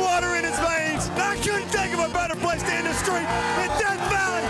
[0.00, 1.08] water in his veins.
[1.20, 3.28] I couldn't think of a better place to end the street
[3.62, 4.44] in Death Valley,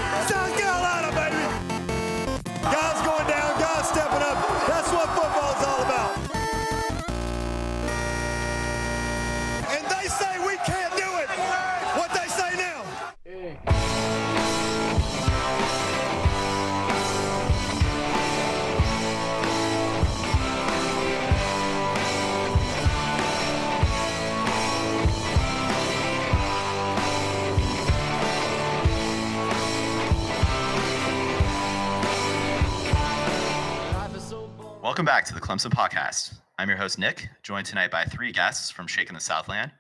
[35.01, 36.35] Welcome back to the Clemson Podcast.
[36.59, 39.73] I'm your host, Nick, joined tonight by three guests from Shaking the Southland.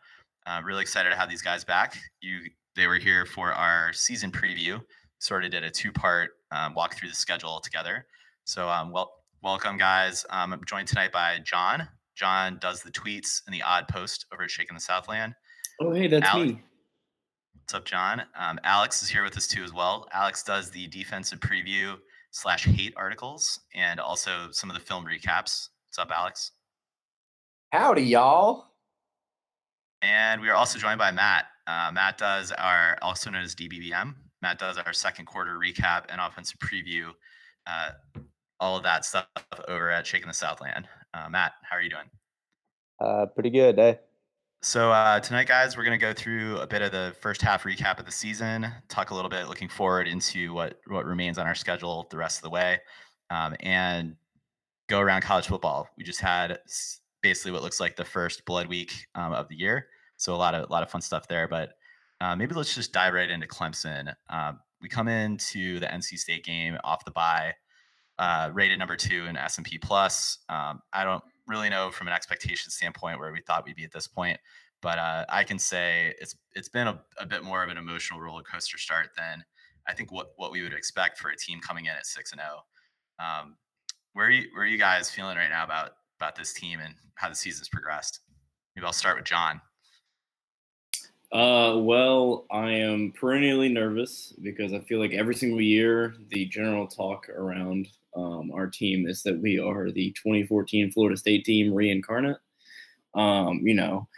[0.46, 1.94] Uh, really excited to have these guys back.
[2.22, 2.38] You,
[2.74, 4.80] They were here for our season preview,
[5.18, 8.06] sort of did a two part um, walk through the schedule together.
[8.44, 9.12] So, um, well,
[9.42, 10.24] welcome, guys.
[10.30, 11.86] Um, I'm joined tonight by John.
[12.16, 15.34] John does the tweets and the odd post over at Shaking the Southland.
[15.82, 16.52] Oh, hey, that's Alex.
[16.52, 16.62] me.
[17.56, 18.22] What's up, John?
[18.38, 20.08] Um, Alex is here with us too as well.
[20.14, 21.98] Alex does the defensive preview
[22.30, 25.68] slash hate articles and also some of the film recaps.
[25.88, 26.52] What's up, Alex?
[27.72, 28.66] Howdy, y'all.
[30.02, 31.46] And we are also joined by Matt.
[31.66, 34.14] Uh, Matt does our also known as DBBM.
[34.42, 37.10] Matt does our second quarter recap and offensive preview.
[37.66, 37.90] Uh,
[38.58, 39.26] all of that stuff
[39.68, 40.88] over at Shaking the Southland.
[41.14, 42.10] Uh, Matt, how are you doing?
[43.00, 43.94] Uh, pretty good, eh?
[44.62, 47.64] So uh, tonight, guys, we're going to go through a bit of the first half
[47.64, 51.46] recap of the season, talk a little bit looking forward into what what remains on
[51.46, 52.78] our schedule the rest of the way,
[53.30, 54.16] um, and
[54.86, 55.88] go around college football.
[55.96, 56.58] We just had
[57.22, 59.86] basically what looks like the first blood week um, of the year,
[60.18, 61.48] so a lot of a lot of fun stuff there.
[61.48, 61.70] But
[62.20, 64.14] uh, maybe let's just dive right into Clemson.
[64.28, 67.54] Um, we come into the NC State game off the bye,
[68.18, 70.40] uh, rated number two in S and P plus.
[70.50, 73.92] Um, I don't really know from an expectation standpoint where we thought we'd be at
[73.92, 74.38] this point,
[74.80, 78.20] but uh, I can say it's it's been a, a bit more of an emotional
[78.20, 79.44] roller coaster start than
[79.86, 82.40] I think what what we would expect for a team coming in at six and
[82.40, 82.64] zero.
[83.18, 83.56] Um,
[84.14, 86.94] where are you where are you guys feeling right now about about this team and
[87.14, 88.20] how the season's progressed?
[88.74, 89.60] Maybe I'll start with John.
[91.32, 96.88] Uh, well, I am perennially nervous because I feel like every single year the general
[96.88, 102.38] talk around um, our team is that we are the 2014 Florida State team reincarnate.
[103.14, 104.08] Um, you know,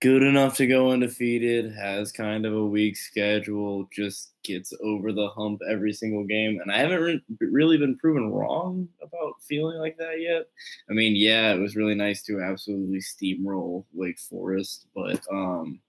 [0.00, 5.28] good enough to go undefeated, has kind of a weak schedule, just gets over the
[5.28, 6.58] hump every single game.
[6.60, 10.46] And I haven't re- really been proven wrong about feeling like that yet.
[10.88, 15.80] I mean, yeah, it was really nice to absolutely steamroll Wake Forest, but um,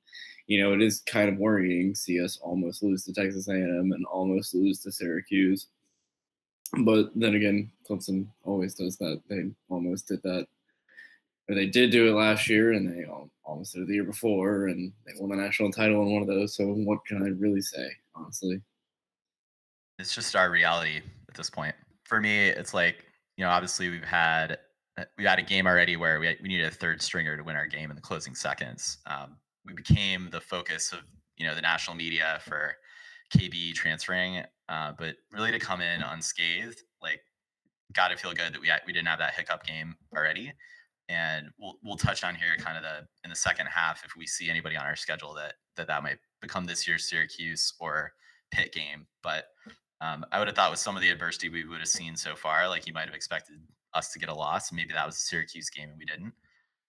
[0.48, 4.06] you know, it is kind of worrying see us almost lose to Texas A&M and
[4.06, 5.68] almost lose to Syracuse.
[6.80, 9.22] But then again, Clemson always does that.
[9.30, 10.48] They almost did that.
[11.50, 13.06] Or they did do it last year, and they
[13.44, 16.28] almost did it the year before, and they won the national title in one of
[16.28, 16.56] those.
[16.56, 18.62] So what can I really say, honestly?
[20.00, 21.76] It's just our reality at this point.
[22.06, 23.06] For me, it's like
[23.38, 24.60] you know, obviously we've had
[24.98, 27.56] uh, we had a game already where we we needed a third stringer to win
[27.56, 29.00] our game in the closing seconds.
[29.08, 31.00] Um, we became the focus of
[31.38, 32.76] you know the national media for
[33.36, 37.22] KB transferring, uh, but really to come in unscathed, like,
[37.94, 40.54] got to feel good that we we didn't have that hiccup game already.
[41.10, 44.26] And we'll we'll touch on here kind of the in the second half if we
[44.26, 48.14] see anybody on our schedule that that that might become this year's Syracuse or
[48.52, 49.08] Pitt game.
[49.24, 49.46] But
[50.00, 52.36] um, I would have thought with some of the adversity we would have seen so
[52.36, 53.58] far, like you might have expected
[53.94, 54.72] us to get a loss.
[54.72, 56.34] Maybe that was a Syracuse game and we didn't.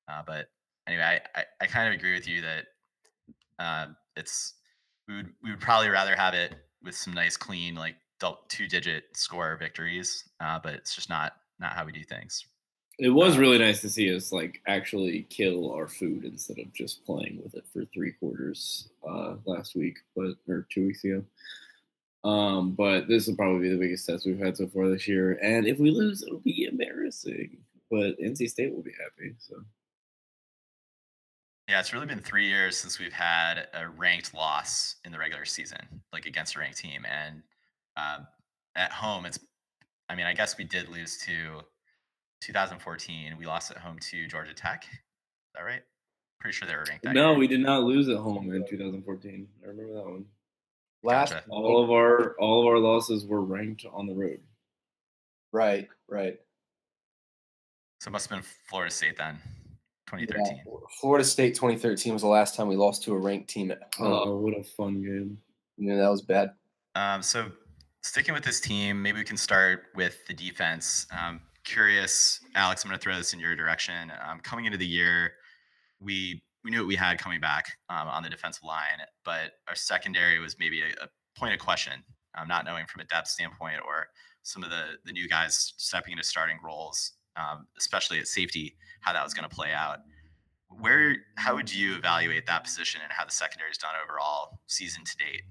[0.09, 0.47] Uh, but
[0.87, 2.67] anyway, I, I, I kind of agree with you that
[3.59, 4.55] um, it's
[5.09, 7.97] we would we would probably rather have it with some nice clean like
[8.49, 12.47] two digit score victories, uh, but it's just not not how we do things.
[12.99, 17.05] It was really nice to see us like actually kill our food instead of just
[17.05, 21.25] playing with it for three quarters uh, last week, but or two weeks ago.
[22.25, 25.39] Um, but this will probably be the biggest test we've had so far this year,
[25.43, 27.57] and if we lose, it'll be embarrassing.
[27.91, 29.35] But NC State will be happy.
[29.39, 29.57] So
[31.69, 35.45] Yeah, it's really been three years since we've had a ranked loss in the regular
[35.45, 35.79] season,
[36.13, 37.05] like against a ranked team.
[37.09, 37.43] And
[37.97, 38.27] um,
[38.75, 39.39] at home, it's,
[40.09, 41.63] I mean, I guess we did lose to
[42.43, 43.37] 2014.
[43.39, 44.85] We lost at home to Georgia Tech.
[44.85, 44.99] Is
[45.55, 45.83] that right?
[46.41, 47.05] Pretty sure they were ranked.
[47.05, 47.39] That no, year.
[47.39, 49.47] we did not lose at home in 2014.
[49.63, 50.25] I remember that one.
[51.05, 51.45] Last Gotcha.
[51.49, 54.41] All of our all of our losses were ranked on the road.
[55.53, 56.39] right, right.
[58.01, 59.39] So it must have been Florida State then,
[60.19, 63.95] Yeah, Florida State 2013 was the last time we lost to a ranked team at
[63.97, 64.13] home.
[64.13, 65.39] Oh, what a fun game!
[65.77, 66.53] You know, that was bad.
[66.95, 67.51] Um, so
[68.03, 71.07] sticking with this team, maybe we can start with the defense.
[71.19, 74.13] Um, curious, Alex, I'm going to throw this in your direction.
[74.29, 75.33] Um, coming into the year,
[76.01, 79.75] we we knew what we had coming back um, on the defensive line, but our
[79.75, 82.05] secondary was maybe a, a point of question,
[82.39, 84.07] um, not knowing from a depth standpoint or
[84.43, 89.13] some of the the new guys stepping into starting roles, um, especially at safety, how
[89.13, 89.99] that was going to play out.
[90.69, 95.05] Where, how would you evaluate that position and how the secondary secondary's done overall season
[95.05, 95.43] to date?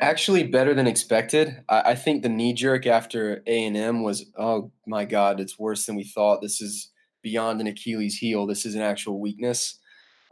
[0.00, 1.64] Actually, better than expected.
[1.68, 5.58] I, I think the knee jerk after A and M was, oh my God, it's
[5.58, 6.40] worse than we thought.
[6.40, 8.46] This is beyond an Achilles heel.
[8.46, 9.80] This is an actual weakness.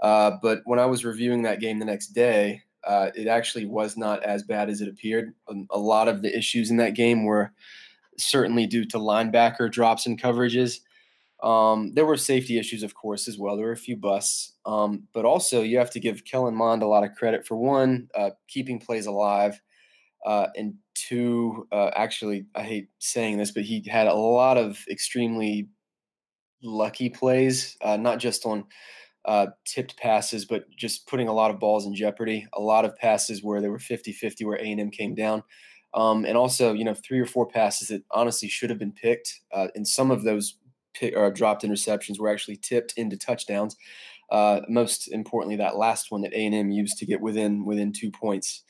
[0.00, 3.97] Uh, but when I was reviewing that game the next day, uh, it actually was
[3.97, 5.35] not as bad as it appeared.
[5.49, 7.53] Um, a lot of the issues in that game were
[8.17, 10.79] certainly due to linebacker drops and coverages.
[11.43, 13.56] Um, there were safety issues, of course, as well.
[13.56, 16.87] There were a few busts, um, but also you have to give Kellen Mond a
[16.87, 19.61] lot of credit for one, uh, keeping plays alive,
[20.25, 24.83] uh, and two, uh, actually, I hate saying this, but he had a lot of
[24.91, 25.69] extremely
[26.62, 28.65] lucky plays, uh, not just on
[29.27, 32.47] uh, tipped passes, but just putting a lot of balls in jeopardy.
[32.55, 35.43] A lot of passes where they were 50-50 where A&M came down.
[35.94, 39.41] Um, and also, you know, three or four passes that honestly should have been picked.
[39.53, 40.59] Uh, and some of those
[40.98, 43.76] pick, or dropped interceptions were actually tipped into touchdowns.
[44.31, 48.64] Uh, most importantly, that last one that A&M used to get within within two points.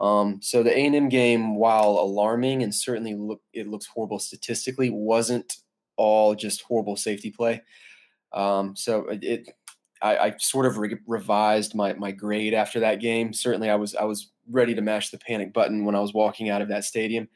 [0.00, 5.56] Um, so the A&M game, while alarming and certainly look it looks horrible statistically, wasn't
[5.96, 7.62] all just horrible safety play.
[8.32, 9.50] Um, so it,
[10.02, 13.32] I, I, sort of re- revised my my grade after that game.
[13.32, 16.48] Certainly, I was I was ready to mash the panic button when I was walking
[16.48, 17.28] out of that stadium.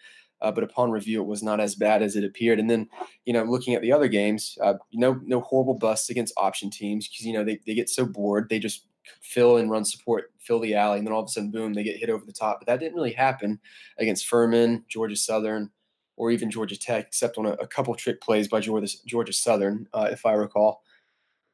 [0.44, 2.60] Uh, but upon review, it was not as bad as it appeared.
[2.60, 2.88] And then,
[3.24, 7.08] you know, looking at the other games, uh, no no horrible busts against option teams
[7.08, 8.86] because you know they, they get so bored they just
[9.20, 11.82] fill and run support, fill the alley, and then all of a sudden, boom, they
[11.82, 12.60] get hit over the top.
[12.60, 13.60] But that didn't really happen
[13.98, 15.70] against Furman, Georgia Southern,
[16.16, 19.88] or even Georgia Tech, except on a, a couple trick plays by Georgia, Georgia Southern,
[19.92, 20.82] uh, if I recall.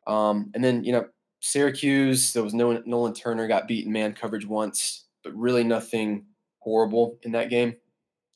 [0.07, 1.07] Um, and then, you know,
[1.41, 6.27] Syracuse, there was no Nolan Turner got beaten man coverage once, but really nothing
[6.59, 7.77] horrible in that game.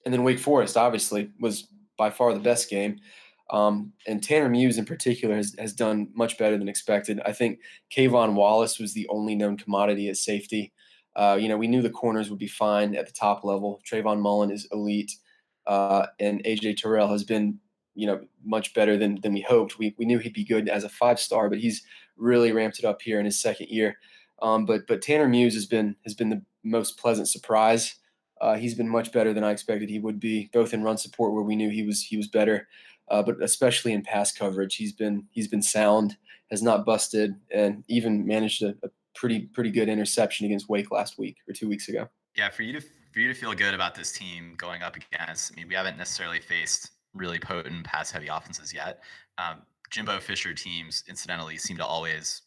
[0.04, 2.98] And then Wake Forest, obviously, was by far the best game.
[3.50, 7.20] Um, and Tanner Muse in particular has, has done much better than expected.
[7.24, 7.60] I think
[7.94, 10.72] K'Von Wallace was the only known commodity at safety.
[11.16, 13.80] Uh, you know, we knew the corners would be fine at the top level.
[13.88, 15.12] Trayvon Mullen is elite.
[15.66, 17.58] Uh, and AJ Terrell has been,
[17.94, 19.78] you know, much better than than we hoped.
[19.78, 21.82] We we knew he'd be good as a five star, but he's
[22.16, 23.96] really ramped it up here in his second year.
[24.42, 27.94] Um, but but Tanner Muse has been has been the most pleasant surprise.
[28.40, 31.32] Uh, he's been much better than I expected he would be, both in run support
[31.32, 32.68] where we knew he was he was better,
[33.08, 34.76] uh, but especially in pass coverage.
[34.76, 36.16] He's been he's been sound,
[36.50, 41.18] has not busted, and even managed a, a pretty pretty good interception against Wake last
[41.18, 42.08] week or two weeks ago.
[42.36, 45.52] Yeah, for you to for you to feel good about this team going up against,
[45.52, 49.02] I mean, we haven't necessarily faced really potent pass heavy offenses yet.
[49.38, 52.42] Um, Jimbo Fisher teams, incidentally, seem to always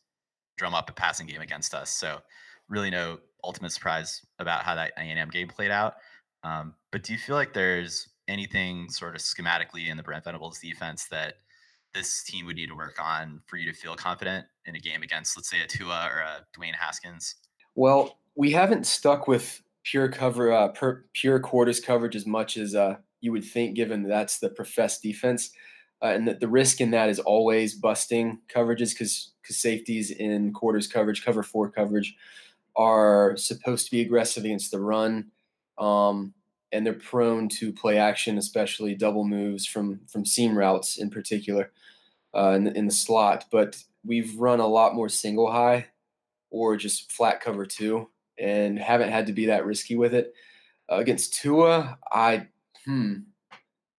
[0.57, 1.89] drum up a passing game against us.
[1.89, 2.19] So,
[2.69, 5.95] really, no ultimate surprise about how that A&M game played out.
[6.43, 10.59] Um, but do you feel like there's anything sort of schematically in the Brent Venables
[10.59, 11.35] defense that
[11.93, 15.01] this team would need to work on for you to feel confident in a game
[15.01, 17.35] against, let's say, a Tua or a Dwayne Haskins?
[17.75, 22.75] Well, we haven't stuck with pure cover, uh, per, pure quarters coverage as much as
[22.75, 25.51] uh, you would think, given that's the professed defense.
[26.01, 30.53] Uh, and that the, risk in that is always busting coverages because because safeties in
[30.53, 32.15] quarters coverage, cover four coverage,
[32.77, 35.31] are supposed to be aggressive against the run,
[35.77, 36.34] um,
[36.72, 41.72] and they're prone to play action, especially double moves from from seam routes in particular
[42.36, 43.46] uh, in, the, in the slot.
[43.51, 45.88] But we've run a lot more single high
[46.50, 50.34] or just flat cover two, and haven't had to be that risky with it.
[50.89, 52.48] Uh, against Tua, I
[52.86, 53.15] hmm,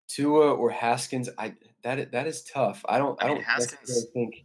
[0.08, 2.84] Tua or Haskins, I that that is tough.
[2.88, 3.20] I don't.
[3.22, 4.44] I, I mean, don't Haskins, think.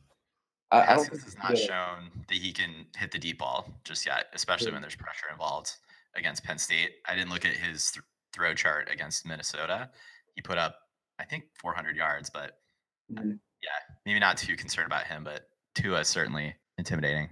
[0.74, 4.68] I, I has not shown that he can hit the deep ball just yet, especially
[4.68, 4.74] yeah.
[4.74, 5.72] when there's pressure involved
[6.16, 6.96] against Penn State.
[7.08, 8.04] I didn't look at his th-
[8.34, 9.90] throw chart against Minnesota.
[10.36, 10.76] He put up,
[11.20, 12.58] I think, 400 yards, but
[13.12, 13.30] mm-hmm.
[13.30, 15.24] yeah, maybe not too concerned about him.
[15.24, 17.30] But Tua is certainly intimidating.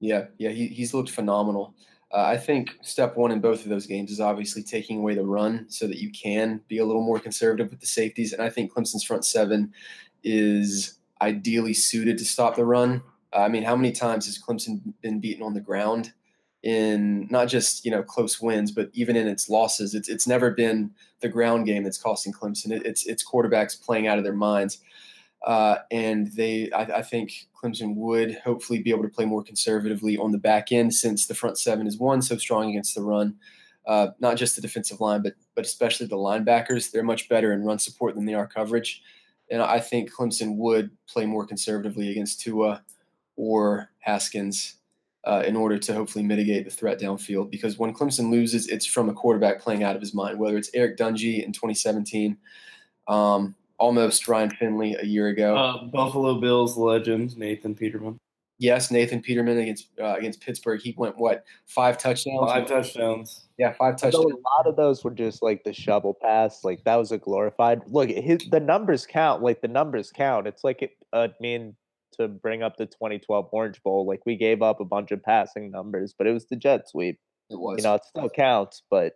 [0.00, 1.74] Yeah, yeah, he, he's looked phenomenal.
[2.12, 5.24] Uh, I think step one in both of those games is obviously taking away the
[5.24, 8.32] run so that you can be a little more conservative with the safeties.
[8.32, 9.72] And I think Clemson's front seven
[10.22, 13.02] is ideally suited to stop the run.
[13.32, 16.12] Uh, I mean, how many times has Clemson been beaten on the ground
[16.62, 19.94] in not just you know close wins, but even in its losses?
[19.94, 22.72] It's it's never been the ground game that's costing Clemson.
[22.72, 24.78] It, it's it's quarterbacks playing out of their minds.
[25.44, 30.16] Uh, and they, I, I, think Clemson would hopefully be able to play more conservatively
[30.16, 33.36] on the back end since the front seven is one so strong against the run.
[33.86, 36.90] Uh, not just the defensive line, but but especially the linebackers.
[36.90, 39.02] They're much better in run support than they are coverage,
[39.50, 42.82] and I think Clemson would play more conservatively against Tua
[43.36, 44.76] or Haskins
[45.24, 47.50] uh, in order to hopefully mitigate the threat downfield.
[47.50, 50.70] Because when Clemson loses, it's from a quarterback playing out of his mind, whether it's
[50.72, 52.36] Eric Dungey in 2017,
[53.08, 55.56] um, almost Ryan Finley a year ago.
[55.56, 58.18] Uh, Buffalo Bills legend Nathan Peterman.
[58.58, 60.80] Yes, Nathan Peterman against uh, against Pittsburgh.
[60.80, 62.50] He went what five touchdowns?
[62.50, 63.45] Five touchdowns.
[63.58, 66.62] Yeah, five So a lot of those were just like the shovel pass.
[66.62, 68.10] Like that was a glorified look.
[68.10, 69.42] His the numbers count.
[69.42, 70.46] Like the numbers count.
[70.46, 71.74] It's like it, uh, I mean
[72.18, 74.06] to bring up the 2012 Orange Bowl.
[74.06, 77.18] Like we gave up a bunch of passing numbers, but it was the jet sweep.
[77.50, 77.78] It was.
[77.78, 79.14] You know, it still counts, but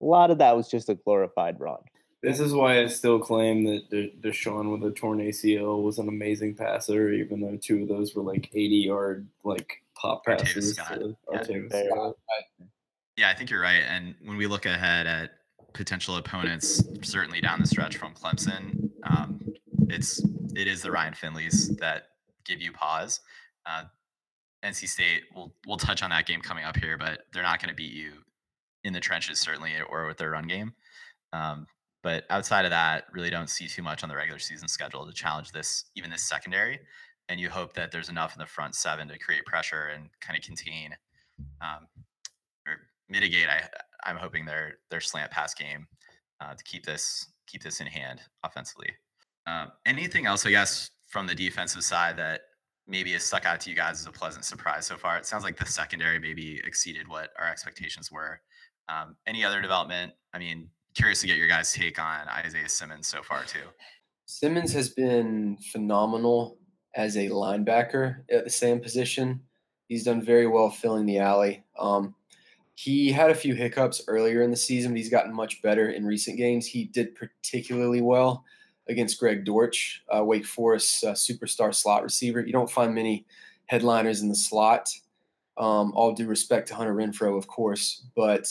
[0.00, 1.78] a lot of that was just a glorified run.
[2.22, 6.08] This is why I still claim that De- Deshaun with a torn ACL was an
[6.08, 10.74] amazing passer, even though two of those were like 80 yard like pop passes.
[10.74, 11.00] Scott.
[11.42, 12.10] to Yeah.
[13.16, 13.82] Yeah, I think you're right.
[13.86, 15.32] And when we look ahead at
[15.74, 19.40] potential opponents, certainly down the stretch from Clemson, um,
[19.88, 20.22] it's
[20.54, 22.08] it is the Ryan Finleys that
[22.44, 23.20] give you pause.
[23.66, 23.84] Uh,
[24.64, 27.68] NC State, we'll we'll touch on that game coming up here, but they're not going
[27.68, 28.12] to beat you
[28.84, 30.72] in the trenches certainly, or with their run game.
[31.32, 31.66] Um,
[32.02, 35.12] but outside of that, really don't see too much on the regular season schedule to
[35.12, 36.80] challenge this, even this secondary.
[37.28, 40.36] And you hope that there's enough in the front seven to create pressure and kind
[40.36, 40.94] of contain
[41.60, 41.86] um,
[43.12, 43.48] mitigate.
[43.48, 43.62] I
[44.04, 45.86] I'm hoping their their slant pass game
[46.40, 48.90] uh, to keep this keep this in hand offensively.
[49.46, 52.40] Um, anything else, I guess, from the defensive side that
[52.86, 55.16] maybe has stuck out to you guys as a pleasant surprise so far?
[55.18, 58.40] It sounds like the secondary maybe exceeded what our expectations were.
[58.88, 60.12] Um, any other development?
[60.32, 63.66] I mean, curious to get your guys' take on Isaiah Simmons so far too.
[64.26, 66.58] Simmons has been phenomenal
[66.94, 69.40] as a linebacker at the same position.
[69.88, 71.64] He's done very well filling the alley.
[71.78, 72.14] Um,
[72.82, 76.04] he had a few hiccups earlier in the season, but he's gotten much better in
[76.04, 76.66] recent games.
[76.66, 78.44] He did particularly well
[78.88, 82.44] against Greg Dortch, uh, Wake Forest uh, superstar slot receiver.
[82.44, 83.24] You don't find many
[83.66, 84.88] headliners in the slot.
[85.56, 88.48] Um, all due respect to Hunter Renfrow, of course, but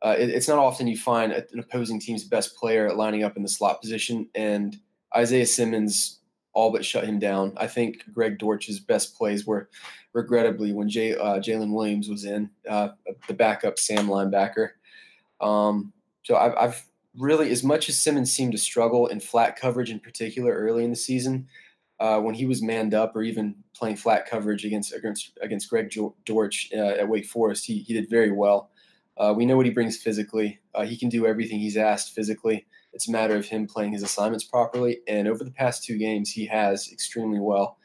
[0.00, 3.42] uh, it, it's not often you find an opposing team's best player lining up in
[3.42, 4.28] the slot position.
[4.36, 4.78] And
[5.16, 6.15] Isaiah Simmons
[6.56, 7.52] all but shut him down.
[7.58, 9.68] I think Greg Dortch's best plays were,
[10.14, 12.88] regrettably, when Jay, uh, Jalen Williams was in, uh,
[13.28, 14.70] the backup Sam linebacker.
[15.38, 16.86] Um, so I've, I've
[17.18, 20.90] really, as much as Simmons seemed to struggle in flat coverage in particular early in
[20.90, 21.46] the season,
[22.00, 25.94] uh, when he was manned up or even playing flat coverage against against against Greg
[26.24, 28.70] Dortch uh, at Wake Forest, he, he did very well.
[29.18, 30.58] Uh, we know what he brings physically.
[30.74, 32.66] Uh, he can do everything he's asked physically.
[32.96, 35.00] It's a matter of him playing his assignments properly.
[35.06, 37.76] And over the past two games, he has extremely well.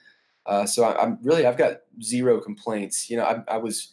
[0.46, 3.10] Uh, so I, I'm really, I've got zero complaints.
[3.10, 3.92] You know, I, I was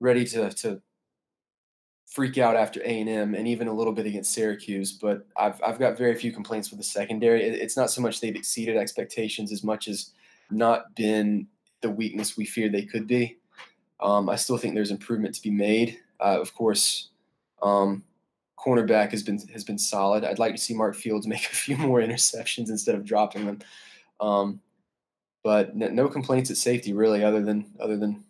[0.00, 0.80] ready to to
[2.06, 5.62] freak out after A and M and even a little bit against Syracuse, but I've
[5.62, 7.42] I've got very few complaints with the secondary.
[7.42, 10.12] It, it's not so much they've exceeded expectations as much as
[10.50, 11.48] not been
[11.82, 13.36] the weakness we feared they could be.
[14.00, 15.98] Um, I still think there's improvement to be made.
[16.18, 17.10] Uh, of course,
[17.62, 18.04] um,
[18.64, 20.24] cornerback has been has been solid.
[20.24, 23.58] I'd like to see Mark Fields make a few more interceptions instead of dropping them.
[24.20, 24.60] Um,
[25.42, 28.24] but n- no complaints at safety really, other than other than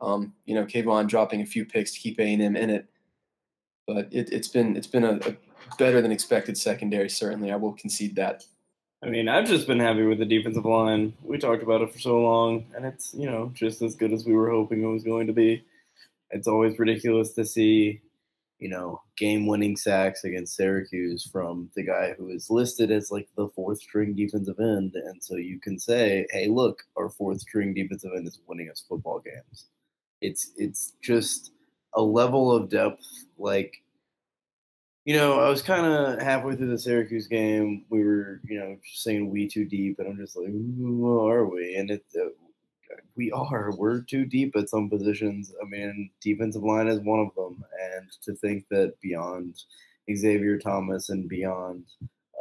[0.00, 2.86] um, you know K'Von dropping a few picks to keep A and M in it.
[3.86, 5.36] But it, it's been it's been a, a
[5.78, 7.10] better than expected secondary.
[7.10, 8.44] Certainly, I will concede that.
[9.02, 11.12] I mean, I've just been happy with the defensive line.
[11.22, 14.24] We talked about it for so long, and it's you know just as good as
[14.24, 15.64] we were hoping it was going to be.
[16.30, 18.00] It's always ridiculous to see,
[18.64, 23.50] you know, game-winning sacks against Syracuse from the guy who is listed as like the
[23.50, 28.40] fourth-string defensive end, and so you can say, "Hey, look, our fourth-string defensive end is
[28.46, 29.66] winning us football games."
[30.22, 31.52] It's it's just
[31.92, 33.04] a level of depth
[33.36, 33.82] like
[35.04, 37.84] you know, I was kind of halfway through the Syracuse game.
[37.90, 41.74] We were, you know, saying we too deep, and I'm just like, Ooh, are we?
[41.76, 42.30] And it, uh,
[43.16, 43.72] we are.
[43.76, 45.52] We're too deep at some positions.
[45.62, 47.62] I mean, defensive line is one of them,
[47.96, 49.56] and to think that beyond
[50.14, 51.84] Xavier Thomas and beyond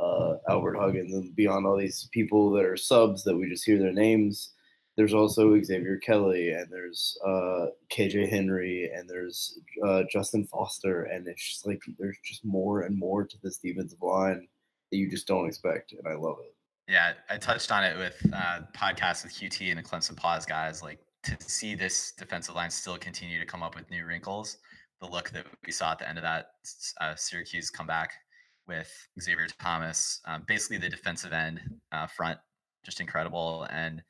[0.01, 3.79] uh, Albert Huggins and beyond all these people that are subs that we just hear
[3.79, 4.51] their names.
[4.95, 11.27] There's also Xavier Kelly, and there's uh, KJ Henry, and there's uh, Justin Foster, and
[11.27, 14.47] it's just like there's just more and more to this defensive line
[14.91, 16.53] that you just don't expect, and I love it.
[16.87, 20.83] Yeah, I touched on it with uh, podcasts with QT and the Clemson Pause guys.
[20.83, 24.57] Like to see this defensive line still continue to come up with new wrinkles.
[25.03, 26.51] The look that we saw at the end of that
[27.01, 28.13] uh, Syracuse comeback
[28.69, 31.59] with Xavier Thomas, um, basically the defensive end
[31.91, 32.39] uh, front,
[32.85, 33.67] just incredible.
[33.69, 34.01] And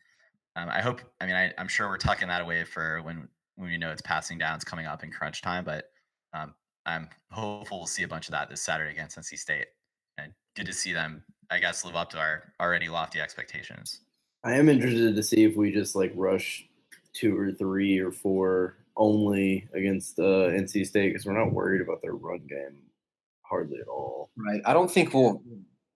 [0.56, 3.70] um, I hope, I mean, I, I'm sure we're tucking that away for when when
[3.70, 5.64] we know it's passing downs coming up in crunch time.
[5.64, 5.86] But
[6.34, 6.54] um,
[6.86, 9.68] I'm hopeful we'll see a bunch of that this Saturday against NC State.
[10.20, 14.02] And good to see them, I guess, live up to our already lofty expectations.
[14.44, 16.68] I am interested to see if we just like rush
[17.14, 22.02] two or three or four only against uh, NC State because we're not worried about
[22.02, 22.78] their run game
[23.42, 24.30] hardly at all.
[24.38, 24.62] Right.
[24.66, 25.42] I don't think we'll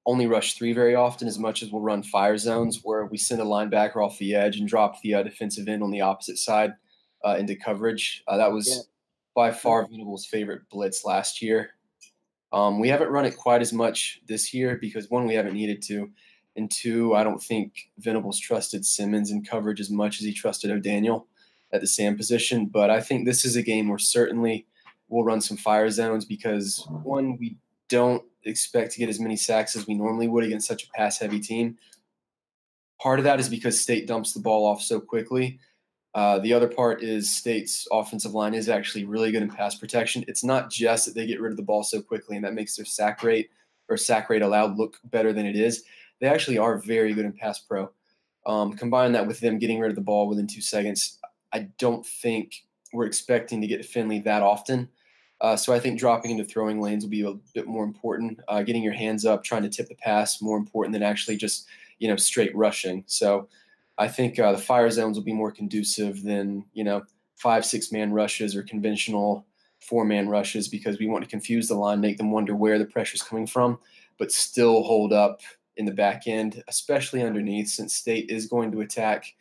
[0.06, 3.42] only rush three very often as much as we'll run fire zones where we send
[3.42, 6.74] a linebacker off the edge and drop the uh, defensive end on the opposite side
[7.25, 8.24] uh, into coverage.
[8.27, 8.82] Uh, that was yeah.
[9.36, 11.72] by far Venables' favorite blitz last year.
[12.54, 15.82] Um, we haven't run it quite as much this year because one, we haven't needed
[15.84, 16.10] to,
[16.56, 20.72] and two, I don't think Venables trusted Simmons in coverage as much as he trusted
[20.72, 21.27] O'Daniel
[21.72, 22.66] at the Sam position.
[22.66, 24.66] But I think this is a game where certainly
[25.10, 27.58] we'll run some fire zones because one, we
[27.90, 31.20] don't expect to get as many sacks as we normally would against such a pass
[31.20, 31.78] heavy team.
[33.02, 35.60] Part of that is because State dumps the ball off so quickly.
[36.16, 40.26] Uh, the other part is State's offensive line is actually really good in pass protection.
[40.28, 42.76] It's not just that they get rid of the ball so quickly and that makes
[42.76, 43.50] their sack rate
[43.88, 45.84] or sack rate allowed look better than it is.
[46.20, 47.92] They actually are very good in pass pro.
[48.48, 51.20] Um, combine that with them getting rid of the ball within two seconds,
[51.54, 54.89] I don't think we're expecting to get Finley that often.
[55.39, 58.39] Uh, so I think dropping into throwing lanes will be a bit more important.
[58.48, 61.68] Uh, getting your hands up, trying to tip the pass, more important than actually just
[62.00, 63.04] you know straight rushing.
[63.08, 63.48] So
[63.98, 67.04] I think uh, the fire zones will be more conducive than you know
[67.36, 69.46] five six man rushes or conventional
[69.80, 72.86] four man rushes because we want to confuse the line, make them wonder where the
[72.86, 73.77] pressure is coming from,
[74.18, 75.42] but still hold up
[75.77, 79.36] in the back end, especially underneath, since State is going to attack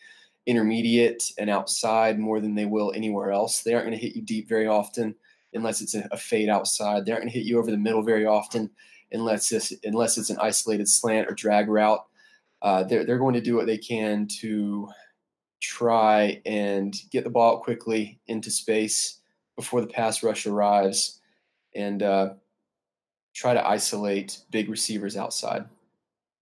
[0.46, 3.62] intermediate and outside more than they will anywhere else.
[3.62, 5.14] They aren't going to hit you deep very often
[5.52, 7.04] unless it's a, fade outside.
[7.04, 8.70] They aren't going to hit you over the middle very often
[9.12, 12.04] unless it's, unless it's an isolated slant or drag route.
[12.62, 14.88] Uh, they're, they're going to do what they can to
[15.60, 19.20] try and get the ball quickly into space
[19.56, 21.20] before the pass rush arrives
[21.74, 22.30] and uh,
[23.34, 25.64] try to isolate big receivers outside.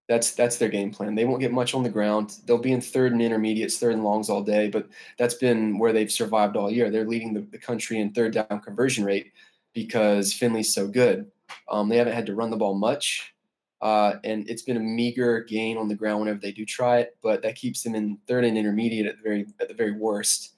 [0.07, 1.15] That's that's their game plan.
[1.15, 2.35] They won't get much on the ground.
[2.45, 5.93] They'll be in third and intermediates, third and longs all day, but that's been where
[5.93, 6.91] they've survived all year.
[6.91, 9.31] They're leading the, the country in third down conversion rate
[9.73, 11.31] because Finley's so good.
[11.69, 13.33] Um, they haven't had to run the ball much,
[13.81, 17.17] uh, and it's been a meager gain on the ground whenever they do try it.
[17.23, 20.53] But that keeps them in third and intermediate at the very at the very worst.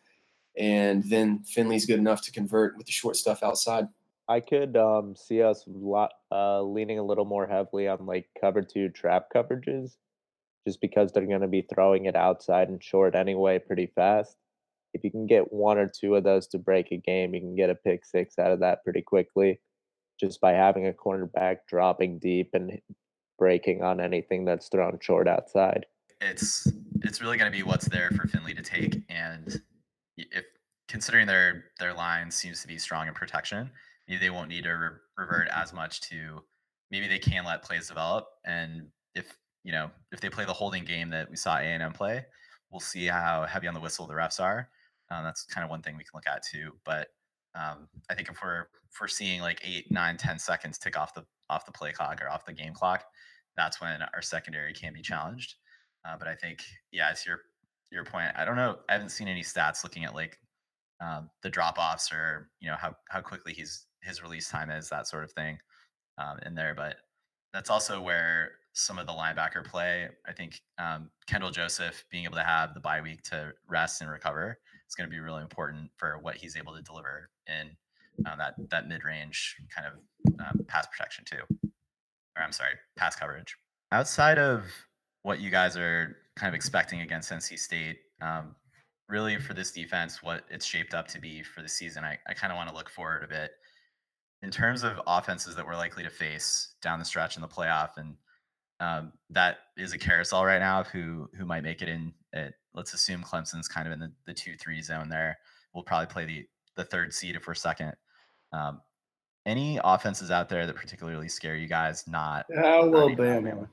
[0.57, 3.87] And then Finley's good enough to convert with the short stuff outside.
[4.29, 8.61] I could um, see us lot, uh, leaning a little more heavily on like cover
[8.61, 9.95] two trap coverages,
[10.67, 14.35] just because they're going to be throwing it outside and short anyway pretty fast.
[14.93, 17.55] If you can get one or two of those to break a game, you can
[17.55, 19.61] get a pick six out of that pretty quickly,
[20.19, 22.81] just by having a cornerback dropping deep and
[23.39, 25.85] breaking on anything that's thrown short outside.
[26.19, 26.67] It's
[27.03, 29.61] it's really going to be what's there for Finley to take, and
[30.17, 30.43] if
[30.89, 33.69] considering their their line seems to be strong in protection
[34.07, 36.41] maybe they won't need to re- revert as much to
[36.91, 40.85] maybe they can let plays develop and if you know if they play the holding
[40.85, 42.25] game that we saw a&m play
[42.71, 44.69] we'll see how heavy on the whistle the refs are.
[45.09, 47.07] Um, that's kind of one thing we can look at too but
[47.55, 51.13] um, i think if we're if we're seeing like eight nine ten seconds tick off
[51.13, 53.05] the off the play clock or off the game clock
[53.55, 55.55] that's when our secondary can be challenged.
[56.05, 57.39] Uh, but i think yeah it's your
[57.91, 60.37] your point i don't know i haven't seen any stats looking at like
[60.99, 64.89] um, the drop offs or you know how how quickly he's his release time is,
[64.89, 65.59] that sort of thing
[66.17, 66.73] um, in there.
[66.75, 66.95] But
[67.53, 70.07] that's also where some of the linebacker play.
[70.27, 74.09] I think um, Kendall Joseph being able to have the bye week to rest and
[74.09, 77.71] recover is going to be really important for what he's able to deliver in
[78.25, 81.69] uh, that that mid range kind of um, pass protection too.
[82.37, 83.55] Or I'm sorry, pass coverage.
[83.91, 84.63] Outside of
[85.23, 88.55] what you guys are kind of expecting against NC State, um,
[89.09, 92.33] really for this defense, what it's shaped up to be for the season, I, I
[92.33, 93.51] kind of want to look forward a bit
[94.43, 97.97] in terms of offenses that we're likely to face down the stretch in the playoff,
[97.97, 98.15] and
[98.79, 102.13] um, that is a carousel right now of who who might make it in.
[102.33, 105.37] At, let's assume Clemson's kind of in the, the two three zone there.
[105.73, 106.45] We'll probably play the
[106.75, 107.93] the third seed if we're second.
[108.53, 108.81] Um,
[109.45, 112.05] any offenses out there that particularly scare you guys?
[112.07, 113.69] Not Alabama.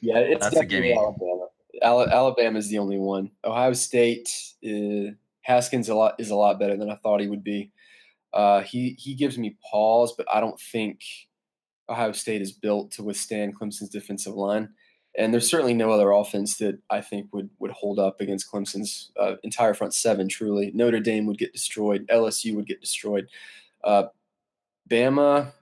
[0.00, 1.46] yeah, it's That's definitely Alabama.
[1.82, 3.30] Alabama is the only one.
[3.44, 4.28] Ohio State,
[4.66, 7.70] uh, Haskins a lot is a lot better than I thought he would be.
[8.34, 11.00] Uh, he he gives me pause, but I don't think
[11.88, 14.70] Ohio State is built to withstand Clemson's defensive line.
[15.16, 19.12] And there's certainly no other offense that I think would would hold up against Clemson's
[19.18, 20.28] uh, entire front seven.
[20.28, 22.06] Truly, Notre Dame would get destroyed.
[22.08, 23.28] LSU would get destroyed.
[23.84, 24.04] Uh,
[24.90, 25.52] Bama,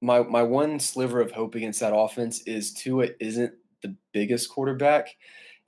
[0.00, 5.08] my my one sliver of hope against that offense is Tua isn't the biggest quarterback,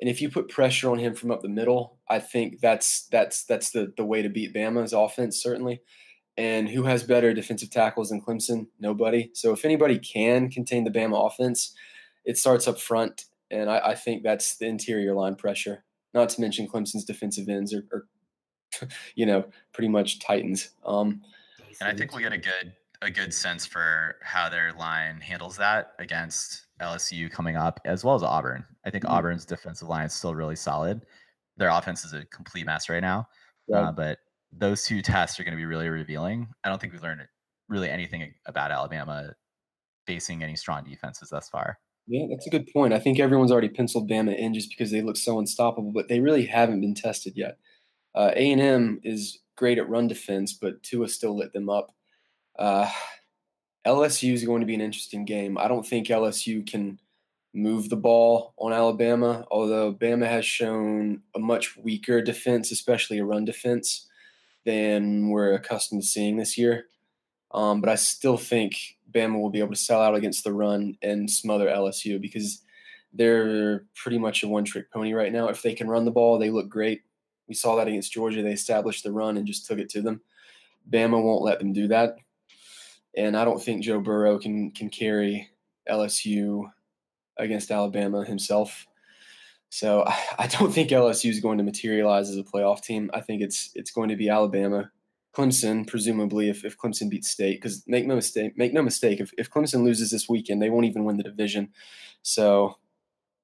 [0.01, 3.43] and if you put pressure on him from up the middle, I think that's that's
[3.45, 5.81] that's the the way to beat Bama's offense certainly.
[6.39, 8.69] And who has better defensive tackles than Clemson?
[8.79, 9.31] Nobody.
[9.35, 11.75] So if anybody can contain the Bama offense,
[12.25, 13.25] it starts up front.
[13.51, 15.85] and I, I think that's the interior line pressure.
[16.15, 18.07] Not to mention Clemson's defensive ends are, are
[19.17, 20.71] you know, pretty much Titans.
[20.87, 21.23] Um,
[21.81, 22.73] and I think we'll get a good
[23.03, 28.15] a good sense for how their line handles that against LSU coming up, as well
[28.15, 28.65] as Auburn.
[28.85, 29.15] I think mm-hmm.
[29.15, 31.03] Auburn's defensive line is still really solid.
[31.57, 33.27] Their offense is a complete mess right now,
[33.69, 33.83] right.
[33.83, 34.19] Uh, but
[34.53, 36.49] those two tests are going to be really revealing.
[36.65, 37.23] I don't think we've learned
[37.69, 39.35] really anything about Alabama
[40.07, 41.79] facing any strong defenses thus far.
[42.07, 42.95] Yeah, that's a good point.
[42.95, 46.21] I think everyone's already penciled Bama in just because they look so unstoppable, but they
[46.21, 47.59] really haven't been tested yet.
[48.15, 51.93] Uh, A and M is great at run defense, but Tua still lit them up.
[52.59, 52.91] Uh,
[53.87, 55.59] LSU is going to be an interesting game.
[55.59, 56.99] I don't think LSU can
[57.55, 63.25] move the ball on Alabama, although Bama has shown a much weaker defense, especially a
[63.25, 64.08] run defense,
[64.65, 66.87] than we're accustomed to seeing this year.
[67.53, 68.75] Um, but I still think
[69.11, 72.63] Bama will be able to sell out against the run and smother LSU because
[73.13, 75.49] they're pretty much a one trick pony right now.
[75.49, 77.03] If they can run the ball, they look great.
[77.49, 78.43] We saw that against Georgia.
[78.43, 80.21] They established the run and just took it to them.
[80.91, 82.17] Bama won't let them do that.
[83.17, 85.49] And I don't think Joe Burrow can can carry
[85.91, 86.71] LSU
[87.39, 88.87] against Alabama himself.
[89.71, 90.05] So
[90.39, 93.11] I don't think LSU is going to materialize as a playoff team.
[93.15, 94.91] I think it's it's going to be Alabama
[95.39, 99.33] Clemson, presumably, if, if Clemson beats State, because make no mistake, make no mistake, if,
[99.39, 101.69] if Clemson loses this weekend, they won't even win the division.
[102.23, 102.77] So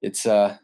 [0.02, 0.56] it's uh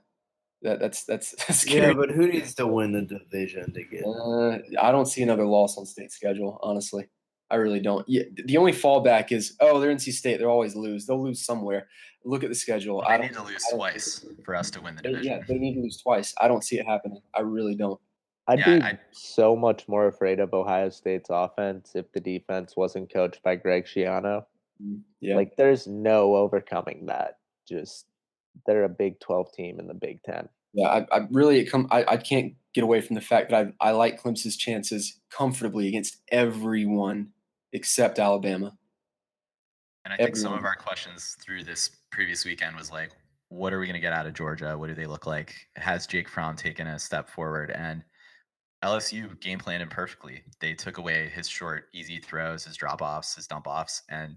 [0.62, 1.88] that that's that's, that's scary.
[1.88, 4.04] Yeah, but who needs to win the division to get?
[4.04, 6.58] Uh, I don't see another loss on State schedule.
[6.62, 7.08] Honestly,
[7.50, 8.08] I really don't.
[8.08, 10.38] Yeah, the only fallback is oh they're NC State.
[10.38, 11.06] They'll always lose.
[11.06, 11.88] They'll lose somewhere.
[12.24, 13.02] Look at the schedule.
[13.06, 15.24] They I need to lose twice for us to win the division.
[15.24, 16.34] yeah, they need to lose twice.
[16.40, 17.22] I don't see it happening.
[17.34, 18.00] I really don't.
[18.46, 22.76] I'd yeah, be I, so much more afraid of Ohio State's offense if the defense
[22.76, 24.44] wasn't coached by Greg Schiano.
[24.82, 25.36] Mm, yeah.
[25.36, 27.38] Like there's no overcoming that.
[27.68, 28.06] Just
[28.66, 30.48] they're a Big 12 team in the Big 10.
[30.72, 33.88] Yeah, I, I really come I, I can't get away from the fact that I
[33.88, 37.28] I like Clemson's chances comfortably against everyone
[37.72, 38.72] except Alabama.
[40.04, 40.50] And I think everyone.
[40.50, 43.10] some of our questions through this previous weekend was like,
[43.48, 44.78] what are we going to get out of Georgia?
[44.78, 45.54] What do they look like?
[45.76, 47.70] Has Jake Fromm taken a step forward?
[47.70, 48.02] And
[48.84, 50.42] LSU game planned him perfectly.
[50.60, 54.36] They took away his short, easy throws, his drop offs, his dump offs, and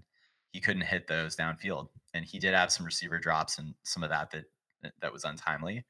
[0.52, 1.88] he couldn't hit those downfield.
[2.12, 4.44] And he did have some receiver drops and some of that that
[5.00, 5.84] that was untimely.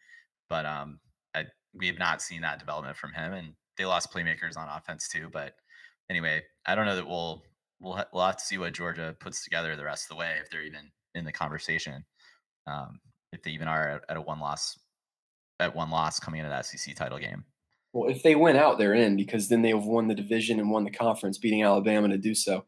[0.49, 1.01] But um,
[1.35, 5.09] I, we have not seen that development from him, and they lost playmakers on offense
[5.09, 5.29] too.
[5.33, 5.55] But
[6.11, 7.43] anyway, I don't know that we'll
[7.81, 10.37] we'll ha- we'll have to see what Georgia puts together the rest of the way
[10.41, 12.05] if they're even in the conversation.
[12.67, 13.01] Um,
[13.33, 14.79] if they even are at, at a one loss
[15.61, 17.45] at one loss coming into that SEC title game.
[17.93, 20.71] Well, if they win out, they're in because then they have won the division and
[20.71, 22.65] won the conference, beating Alabama to do so.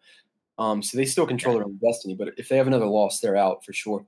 [0.58, 2.14] Um, so they still control their own destiny.
[2.14, 4.06] But if they have another loss, they're out for sure.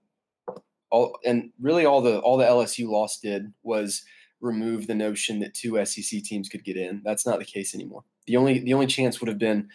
[0.90, 4.02] All and really, all the all the LSU loss did was
[4.40, 7.02] remove the notion that two SEC teams could get in.
[7.04, 8.04] That's not the case anymore.
[8.28, 9.68] The only the only chance would have been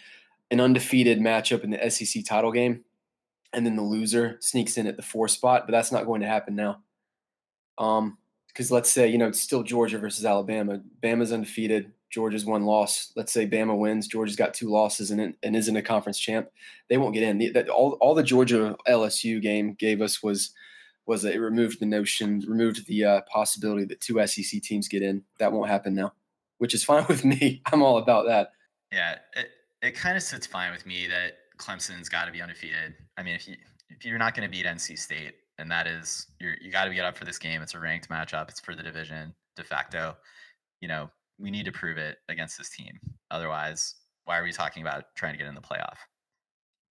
[0.51, 2.85] an undefeated matchup in the SEC title game,
[3.51, 5.65] and then the loser sneaks in at the four spot.
[5.65, 6.81] But that's not going to happen now.
[7.77, 10.81] Um, because let's say you know it's still Georgia versus Alabama.
[11.01, 11.91] Bama's undefeated.
[12.11, 13.11] Georgia's one loss.
[13.15, 14.07] Let's say Bama wins.
[14.07, 16.47] Georgia's got two losses and, and isn't a conference champ.
[16.87, 17.39] They won't get in.
[17.39, 20.53] The, all, all the Georgia LSU game gave us was
[21.05, 25.23] was it removed the notion, removed the uh, possibility that two SEC teams get in.
[25.39, 26.13] That won't happen now,
[26.63, 27.61] which is fine with me.
[27.73, 28.53] I'm all about that.
[28.89, 29.49] Yeah, it,
[29.81, 32.95] it kind of sits fine with me that Clemson's got to be undefeated.
[33.17, 33.57] I mean, if you
[33.89, 36.93] if you're not going to beat NC State, and that is you're you got to
[36.93, 37.61] get up for this game.
[37.61, 38.47] It's a ranked matchup.
[38.47, 40.15] It's for the division de facto.
[40.79, 42.97] You know, we need to prove it against this team.
[43.29, 45.97] Otherwise, why are we talking about trying to get in the playoff?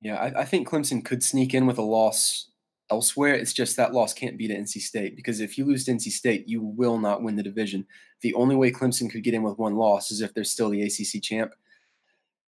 [0.02, 2.50] Yeah, I, I think Clemson could sneak in with a loss
[2.92, 3.34] elsewhere.
[3.34, 6.46] It's just that loss can't beat NC State because if you lose to NC State,
[6.46, 7.86] you will not win the division.
[8.20, 10.82] The only way Clemson could get in with one loss is if they're still the
[10.82, 11.54] ACC champ.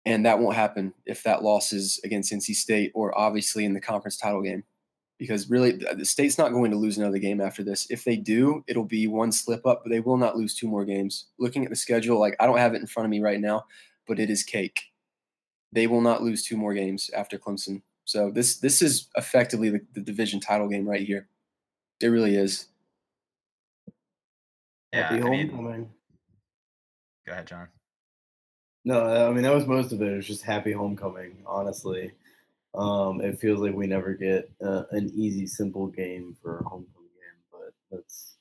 [0.06, 3.80] And that won't happen if that loss is against NC State or obviously in the
[3.80, 4.64] conference title game
[5.20, 7.88] because really the state's not going to lose another game after this.
[7.92, 10.84] If they do, it'll be one slip up, but they will not lose two more
[10.84, 11.28] games.
[11.38, 13.66] Looking at the schedule, like I don't have it in front of me right now,
[14.08, 14.82] but it is cake.
[15.72, 17.84] They will not lose two more games after Clemson.
[18.06, 21.28] So this this is effectively the, the division title game right here.
[22.02, 22.68] It really is.
[24.92, 25.66] Yeah, Happy I homecoming.
[25.82, 25.90] Mean,
[27.26, 27.68] go ahead, John.
[28.86, 30.12] No, I mean that was most of it.
[30.12, 32.12] It was just happy homecoming, honestly.
[32.76, 37.10] Um, it feels like we never get uh, an easy, simple game for a homecoming
[37.16, 38.36] game, but that's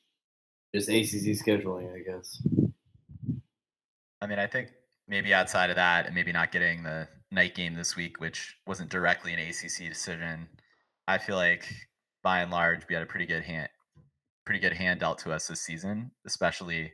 [0.75, 2.43] just ACC scheduling, I guess.
[4.21, 4.71] I mean, I think
[5.07, 8.91] maybe outside of that, and maybe not getting the night game this week, which wasn't
[8.91, 10.47] directly an ACC decision,
[11.09, 11.67] I feel like
[12.23, 13.69] by and large we had a pretty good hand,
[14.45, 16.93] pretty good hand dealt to us this season, especially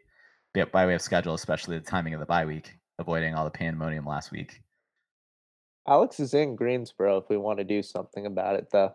[0.73, 4.07] by way of schedule, especially the timing of the bye week, avoiding all the pandemonium
[4.07, 4.63] last week.
[5.87, 8.93] Alex is in Greensboro if we want to do something about it, though.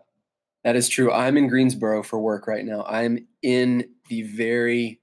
[0.62, 1.12] That is true.
[1.12, 2.84] I'm in Greensboro for work right now.
[2.88, 5.00] I'm in the very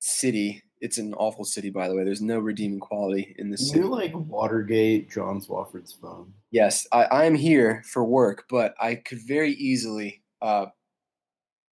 [0.00, 0.63] city.
[0.84, 2.04] It's an awful city, by the way.
[2.04, 6.34] There's no redeeming quality in this You like Watergate, John Swofford's phone.
[6.50, 10.66] Yes, I, I am here for work, but I could very easily uh,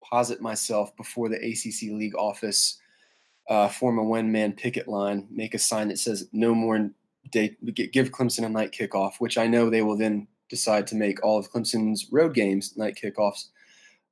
[0.03, 2.81] posit myself before the ACC League office,
[3.51, 6.91] uh, form a one-man picket line, make a sign that says "No more
[7.31, 11.23] day, give Clemson a night kickoff," which I know they will then decide to make
[11.23, 13.49] all of Clemson's road games night kickoffs.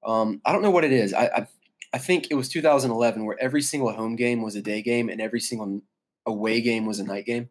[0.05, 1.15] Um, I don't know what it is.
[1.15, 1.47] I, I
[1.93, 5.21] I think it was 2011 where every single home game was a day game and
[5.21, 5.83] every single
[6.27, 7.49] away game was a night game.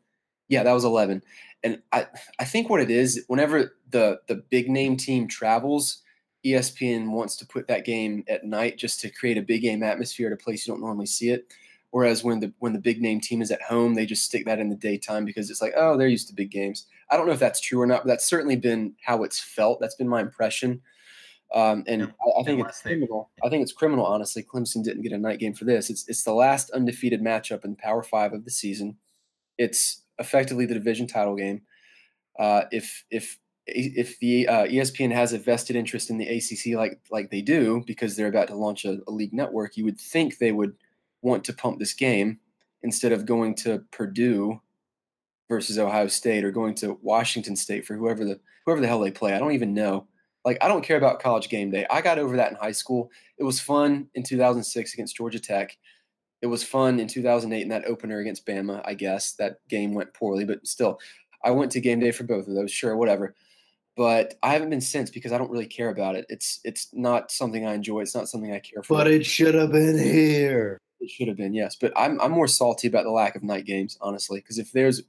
[0.47, 1.21] Yeah, that was 11.
[1.63, 2.07] And I,
[2.39, 6.01] I think what it is, whenever the the big name team travels,
[6.45, 10.27] ESPN wants to put that game at night just to create a big game atmosphere
[10.27, 11.51] at a place you don't normally see it.
[11.91, 14.59] Whereas when the when the big name team is at home, they just stick that
[14.59, 16.85] in the daytime because it's like, oh, they're used to big games.
[17.09, 19.79] I don't know if that's true or not, but that's certainly been how it's felt.
[19.81, 20.81] That's been my impression.
[21.53, 23.29] Um, and Yeah, I, I think it's criminal.
[23.43, 24.43] I think it's criminal, honestly.
[24.43, 25.89] Clemson didn't get a night game for this.
[25.89, 28.97] It's it's the last undefeated matchup in Power Five of the season.
[29.57, 31.61] It's effectively the division title game.
[32.37, 36.99] Uh, if if if the uh, ESPN has a vested interest in the ACC like
[37.09, 40.37] like they do because they're about to launch a, a league network, you would think
[40.37, 40.75] they would
[41.21, 42.39] want to pump this game
[42.83, 44.61] instead of going to Purdue
[45.49, 49.11] versus Ohio State or going to Washington State for whoever the whoever the hell they
[49.11, 49.33] play.
[49.33, 50.07] I don't even know.
[50.45, 51.85] Like I don't care about college game day.
[51.89, 53.11] I got over that in high school.
[53.37, 55.77] It was fun in 2006 against Georgia Tech.
[56.41, 58.81] It was fun in 2008 in that opener against Bama.
[58.85, 60.99] I guess that game went poorly, but still,
[61.43, 62.71] I went to game day for both of those.
[62.71, 63.35] Sure, whatever.
[63.97, 66.25] But I haven't been since because I don't really care about it.
[66.29, 67.99] It's it's not something I enjoy.
[67.99, 68.97] It's not something I care for.
[68.97, 70.77] But it should have been here.
[71.01, 71.75] It should have been, yes.
[71.75, 75.01] But I'm I'm more salty about the lack of night games, honestly, because if there's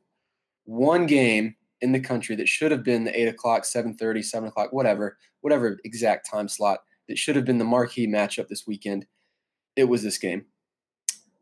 [0.65, 4.73] one game in the country that should have been the eight o'clock, 7:30, 7 o'clock,
[4.73, 9.07] whatever, whatever exact time slot that should have been the marquee matchup this weekend,
[9.77, 10.47] it was this game.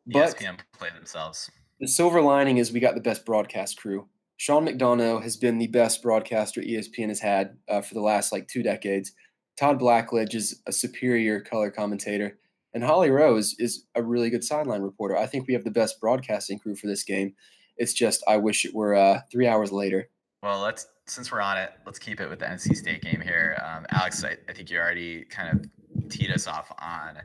[0.06, 1.50] But ESPN play themselves.
[1.80, 4.08] the silver lining is we got the best broadcast crew.
[4.38, 8.46] Sean McDonough has been the best broadcaster ESPN has had uh, for the last like
[8.46, 9.12] two decades.
[9.58, 12.38] Todd Blackledge is a superior color commentator,
[12.72, 15.16] and Holly Rowe is a really good sideline reporter.
[15.16, 17.34] I think we have the best broadcasting crew for this game.
[17.76, 20.08] It's just I wish it were uh, three hours later.
[20.42, 23.60] Well, let's since we're on it, let's keep it with the NC State game here.
[23.64, 27.18] Um, Alex, I, I think you already kind of teed us off on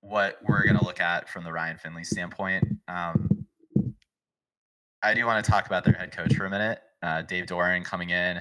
[0.00, 2.64] what we're going to look at from the Ryan Finley standpoint.
[2.86, 3.44] Um,
[5.02, 7.84] I do want to talk about their head coach for a minute, uh, Dave Doeren
[7.84, 8.40] coming in.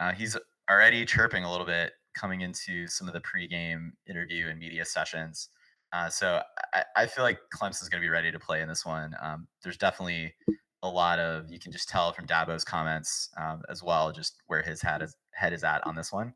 [0.00, 0.36] Uh, he's
[0.70, 5.48] already chirping a little bit coming into some of the pregame interview and media sessions.
[5.92, 6.40] Uh, so
[6.74, 9.14] I, I feel like Clemson's going to be ready to play in this one.
[9.20, 10.34] Um, there's definitely
[10.82, 14.62] a lot of you can just tell from Dabo's comments um, as well, just where
[14.62, 16.34] his head is head is at on this one.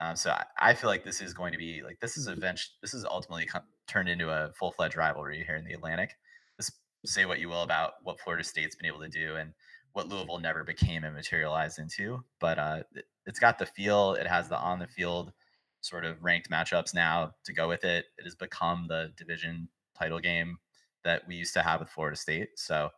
[0.00, 2.74] Um, so I, I feel like this is going to be like this is eventually
[2.82, 3.48] This is ultimately
[3.88, 6.16] turned into a full fledged rivalry here in the Atlantic.
[6.56, 6.70] This,
[7.04, 9.52] say what you will about what Florida State's been able to do and
[9.92, 14.14] what Louisville never became and materialized into, but uh, it, it's got the feel.
[14.14, 15.32] It has the on the field
[15.80, 18.06] sort of ranked matchups now to go with it.
[18.18, 20.58] It has become the division title game
[21.04, 22.50] that we used to have with Florida State.
[22.56, 22.90] So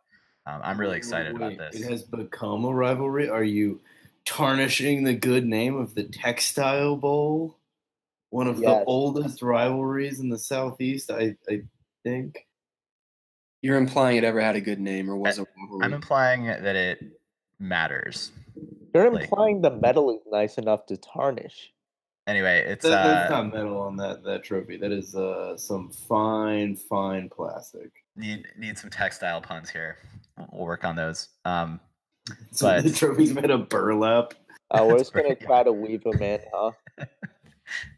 [0.45, 1.75] um, I'm really excited Wait, about this.
[1.75, 1.89] It this.
[1.89, 3.29] has become a rivalry.
[3.29, 3.79] Are you
[4.25, 7.57] tarnishing the good name of the Textile Bowl?
[8.29, 8.69] One of Yes.
[8.79, 11.61] the oldest rivalries in the Southeast, I, I
[12.03, 12.47] think.
[13.61, 15.85] You're implying it ever had a good name or was a rivalry.
[15.85, 17.03] I'm implying that it
[17.59, 18.31] matters.
[18.93, 21.71] You're Like- implying the metal is nice enough to tarnish.
[22.27, 24.77] Anyway, it's That, that's uh, not metal on that, that trophy.
[24.77, 28.00] That is uh, some fine, fine plastic.
[28.15, 29.97] Need need some textile puns here.
[30.37, 31.29] We'll- We'll work on those.
[31.45, 31.79] Um,
[32.51, 34.33] So But- the trophy's made of burlap.
[34.71, 36.71] Uh, we're just gonna try to weave them in, huh?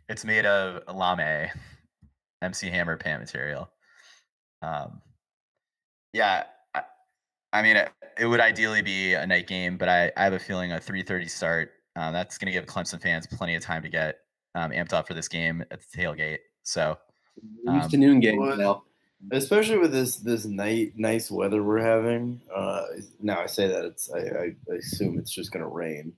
[0.09, 1.49] it's made of lame,
[2.41, 3.69] MC Hammer pant material.
[4.63, 5.01] Um,
[6.13, 6.81] yeah, I,
[7.51, 10.39] I mean, it, it would ideally be a night game, but I, I have a
[10.39, 11.71] feeling a 3:30 start.
[11.95, 14.15] Uh, that's going to give Clemson fans plenty of time to get
[14.55, 16.39] um, amped up for this game at the tailgate.
[16.63, 16.97] So
[17.65, 18.83] We're used to um, noon games what- now.
[19.31, 22.41] Especially with this this night nice weather we're having.
[22.53, 22.83] Uh,
[23.21, 26.13] now I say that it's I, I, assume it's just gonna rain,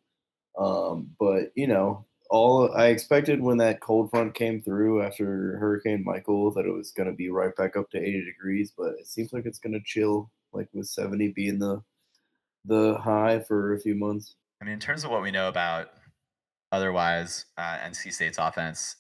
[0.58, 6.04] um, but you know all I expected when that cold front came through after Hurricane
[6.04, 9.32] Michael that it was gonna be right back up to eighty degrees, but it seems
[9.34, 11.82] like it's gonna chill like with seventy being the
[12.66, 14.36] the high for a few months.
[14.62, 15.90] I mean, in terms of what we know about
[16.72, 18.96] otherwise uh, NC State's offense,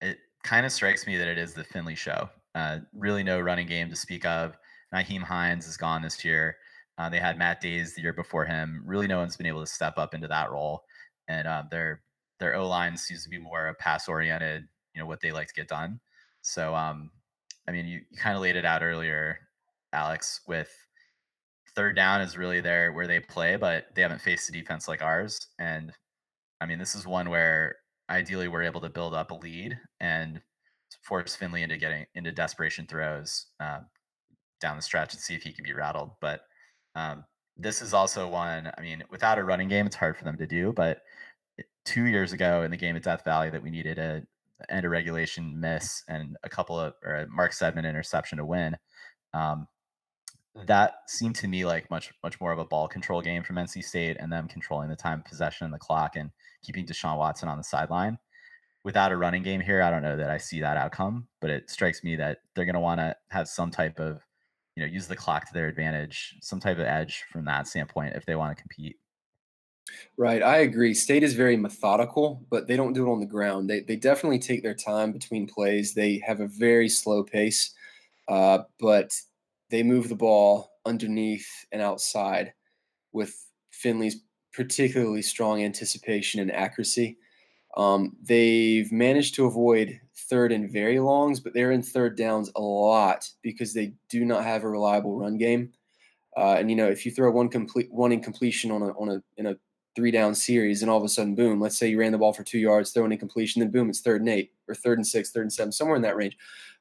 [0.00, 2.28] it kind of strikes me that it is the Finley show.
[2.56, 4.56] Uh, really, no running game to speak of.
[4.94, 6.56] Nyheim Hines is gone this year.
[6.96, 8.82] Uh, they had Matt Dayes the year before him.
[8.86, 10.84] Really, no one's been able to step up into that role,
[11.28, 12.00] and uh, their
[12.40, 14.66] their O line seems to be more pass oriented.
[14.94, 16.00] You know what they like to get done.
[16.40, 17.10] So, um,
[17.68, 19.38] I mean, you, you kind of laid it out earlier,
[19.92, 20.40] Alex.
[20.48, 20.70] With
[21.74, 25.02] third down is really there where they play, but they haven't faced a defense like
[25.02, 25.38] ours.
[25.58, 25.92] And
[26.62, 27.76] I mean, this is one where
[28.08, 30.40] ideally we're able to build up a lead and
[31.06, 33.78] force Finley into getting into desperation throws uh,
[34.60, 36.10] down the stretch and see if he can be rattled.
[36.20, 36.40] But
[36.94, 37.24] um,
[37.56, 38.70] this is also one.
[38.76, 40.72] I mean, without a running game, it's hard for them to do.
[40.72, 41.02] But
[41.84, 44.22] two years ago in the game at Death Valley, that we needed a
[44.70, 48.76] end a regulation miss and a couple of or a Marcus Edmond interception to win.
[49.32, 49.68] Um,
[50.66, 53.84] that seemed to me like much much more of a ball control game from NC
[53.84, 56.30] State and them controlling the time possession and the clock and
[56.64, 58.18] keeping Deshaun Watson on the sideline.
[58.86, 61.68] Without a running game here, I don't know that I see that outcome, but it
[61.68, 64.20] strikes me that they're going to want to have some type of,
[64.76, 68.14] you know, use the clock to their advantage, some type of edge from that standpoint
[68.14, 68.96] if they want to compete.
[70.16, 70.94] Right, I agree.
[70.94, 73.68] State is very methodical, but they don't do it on the ground.
[73.68, 75.92] They they definitely take their time between plays.
[75.92, 77.74] They have a very slow pace,
[78.28, 79.20] uh, but
[79.68, 82.52] they move the ball underneath and outside
[83.12, 83.34] with
[83.72, 84.20] Finley's
[84.52, 87.18] particularly strong anticipation and accuracy.
[87.76, 92.60] Um, they've managed to avoid third and very longs, but they're in third downs a
[92.60, 95.72] lot because they do not have a reliable run game.
[96.36, 99.22] Uh, and you know, if you throw one complete one incompletion on a on a
[99.36, 99.56] in a
[99.94, 102.32] three down series, and all of a sudden, boom, let's say you ran the ball
[102.32, 105.06] for two yards, throw an incompletion, then boom, it's third and eight or third and
[105.06, 106.36] six, third and seven, somewhere in that range.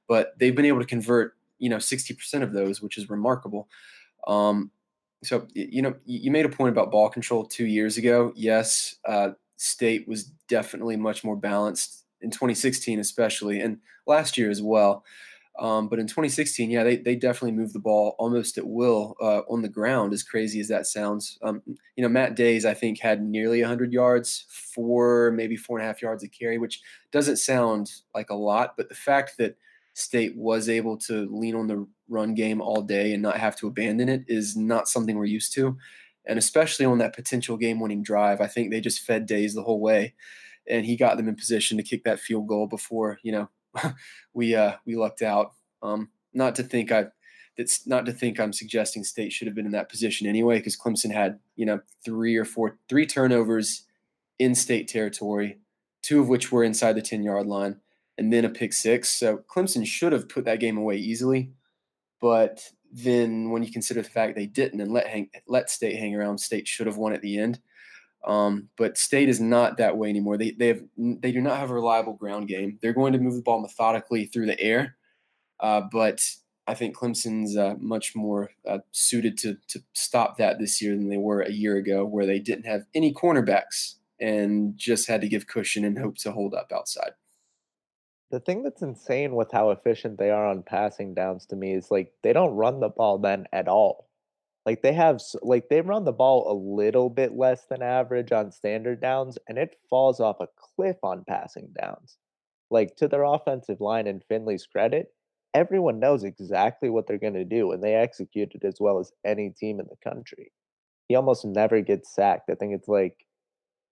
[0.08, 3.70] But they've been able to convert, you know, 60% of those, which is remarkable.
[4.28, 4.70] Um,
[5.24, 8.32] so, you know, you made a point about ball control two years ago.
[8.36, 14.62] Yes, uh, State was definitely much more balanced in 2016, especially, and last year as
[14.62, 15.04] well.
[15.58, 19.42] Um, but in 2016, yeah, they, they definitely moved the ball almost at will uh,
[19.50, 21.38] on the ground, as crazy as that sounds.
[21.42, 21.62] Um,
[21.96, 25.88] you know, Matt Dayes, I think, had nearly 100 yards, four, maybe four and a
[25.88, 26.82] half yards of carry, which
[27.12, 28.76] doesn't sound like a lot.
[28.76, 29.56] But the fact that
[29.94, 33.68] State was able to lean on the run game all day and not have to
[33.68, 35.78] abandon it is not something we're used to.
[36.28, 39.64] And especially on that potential game winning drive, I think they just fed Dayes the
[39.64, 40.16] whole way.
[40.68, 43.50] And he got them in position to kick that field goal before, you know,
[44.34, 45.52] we uh, we lucked out.
[45.82, 47.08] Um, not to think I
[47.58, 50.78] that's not to think I'm suggesting State should have been in that position anyway, because
[50.78, 53.86] Clemson had you know three or four three turnovers
[54.40, 55.60] in State territory,
[56.02, 57.78] two of which were inside the ten yard line,
[58.18, 59.10] and then a pick six.
[59.10, 61.52] So Clemson should have put that game away easily,
[62.20, 66.16] but then when you consider the fact they didn't and let hang, let State hang
[66.16, 67.60] around, State should have won at the end.
[68.26, 70.38] Um, but State is not that way anymore.
[70.38, 72.80] They they have they do not have a reliable ground game.
[72.82, 74.96] They're going to move the ball methodically through the air,
[75.60, 76.22] uh, but
[76.68, 81.10] I think Clemson's uh, much more uh, suited to to stop that this year than
[81.10, 85.28] they were a year ago, where they didn't have any cornerbacks and just had to
[85.28, 87.12] give cushion and hope to hold up outside.
[88.32, 91.92] The thing that's insane with how efficient they are on passing downs to me is
[91.92, 94.10] like they don't run the ball then at all.
[94.66, 98.52] Like they have like they run the ball a little bit less than average on
[98.52, 102.18] standard downs and it falls off a cliff on passing downs.
[102.72, 105.14] Like to their offensive line and Finley's credit,
[105.54, 109.12] everyone knows exactly what they're going to do and they execute it as well as
[109.24, 110.52] any team in the country.
[111.08, 112.50] He almost never gets sacked.
[112.50, 113.16] I think it's like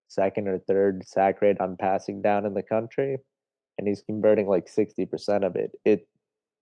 [0.08, 3.18] second or third sack rate on passing down in the country
[3.78, 5.72] and he's converting like 60% of it.
[5.84, 6.06] It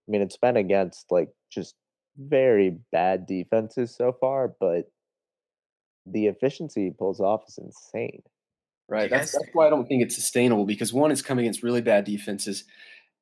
[0.07, 1.75] I mean it's been against like just
[2.17, 4.91] very bad defenses so far, but
[6.05, 8.21] the efficiency he pulls off is insane.
[8.89, 9.09] Right.
[9.09, 12.03] That's, that's why I don't think it's sustainable because one, it's coming against really bad
[12.03, 12.65] defenses,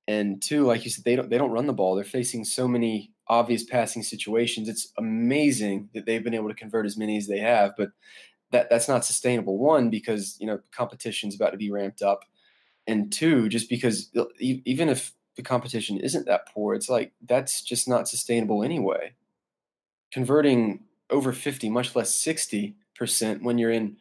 [0.07, 1.95] and two, like you said, they don't they don't run the ball.
[1.95, 4.67] They're facing so many obvious passing situations.
[4.67, 7.91] It's amazing that they've been able to convert as many as they have, but
[8.51, 9.57] that that's not sustainable.
[9.59, 12.25] One, because you know competition's about to be ramped up,
[12.87, 17.61] and two, just because uh, even if the competition isn't that poor, it's like that's
[17.61, 19.13] just not sustainable anyway.
[20.11, 22.73] Converting over 50, much less 60%
[23.41, 23.97] when you're in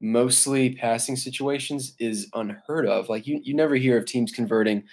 [0.00, 3.08] mostly passing situations is unheard of.
[3.08, 4.84] Like you, you never hear of teams converting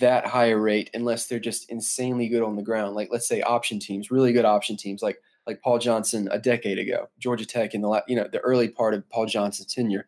[0.00, 2.94] that high a rate unless they're just insanely good on the ground.
[2.94, 6.78] Like let's say option teams, really good option teams, like like Paul Johnson a decade
[6.78, 10.06] ago, Georgia Tech in the you know the early part of Paul Johnson's tenure,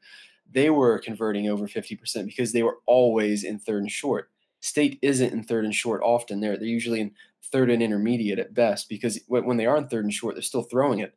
[0.52, 4.30] they were converting over 50% because they were always in third and short.
[4.60, 6.40] State isn't in third and short often.
[6.40, 7.12] They're they're usually in
[7.44, 10.62] third and intermediate at best because when they are in third and short, they're still
[10.62, 11.14] throwing it.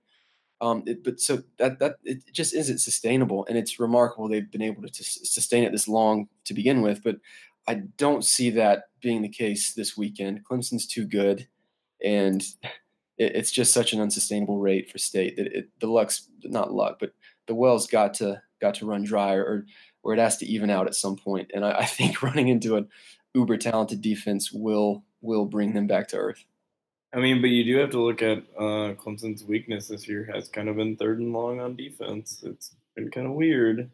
[0.61, 4.61] Um, it, but so that that it just isn't sustainable, and it's remarkable they've been
[4.61, 7.03] able to, sustain it this long to begin with.
[7.03, 7.17] But
[7.67, 10.45] I don't see that being the case this weekend.
[10.45, 11.47] Clemson's too good,
[12.01, 12.41] and
[13.17, 16.97] it, it's just such an unsustainable rate for state that it, the luck's not luck,
[16.97, 17.13] but
[17.47, 19.65] the well's got to got to run dry or
[20.03, 21.51] or it has to even out at some point.
[21.53, 22.87] And I, I think running into an
[23.33, 26.43] uber talented defense will will bring them back to earth.
[27.13, 30.49] I mean, but you do have to look at uh, Clemson's weakness this year has
[30.49, 32.41] kind of been third and long on defense.
[32.43, 33.91] It's been kind of weird.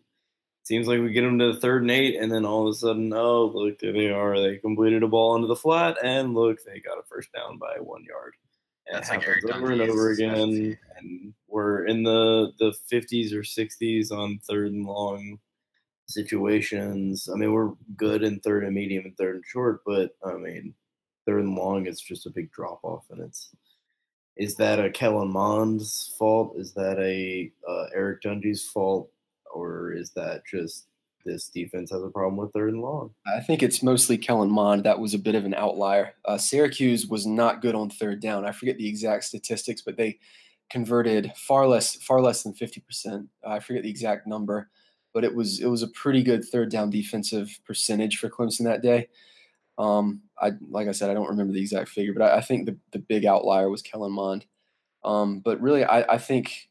[0.64, 2.78] Seems like we get them to the third and eight, and then all of a
[2.78, 4.40] sudden, oh, look, there they are.
[4.40, 7.74] They completed a ball into the flat, and look, they got a first down by
[7.80, 8.36] one yard.
[8.90, 10.78] And That's like Eric over and over again.
[10.98, 15.40] And we're in the, the 50s or 60s on third and long
[16.08, 17.30] situations.
[17.32, 20.74] I mean, we're good in third and medium and third and short, but I mean,
[21.26, 23.52] third and long is just a big drop off, and it's
[24.36, 26.56] is that a Kellen Mond's fault?
[26.58, 29.12] Is that a uh, Eric Dungey's fault,
[29.54, 30.88] or is that just
[31.26, 33.12] this defense has a problem with third and long?
[33.28, 34.84] I think it's mostly Kellen Mond.
[34.84, 36.14] That was a bit of an outlier.
[36.26, 38.46] Uh, Syracuse was not good on third down.
[38.46, 40.20] I forget the exact statistics, but they
[40.70, 43.28] converted far less far less than 50%.
[43.46, 44.70] Uh, I forget the exact number,
[45.14, 48.82] but it was it was a pretty good third down defensive percentage for Clemson that
[48.82, 49.08] day.
[49.78, 52.66] Um, I like I said, I don't remember the exact figure, but I, I think
[52.66, 54.46] the, the big outlier was Kellen Mond.
[55.04, 56.69] Um, but really, I, I think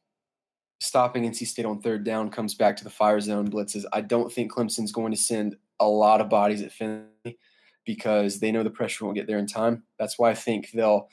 [0.80, 3.84] stopping NC State on third down comes back to the fire zone blitzes.
[3.92, 7.38] I don't think Clemson's going to send a lot of bodies at Finley
[7.84, 9.82] because they know the pressure won't get there in time.
[9.98, 11.08] That's why I think they'll,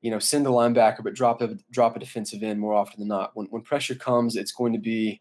[0.00, 3.08] you know, send a linebacker but drop a drop a defensive end more often than
[3.08, 3.30] not.
[3.34, 5.20] When when pressure comes, it's going to be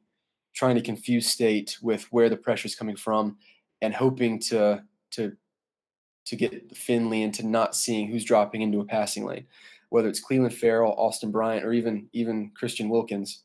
[0.53, 3.37] trying to confuse State with where the pressure is coming from
[3.81, 5.37] and hoping to to
[6.25, 9.45] to get Finley into not seeing who's dropping into a passing lane,
[9.89, 13.43] whether it's Clelin Ferrell, Austin Bryant, or even even Christian Wilkins.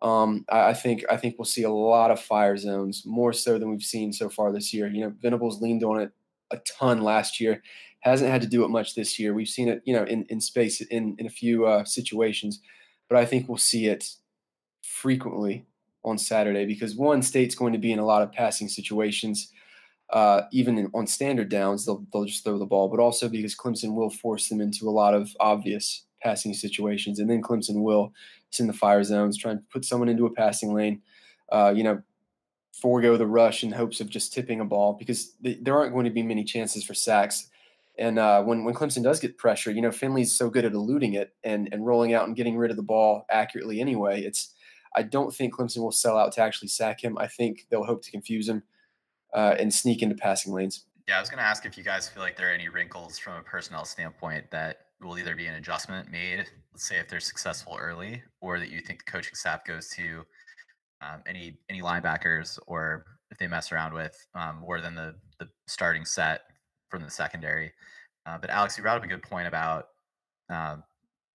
[0.00, 3.58] Um, I, I, think I think we'll see a lot of fire zones more so
[3.58, 4.86] than we've seen so far this year.
[4.86, 6.12] You know, Venables leaned on it
[6.50, 7.62] a ton last year,
[8.00, 9.34] hasn't had to do it much this year.
[9.34, 12.60] We've seen it, you know, in in space in in a few uh, situations,
[13.08, 14.08] but I think we'll see it
[14.82, 15.66] frequently
[16.04, 19.52] on Saturday because one state's going to be in a lot of passing situations
[20.10, 23.54] uh, even in, on standard downs, they'll, they'll just throw the ball, but also because
[23.54, 27.18] Clemson will force them into a lot of obvious passing situations.
[27.18, 28.12] And then Clemson will
[28.50, 31.02] send the fire zones, try and put someone into a passing lane,
[31.50, 32.02] uh, you know,
[32.80, 36.04] forego the rush in hopes of just tipping a ball because th- there aren't going
[36.04, 37.48] to be many chances for sacks.
[37.98, 41.14] And uh, when, when Clemson does get pressure, you know, Finley's so good at eluding
[41.14, 44.22] it and, and rolling out and getting rid of the ball accurately anyway.
[44.22, 44.54] It's
[44.94, 47.18] I don't think Clemson will sell out to actually sack him.
[47.18, 48.62] I think they'll hope to confuse him
[49.34, 50.84] uh, and sneak into passing lanes.
[51.08, 53.18] Yeah, I was going to ask if you guys feel like there are any wrinkles
[53.18, 57.20] from a personnel standpoint that will either be an adjustment made, let's say if they're
[57.20, 60.24] successful early, or that you think the coaching staff goes to
[61.00, 65.48] um, any any linebackers, or if they mess around with um, more than the the
[65.66, 66.42] starting set
[66.88, 67.72] from the secondary.
[68.26, 69.88] Uh, but Alex, you brought up a good point about.
[70.50, 70.82] Um,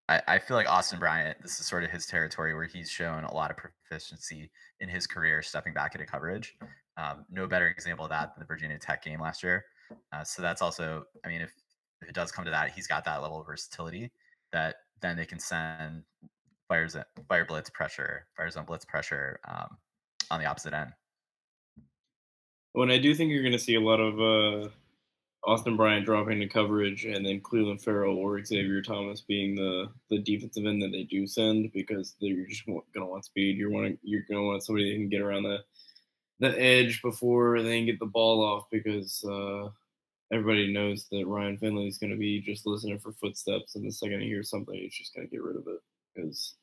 [0.09, 1.39] I, I feel like Austin Bryant.
[1.41, 4.51] This is sort of his territory where he's shown a lot of proficiency
[4.81, 6.57] in his career stepping back into coverage.
[6.97, 9.65] Um, no better example of that than the Virginia Tech game last year.
[10.13, 11.53] Uh, so that's also, I mean, if,
[12.03, 14.11] if it does come to that, he's got that level of versatility
[14.53, 16.03] that then they can send
[16.69, 16.97] fires
[17.29, 19.77] fire blitz pressure, fire zone blitz pressure um,
[20.31, 20.91] on the opposite end.
[22.75, 24.69] And I do think you're going to see a lot of uh,
[25.45, 30.19] Austin Bryant dropping the coverage, and then Clelin Ferrell or Xavier Thomas being the the
[30.19, 33.59] defensive end that they do send because you're just going to want speed.
[33.59, 35.59] You're wanting you're going to want somebody that can get around the
[36.41, 39.69] the edge before they get the ball off because uh,
[40.33, 43.93] everybody knows that Ryan Finley is going to be just listening for footsteps, and the
[43.93, 45.81] second he hears something, he's just going to get rid of it.
[46.15, 46.55] Because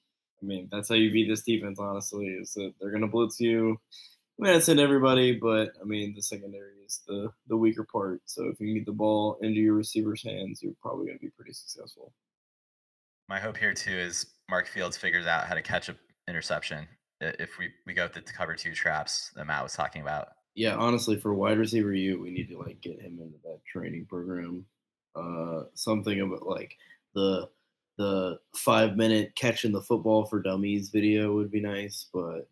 [0.41, 1.79] I mean, that's how you beat this defense.
[1.79, 3.79] Honestly, is that they're going to blitz you.
[4.39, 8.21] I mean, I said everybody, but I mean the secondary is the the weaker part.
[8.25, 11.31] So if you get the ball into your receiver's hands, you're probably going to be
[11.31, 12.13] pretty successful.
[13.27, 15.97] My hope here too is Mark Fields figures out how to catch an
[16.27, 16.87] interception
[17.21, 20.29] if we, we go with the cover two traps that Matt was talking about.
[20.59, 24.07] Yeah, honestly, for wide receiver you, we need to like get him into that training
[24.09, 24.65] program.
[25.15, 26.75] Uh, something about like
[27.15, 27.47] the
[27.97, 32.49] the five minute catching the football for dummies video would be nice, but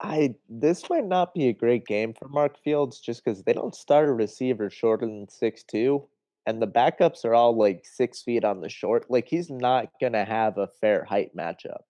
[0.00, 3.74] I this might not be a great game for Mark Fields just because they don't
[3.74, 6.08] start a receiver shorter than six two,
[6.46, 9.10] and the backups are all like six feet on the short.
[9.10, 11.82] Like he's not gonna have a fair height matchup.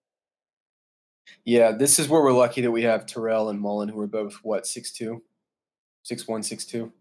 [1.45, 4.35] Yeah, this is where we're lucky that we have Terrell and Mullen, who are both
[4.43, 5.23] what six two,
[6.03, 6.91] six one, six two,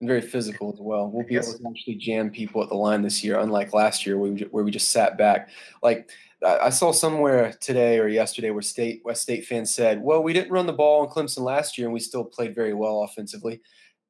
[0.00, 1.10] and very physical as well.
[1.10, 4.16] We'll be able to actually jam people at the line this year, unlike last year
[4.18, 5.50] where we, where we just sat back.
[5.82, 6.10] Like
[6.46, 10.52] I saw somewhere today or yesterday where State West State fans said, "Well, we didn't
[10.52, 13.60] run the ball on Clemson last year, and we still played very well offensively."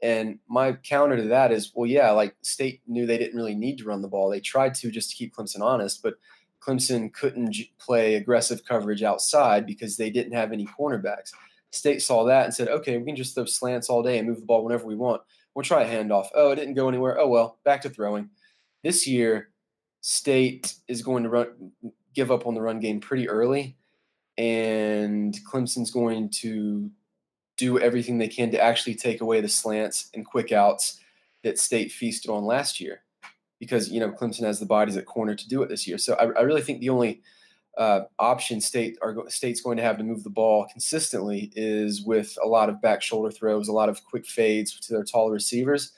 [0.00, 3.78] And my counter to that is, well, yeah, like State knew they didn't really need
[3.78, 4.30] to run the ball.
[4.30, 6.14] They tried to just to keep Clemson honest, but
[6.60, 11.32] Clemson couldn't play aggressive coverage outside because they didn't have any cornerbacks.
[11.70, 14.40] State saw that and said, okay, we can just throw slants all day and move
[14.40, 15.22] the ball whenever we want.
[15.54, 16.28] We'll try a handoff.
[16.34, 17.18] Oh, it didn't go anywhere.
[17.18, 18.30] Oh, well, back to throwing.
[18.82, 19.50] This year,
[20.00, 21.72] State is going to run,
[22.14, 23.76] give up on the run game pretty early,
[24.36, 26.90] and Clemson's going to
[27.56, 31.00] do everything they can to actually take away the slants and quick outs
[31.42, 33.02] that State feasted on last year
[33.58, 35.98] because you know Clemson has the bodies at corner to do it this year.
[35.98, 37.22] So I, I really think the only
[37.78, 42.36] uh, option state are state's going to have to move the ball consistently is with
[42.42, 45.92] a lot of back shoulder throws, a lot of quick fades to their taller receivers.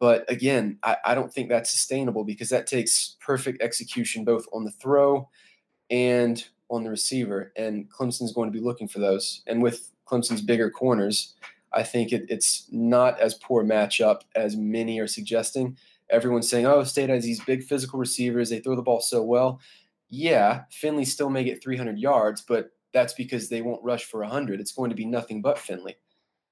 [0.00, 4.64] But again, I, I don't think that's sustainable because that takes perfect execution both on
[4.64, 5.28] the throw
[5.90, 7.52] and on the receiver.
[7.56, 9.42] And Clemson's going to be looking for those.
[9.46, 11.34] And with Clemson's bigger corners,
[11.72, 15.76] I think it, it's not as poor matchup as many are suggesting
[16.10, 18.50] everyone's saying, oh, State has these big physical receivers.
[18.50, 19.60] They throw the ball so well.
[20.08, 24.60] Yeah, Finley still may get 300 yards, but that's because they won't rush for 100.
[24.60, 25.96] It's going to be nothing but Finley.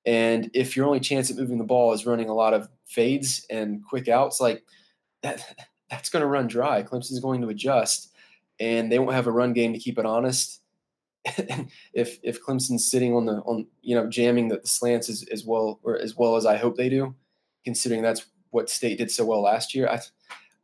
[0.07, 3.45] And if your only chance at moving the ball is running a lot of fades
[3.51, 4.65] and quick outs, like
[5.23, 5.43] that,
[5.91, 6.83] that's going to run dry.
[6.83, 8.13] Clemson's going to adjust,
[8.61, 10.61] and they won't have a run game to keep it honest.
[11.93, 15.45] if if Clemson's sitting on the on you know jamming the, the slants as, as
[15.45, 17.15] well or as well as I hope they do,
[17.65, 20.01] considering that's what State did so well last year, I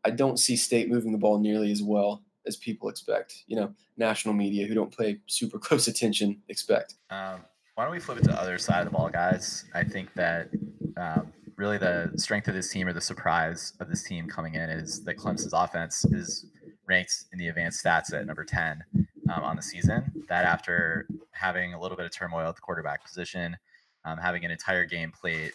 [0.04, 3.44] I don't see State moving the ball nearly as well as people expect.
[3.46, 6.94] You know, national media who don't pay super close attention expect.
[7.10, 7.40] Um,
[7.74, 9.64] why don't we flip it to the other side of the ball, guys?
[9.74, 10.48] I think that
[10.96, 14.70] um, really the strength of this team or the surprise of this team coming in
[14.70, 16.46] is that Clemson's offense is
[16.86, 18.84] ranked in the advanced stats at number 10
[19.32, 20.24] um, on the season.
[20.28, 23.56] That after having a little bit of turmoil at the quarterback position,
[24.04, 25.52] um, having an entire game played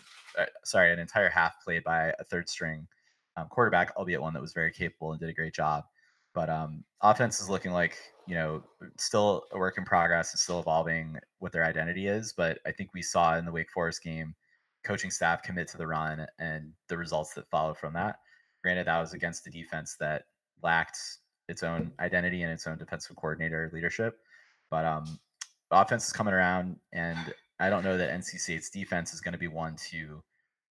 [0.64, 2.88] sorry, an entire half played by a third string
[3.38, 5.84] um, quarterback, albeit one that was very capable and did a great job.
[6.34, 8.64] But um, offense is looking like you know
[8.98, 10.34] still a work in progress.
[10.34, 12.34] It's still evolving what their identity is.
[12.36, 14.36] But I think we saw in the Wake Forest game,
[14.84, 18.20] coaching staff commit to the run and the results that follow from that.
[18.62, 20.26] Granted, that was against the defense that
[20.62, 21.00] lacked
[21.48, 24.20] its own identity and its own defensive coordinator leadership.
[24.70, 25.20] But um,
[25.72, 29.40] offense is coming around, and I don't know that NC State's defense is going to
[29.40, 30.22] be one to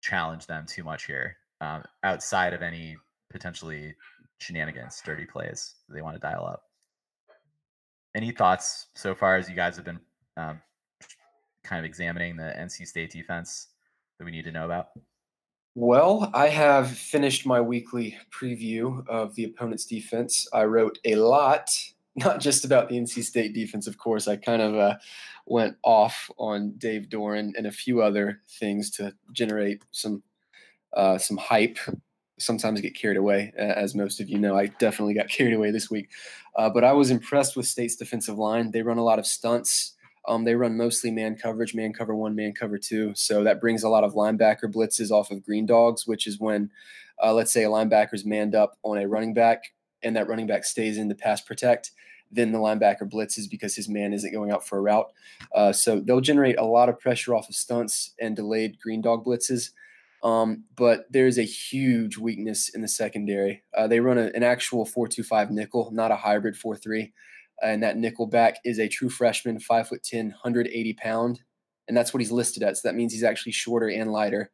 [0.01, 2.97] challenge them too much here, um, outside of any
[3.30, 3.95] potentially
[4.39, 6.62] shenanigans, dirty plays they want to dial up.
[8.14, 10.01] Any thoughts so far as you guys have been
[10.36, 10.61] um,
[11.62, 13.68] kind of examining the NC State defense
[14.18, 14.89] that we need to know about?
[15.74, 20.49] Well, I have finished my weekly preview of the opponent's defense.
[20.53, 21.70] I wrote a lot
[22.17, 24.29] not just about the NC State defense, of course.
[24.29, 24.97] I kind of uh,
[25.47, 30.23] went off on Dave Doeren and a few other things to generate some
[30.95, 31.79] uh, some hype.
[32.41, 34.57] Sometimes get carried away, as most of you know.
[34.57, 36.11] I definitely got carried away this week,
[36.57, 38.71] uh, but I was impressed with State's defensive line.
[38.71, 39.95] They run a lot of stunts.
[40.27, 43.13] Um, they run mostly man coverage, man cover one, man cover two.
[43.15, 46.71] So that brings a lot of linebacker blitzes off of green dogs, which is when,
[47.23, 50.64] uh, let's say, a linebacker's manned up on a running back and that running back
[50.64, 51.92] stays in the pass protect,
[52.30, 55.11] then the linebacker blitzes because his man isn't going out for a route.
[55.55, 59.24] Uh, so they'll generate a lot of pressure off of stunts and delayed green dog
[59.24, 59.70] blitzes.
[60.22, 63.62] Um, but there's a huge weakness in the secondary.
[63.76, 67.12] Uh, they run a, an actual 4-2-5 nickel, not a hybrid 4-3.
[67.62, 71.40] And that nickel back is a true freshman, 5 foot 10, 180 pound.
[71.86, 72.76] And that's what he's listed at.
[72.76, 74.51] So that means he's actually shorter and lighter,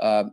[0.00, 0.24] uh,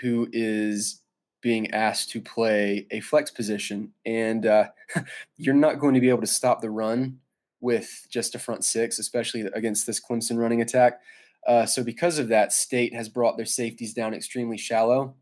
[0.00, 1.00] who is
[1.40, 4.68] being asked to play a flex position, and uh,
[5.36, 7.18] you're not going to be able to stop the run
[7.60, 11.00] with just a front six, especially against this Clemson running attack.
[11.46, 15.14] Uh, so, because of that, State has brought their safeties down extremely shallow,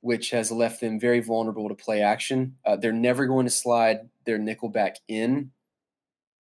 [0.00, 2.56] which has left them very vulnerable to play action.
[2.64, 5.50] Uh, they're never going to slide their nickel back in,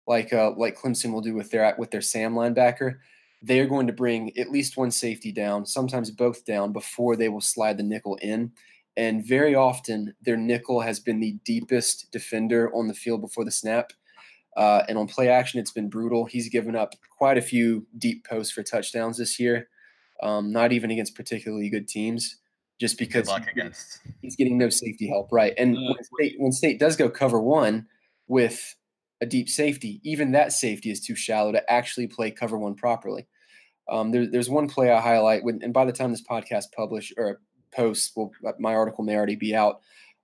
[0.05, 2.99] like uh, like Clemson will do with their with their Sam linebacker.
[3.41, 7.29] They are going to bring at least one safety down, sometimes both down, before they
[7.29, 8.51] will slide the nickel in.
[8.97, 13.51] And very often, their nickel has been the deepest defender on the field before the
[13.51, 13.93] snap.
[14.57, 16.25] Uh, and on play action, it's been brutal.
[16.25, 19.69] He's given up quite a few deep posts for touchdowns this year,
[20.23, 22.37] um, not even against particularly good teams,
[22.79, 23.99] just because against.
[24.19, 25.31] he's getting no safety help.
[25.31, 25.53] Right.
[25.59, 27.85] And uh, when, State, when State does go cover one
[28.27, 28.75] with
[29.21, 33.27] a deep safety, even that safety is too shallow to actually play cover one properly.
[33.87, 37.13] Um, there, there's one play I highlight, when, and by the time this podcast publish
[37.15, 37.41] or
[37.71, 39.81] posts, well, uh, my article may already be out.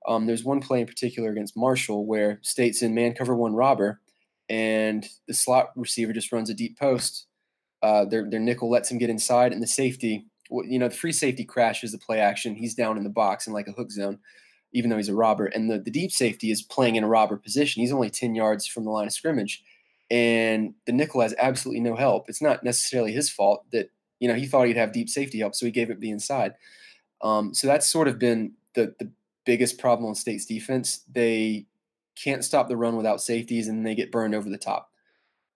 [0.08, 4.02] Um, there's one play in particular against Marshall where State's in man cover one robber,
[4.50, 7.28] and the slot receiver just runs a deep post.
[7.82, 11.12] Uh, their their nickel lets him get inside, and the safety you know, the free
[11.12, 12.56] safety crashes the play action.
[12.56, 14.20] He's down in the box in like a hook zone,
[14.72, 15.46] even though he's a robber.
[15.46, 17.82] And the, the deep safety is playing in a robber position.
[17.82, 19.64] He's only 10 yards from the line of scrimmage.
[20.12, 22.30] And the nickel has absolutely no help.
[22.30, 23.90] It's not necessarily his fault that,
[24.20, 26.54] you know, he thought he'd have deep safety help, so he gave it the inside.
[27.24, 29.10] Um, so that's sort of been the, the
[29.46, 31.04] biggest problem on State's defense.
[31.12, 31.66] They
[32.16, 34.92] can't stop the run without safeties, and they get burned over the top.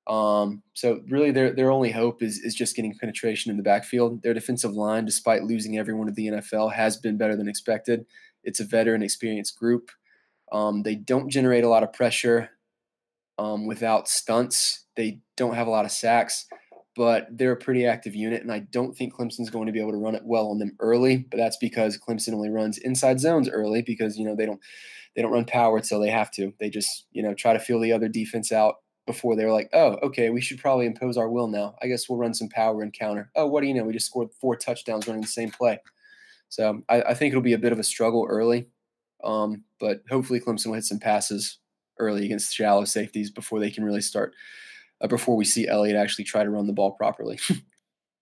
[0.07, 4.24] Um, so really, their their only hope is is just getting penetration in the backfield.
[4.24, 8.05] Their defensive line, despite losing everyone of the NFL, has been better than expected.
[8.43, 9.91] It's a veteran, experienced group.
[10.51, 12.51] Um, they don't generate a lot of pressure
[13.38, 14.86] um, without stunts.
[14.95, 16.45] They don't have a lot of sacks,
[16.97, 19.91] but they're a pretty active unit, and I don't think Clemson's going to be able
[19.91, 21.17] to run it well on them early.
[21.29, 24.59] But that's because Clemson only runs inside zones early because you know they don't
[25.15, 26.53] they don't run power until they have to.
[26.59, 29.69] They just you know try to feel the other defense out before they were like,
[29.73, 31.75] oh, okay, we should probably impose our will now.
[31.81, 33.29] I guess we'll run some power and counter.
[33.35, 33.83] Oh, what do you know?
[33.83, 35.79] We just scored four touchdowns running the same play.
[36.49, 38.67] So I, I think it'll be a bit of a struggle early,
[39.23, 41.59] um, but hopefully Clemson will hit some passes
[41.99, 44.33] early against shallow safeties before they can really start.
[44.99, 47.39] Uh, before we see Elliott actually try to run the ball properly.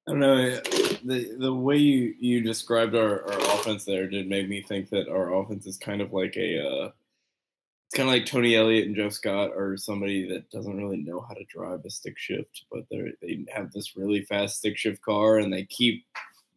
[0.07, 0.49] I don't know.
[1.03, 5.09] The the way you, you described our, our offense there did make me think that
[5.09, 6.91] our offense is kind of like a uh,
[7.87, 11.25] it's kind of like Tony Elliott and Jeff Scott are somebody that doesn't really know
[11.27, 15.01] how to drive a stick shift, but they they have this really fast stick shift
[15.01, 16.05] car, and they keep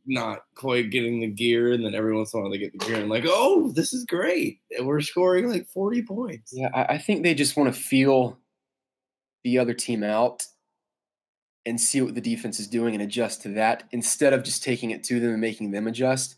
[0.07, 2.85] not quite getting the gear, and then every once in a while they get the
[2.85, 6.53] gear, and like, oh, this is great, and we're scoring like forty points.
[6.55, 8.39] Yeah, I, I think they just want to feel
[9.49, 10.45] the other team out
[11.65, 14.91] and see what the defense is doing and adjust to that instead of just taking
[14.91, 16.37] it to them and making them adjust.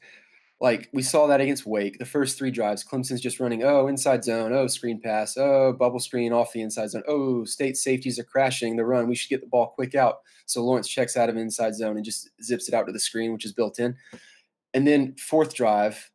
[0.60, 4.22] Like we saw that against Wake, the first three drives, Clemson's just running, oh, inside
[4.22, 8.24] zone, oh, screen pass, oh, bubble screen off the inside zone, oh, state safeties are
[8.24, 9.08] crashing the run.
[9.08, 10.18] We should get the ball quick out.
[10.46, 13.32] So Lawrence checks out of inside zone and just zips it out to the screen,
[13.32, 13.96] which is built in.
[14.72, 16.10] And then fourth drive,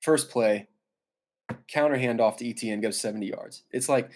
[0.00, 0.66] first play,
[1.68, 3.62] counter handoff to ETN goes 70 yards.
[3.70, 4.10] It's like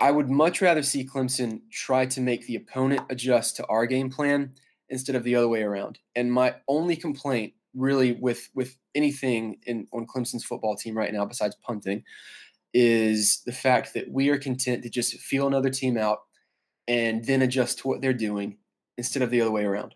[0.00, 4.10] I would much rather see Clemson try to make the opponent adjust to our game
[4.10, 4.54] plan
[4.88, 5.98] instead of the other way around.
[6.16, 11.24] And my only complaint really with with anything in on Clemson's football team right now
[11.24, 12.02] besides punting
[12.74, 16.20] is the fact that we are content to just feel another team out
[16.88, 18.56] and then adjust to what they're doing
[18.96, 19.94] instead of the other way around.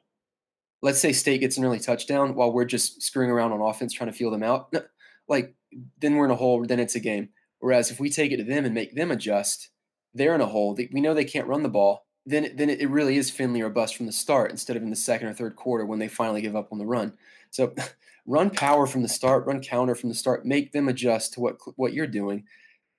[0.82, 4.10] Let's say State gets an early touchdown while we're just screwing around on offense trying
[4.10, 4.72] to feel them out.
[5.26, 5.54] Like
[6.02, 7.30] then we're in a hole, then it's a game.
[7.58, 9.70] Whereas if we take it to them and make them adjust,
[10.14, 10.76] they're in a hole.
[10.92, 12.06] We know they can't run the ball.
[12.26, 14.96] Then, then it really is Finley or bust from the start instead of in the
[14.96, 17.12] second or third quarter when they finally give up on the run.
[17.50, 17.74] So
[18.26, 21.58] run power from the start, run counter from the start, make them adjust to what
[21.76, 22.44] what you're doing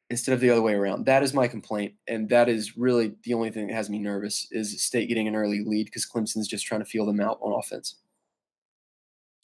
[0.09, 1.05] instead of the other way around.
[1.05, 4.47] That is my complaint, and that is really the only thing that has me nervous
[4.51, 7.57] is State getting an early lead because Clemson's just trying to feel them out on
[7.57, 7.95] offense.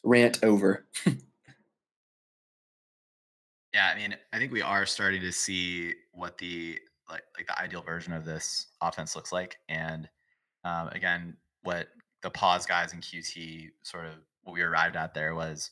[0.03, 0.86] Rant over.
[3.74, 6.80] yeah, I mean, I think we are starting to see what the
[7.12, 10.09] like like the ideal version of this offense looks like, and
[10.64, 11.88] um, again, what
[12.24, 15.72] the pause guys in QT sort of what we arrived at there was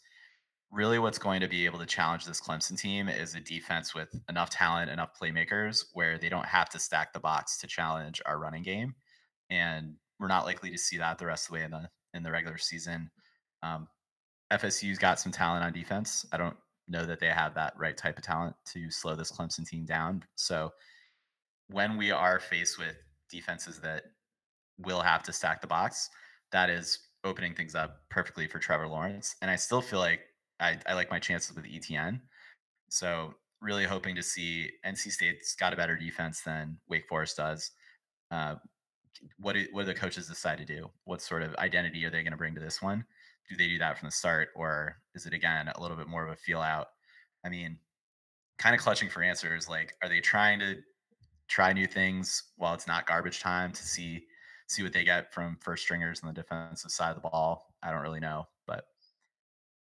[0.71, 4.09] really what's going to be able to challenge this Clemson team is a defense with
[4.29, 8.37] enough talent, enough playmakers where they don't have to stack the box to challenge our
[8.37, 8.93] running game.
[9.49, 12.23] And we're not likely to see that the rest of the way in the in
[12.23, 13.09] the regular season.
[13.63, 13.87] Um,
[14.51, 16.25] FSU's got some talent on defense.
[16.31, 19.67] I don't know that they have that right type of talent to slow this Clemson
[19.67, 20.23] team down.
[20.35, 20.71] So
[21.70, 22.95] when we are faced with
[23.30, 24.03] defenses that
[24.78, 26.09] will have to stack the box,
[26.51, 29.36] that is opening things up perfectly for Trevor Lawrence.
[29.41, 30.22] And I still feel like
[30.59, 32.22] I, I like my chances with ETN.
[32.89, 37.72] So really hoping to see NC State's got a better defense than Wake Forest does.
[38.32, 38.55] Uh,
[39.38, 40.89] what do, what do the coaches decide to do?
[41.03, 43.05] What sort of identity are they going to bring to this one?
[43.49, 46.24] Do they do that from the start, or is it again a little bit more
[46.24, 46.88] of a feel out?
[47.43, 47.80] I mean,
[48.59, 49.67] kind of clutching for answers.
[49.67, 50.76] Like, are they trying to
[51.49, 54.23] try new things while it's not garbage time to see
[54.67, 57.73] see what they get from first stringers on the defensive side of the ball.
[57.81, 58.85] I don't really know, but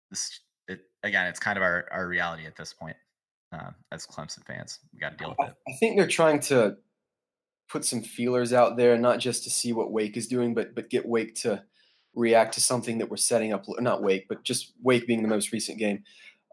[0.09, 2.95] this it again, it's kind of our our reality at this point
[3.51, 4.80] uh, as Clemson fans.
[4.93, 5.55] We got to deal with it.
[5.68, 6.78] I think they're trying to
[7.70, 10.89] put some feelers out there, not just to see what Wake is doing, but but
[10.89, 11.63] get Wake to
[12.15, 13.65] react to something that we're setting up.
[13.80, 16.03] Not Wake, but just Wake being the most recent game,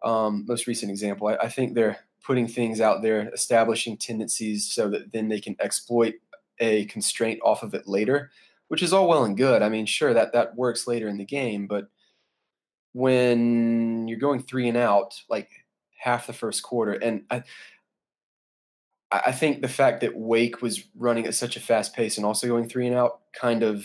[0.05, 1.29] um, most recent example.
[1.29, 5.57] I, I think they're putting things out there, establishing tendencies so that then they can
[5.61, 6.15] exploit
[6.59, 8.31] a constraint off of it later,
[8.69, 9.63] which is all well and good.
[9.63, 11.89] I mean, sure that that works later in the game, but
[12.93, 15.51] when you're going three and out, like
[15.99, 17.43] half the first quarter, and I,
[19.11, 22.47] I think the fact that Wake was running at such a fast pace and also
[22.47, 23.85] going three and out kind of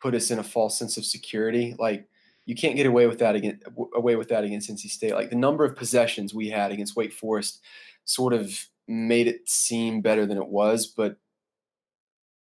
[0.00, 1.76] put us in a false sense of security.
[1.78, 2.08] Like
[2.46, 3.64] you can't get away with that against
[3.94, 5.14] away with that against NC State.
[5.14, 7.60] Like the number of possessions we had against Wake Forest
[8.04, 11.16] sort of made it seem better than it was, but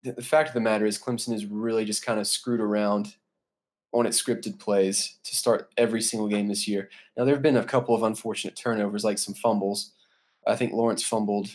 [0.02, 3.16] the, the fact of the matter is Clemson is really just kind of screwed around
[3.92, 6.88] on its scripted plays to start every single game this year.
[7.16, 9.92] Now there have been a couple of unfortunate turnovers, like some fumbles.
[10.46, 11.50] I think Lawrence fumbled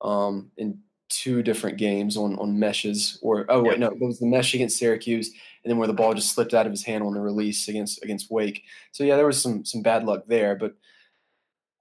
[0.00, 0.80] um, in
[1.12, 4.78] two different games on on meshes, or oh wait, no, it was the mesh against
[4.78, 7.68] Syracuse, and then where the ball just slipped out of his hand on the release
[7.68, 8.64] against against Wake.
[8.92, 10.74] So yeah, there was some some bad luck there, but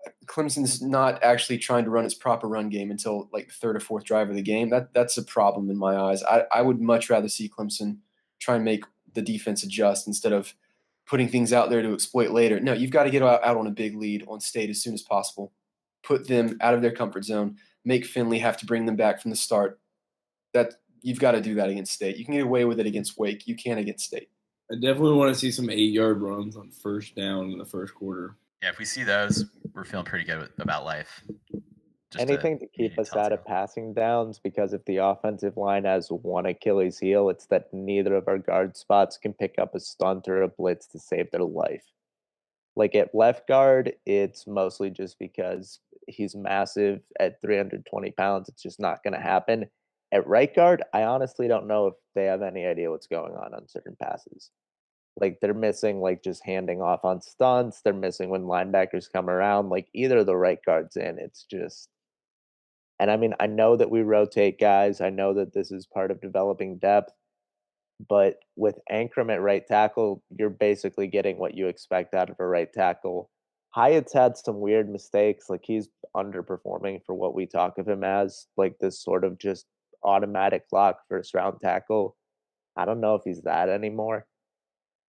[0.05, 3.77] uh, Clemson's not actually trying to run its proper run game until like the third
[3.77, 4.69] or fourth drive of the game.
[4.69, 6.23] That that's a problem in my eyes.
[6.23, 7.97] I, I would much rather see Clemson
[8.39, 10.53] try and make the defense adjust instead of
[11.07, 12.59] putting things out there to exploit later.
[12.59, 14.93] No, you've got to get out, out on a big lead on state as soon
[14.93, 15.51] as possible.
[16.03, 17.57] Put them out of their comfort zone.
[17.83, 19.79] Make Finley have to bring them back from the start.
[20.53, 22.17] That you've got to do that against state.
[22.17, 23.47] You can get away with it against Wake.
[23.47, 24.29] You can't against state.
[24.71, 27.93] I definitely want to see some eight yard runs on first down in the first
[27.93, 28.35] quarter.
[28.61, 31.23] Yeah, if we see those, we're feeling pretty good about life.
[32.11, 35.85] Just Anything to, to keep us out of passing downs because if the offensive line
[35.85, 39.79] has one Achilles heel, it's that neither of our guard spots can pick up a
[39.79, 41.85] stunt or a blitz to save their life.
[42.75, 48.49] Like at left guard, it's mostly just because he's massive at 320 pounds.
[48.49, 49.65] It's just not going to happen.
[50.11, 53.53] At right guard, I honestly don't know if they have any idea what's going on
[53.53, 54.51] on certain passes.
[55.17, 57.81] Like they're missing like just handing off on stunts.
[57.81, 59.69] They're missing when linebackers come around.
[59.69, 61.89] Like either the right guards in, it's just.
[62.99, 65.01] And I mean, I know that we rotate guys.
[65.01, 67.13] I know that this is part of developing depth.
[68.07, 72.45] But with Anchrum at right tackle, you're basically getting what you expect out of a
[72.45, 73.29] right tackle.
[73.71, 75.49] Hyatt's had some weird mistakes.
[75.49, 79.65] Like he's underperforming for what we talk of him as, like this sort of just
[80.03, 82.17] automatic lock first round tackle.
[82.75, 84.25] I don't know if he's that anymore.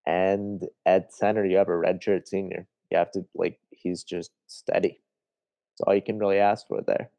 [0.05, 2.67] And at center, you have a redshirt senior.
[2.91, 5.01] You have to like he's just steady.
[5.77, 7.09] That's all you can really ask for there.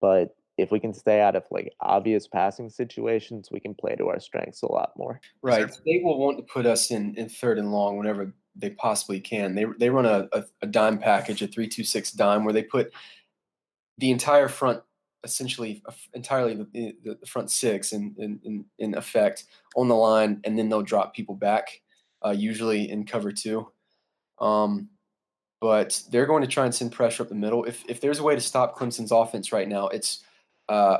[0.00, 4.08] But if we can stay out of like obvious passing situations, we can play to
[4.08, 5.20] our strengths a lot more.
[5.42, 5.70] Right.
[5.86, 9.54] They will want to put us in, in third and long whenever they possibly can.
[9.54, 12.62] They they run a, a, a dime package, a three two six dime, where they
[12.62, 12.92] put
[13.98, 14.82] the entire front
[15.24, 15.82] essentially
[16.14, 19.44] entirely the, the, front six in, in, in effect
[19.76, 21.80] on the line, and then they'll drop people back
[22.24, 23.70] uh, usually in cover two.
[24.40, 24.88] Um,
[25.60, 27.64] but they're going to try and send pressure up the middle.
[27.64, 30.24] If, if there's a way to stop Clemson's offense right now, it's
[30.68, 30.98] uh,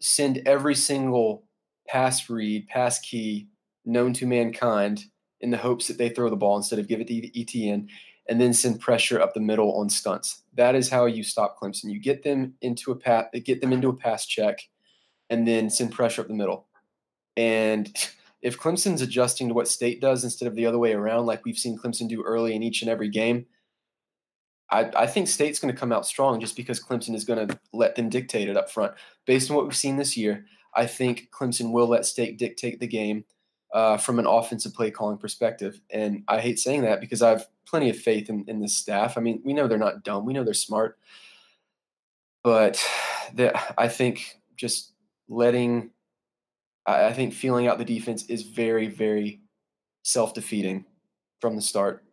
[0.00, 1.44] send every single
[1.88, 3.48] pass read, pass key
[3.84, 5.06] known to mankind
[5.40, 7.88] in the hopes that they throw the ball instead of give it to the ETN,
[8.28, 10.42] and then send pressure up the middle on stunts.
[10.54, 11.92] That is how you stop Clemson.
[11.92, 14.58] You get them into a pass, get them into a pass check,
[15.30, 16.66] and then send pressure up the middle.
[17.36, 17.94] And
[18.42, 21.58] if Clemson's adjusting to what State does instead of the other way around, like we've
[21.58, 23.46] seen Clemson do early in each and every game,
[24.70, 27.58] I, I think State's going to come out strong just because Clemson is going to
[27.72, 28.94] let them dictate it up front.
[29.26, 32.86] Based on what we've seen this year, I think Clemson will let State dictate the
[32.86, 33.24] game
[33.74, 35.80] uh, from an offensive play calling perspective.
[35.90, 39.18] And I hate saying that because I have plenty of faith in, in this staff.
[39.18, 40.96] I mean, we know they're not dumb, we know they're smart.
[42.42, 42.82] But
[43.76, 44.92] I think just
[45.28, 45.90] letting
[46.86, 49.40] I, I think feeling out the defense is very, very
[50.02, 50.84] self defeating
[51.40, 52.04] from the start.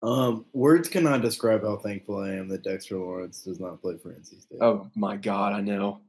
[0.00, 4.10] Um, words cannot describe how thankful I am that Dexter Lawrence does not play for
[4.10, 4.58] NC State.
[4.60, 6.00] Oh my God, I know.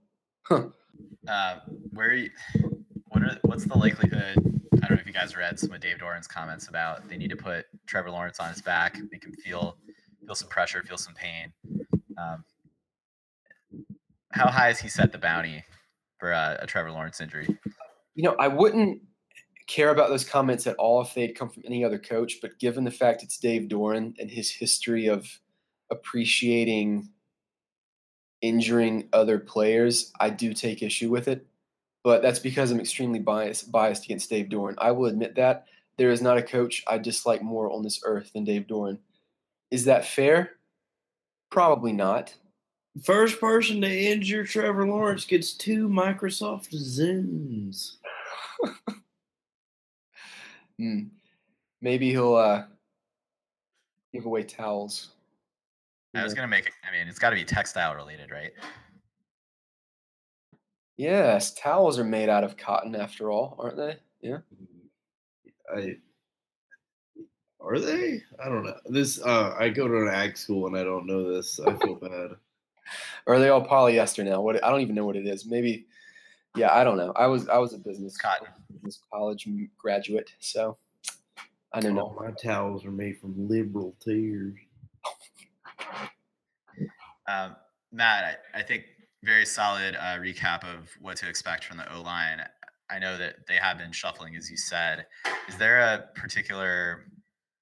[0.44, 0.68] Huh.
[1.30, 1.60] Uh,
[1.92, 2.30] where, you,
[2.60, 2.79] what
[3.44, 4.38] what's the likelihood?
[4.82, 7.30] I don't know if you guys read some of Dave Doeren's comments about they need
[7.30, 9.78] to put Trevor Lawrence on his back, make him feel
[10.26, 11.52] feel some pressure, feel some pain.
[12.18, 12.44] Um,
[14.32, 15.64] how high has he set the bounty
[16.20, 17.48] for a Trevor Lawrence injury.
[18.14, 19.02] You know, I wouldn't
[19.68, 22.84] care about those comments at all if they'd come from any other coach, but given
[22.84, 25.40] the fact it's Dave Doeren and his history of
[25.90, 27.10] appreciating
[28.42, 31.46] injuring other players, I do take issue with it.
[32.04, 34.76] But that's because I'm extremely biased biased against Dave Doeren.
[34.78, 35.66] I will admit that.
[35.98, 39.00] There is not a coach I dislike more on this earth than Dave Doeren.
[39.70, 40.52] Is that fair?
[41.50, 42.34] Probably not.
[43.04, 47.98] First person to injure Trevor Lawrence gets two Microsoft Zooms.
[50.78, 51.04] hmm.
[51.82, 52.64] Maybe he'll uh,
[54.14, 55.10] give away towels.
[56.16, 56.74] I was gonna make it.
[56.88, 58.52] I mean, it's got to be textile related, right?
[61.00, 63.96] Yes, towels are made out of cotton after all, aren't they?
[64.20, 64.40] Yeah.
[65.74, 65.96] I
[67.62, 68.22] are they?
[68.44, 68.76] I don't know.
[68.86, 71.58] This uh I go to an ag school and I don't know this.
[71.58, 72.32] I feel bad
[73.28, 74.42] are they all polyester now?
[74.42, 75.46] What I don't even know what it is.
[75.46, 75.88] Maybe,
[76.58, 77.14] yeah, I don't know.
[77.16, 79.48] I was I was a business cotton business college
[79.78, 80.78] graduate, so
[81.72, 82.02] I don't know.
[82.02, 84.58] All my towels are made from liberal tears.
[87.28, 87.56] Um,
[87.92, 88.86] Matt, I, I think
[89.24, 92.42] very solid uh, recap of what to expect from the O line.
[92.90, 95.06] I know that they have been shuffling, as you said.
[95.48, 97.06] Is there a particular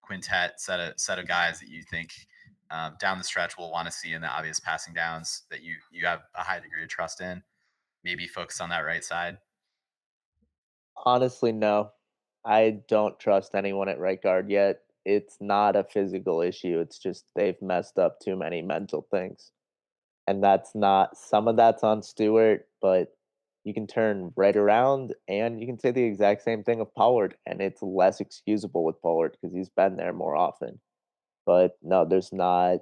[0.02, 2.12] quintet set of set of guys that you think
[2.72, 5.76] um, down the stretch we'll want to see in the obvious passing downs that you
[5.92, 7.44] you have a high degree of trust in?
[8.04, 9.38] Maybe focus on that right side.
[11.06, 11.92] Honestly, no.
[12.46, 14.82] I don't trust anyone at right guard yet.
[15.06, 16.80] It's not a physical issue.
[16.80, 19.52] It's just they've messed up too many mental things.
[20.28, 23.14] And that's not some of that's on Stewart, but
[23.64, 27.36] you can turn right around and you can say the exact same thing of Pollard,
[27.46, 30.80] and it's less excusable with Pollard because he's been there more often.
[31.46, 32.80] But no, there's not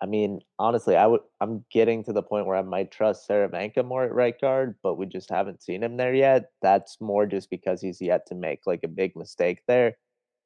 [0.00, 3.84] I mean, honestly, I would I'm getting to the point where I might trust Cervenka
[3.84, 6.50] more at right guard, but we just haven't seen him there yet.
[6.62, 9.96] That's more just because he's yet to make like a big mistake there.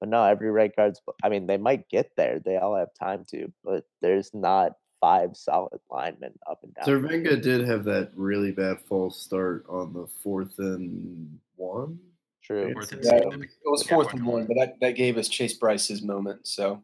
[0.01, 2.41] But no, every right guard's I mean, they might get there.
[2.41, 4.73] They all have time to, but there's not
[5.03, 6.87] five solid linemen up and down.
[6.87, 11.99] Cervenka did have that really bad false start on the fourth and one.
[12.43, 12.73] True.
[12.73, 13.31] Fourth and Yeah, two.
[13.33, 16.47] it was Yeah, fourth and one, but that, that gave us Chase Brice's moment.
[16.47, 16.81] So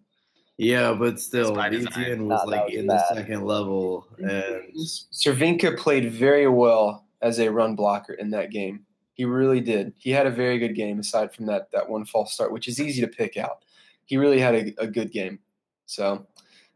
[0.56, 2.26] Yeah, but still, by design.
[2.26, 2.98] Nah, was that like was in bad.
[2.98, 4.80] the second level, and mm-hmm.
[4.80, 8.84] Cervenka played very well as a run blocker in that game.
[9.14, 9.92] He really did.
[9.96, 12.80] He had a very good game aside from that that one false start, which is
[12.80, 13.64] easy to pick out.
[14.06, 15.38] He really had a, a good game.
[15.86, 16.26] So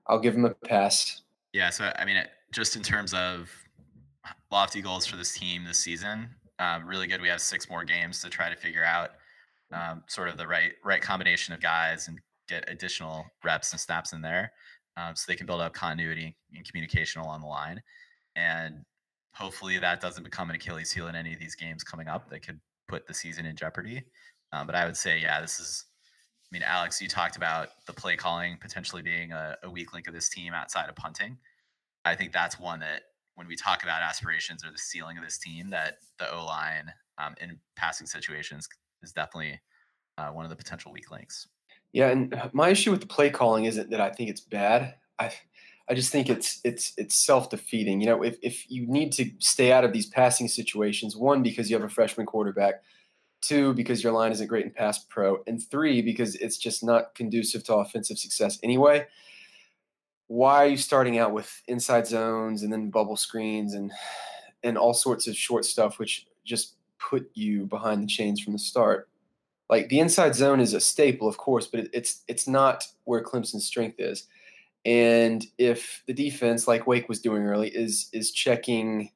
[0.07, 1.22] I'll give him a pass.
[1.53, 3.51] Yeah, so I mean, it, just in terms of
[4.51, 7.21] lofty goals for this team this season, um, really good.
[7.21, 9.11] We have six more games to try to figure out
[9.73, 14.13] um, sort of the right right combination of guys and get additional reps and snaps
[14.13, 14.53] in there,
[14.97, 17.83] um, so they can build up continuity and communication along the line.
[18.37, 18.85] And
[19.35, 22.47] hopefully, that doesn't become an Achilles heel in any of these games coming up that
[22.47, 24.03] could put the season in jeopardy.
[24.53, 25.85] Um, but I would say, yeah, this is.
[26.53, 30.07] I mean, Alex, you talked about the play calling potentially being a, a weak link
[30.07, 31.39] of this team outside of punting.
[32.05, 33.05] I think that's one that
[33.37, 36.93] when we talk about aspirations or the ceiling of this team, that the O line
[37.17, 38.69] um, in passing situations
[39.03, 39.59] is definitely
[40.19, 41.49] uh, one of the potential weak links.
[41.95, 44.97] Yeah, and my issue with the play calling isn't that I think it's bad.
[45.19, 45.33] I
[45.89, 48.03] I just think it's it's it's self defeating.
[48.03, 51.71] You know, if if you need to stay out of these passing situations, one because
[51.71, 52.83] you have a freshman quarterback,
[53.43, 57.15] two because your line isn't great in pass pro, and three because it's just not
[57.15, 59.07] conducive to offensive success anyway.
[60.29, 63.93] Why are you starting out with inside zones and then bubble screens and
[64.63, 68.59] and all sorts of short stuff, which just put you behind the chains from the
[68.59, 69.09] start?
[69.73, 73.25] like the inside zone is a staple, of course, but it, it's it's not where
[73.25, 74.27] Clemson's strength is.
[74.85, 79.13] And if the defense, like Wake was doing early, is is checking,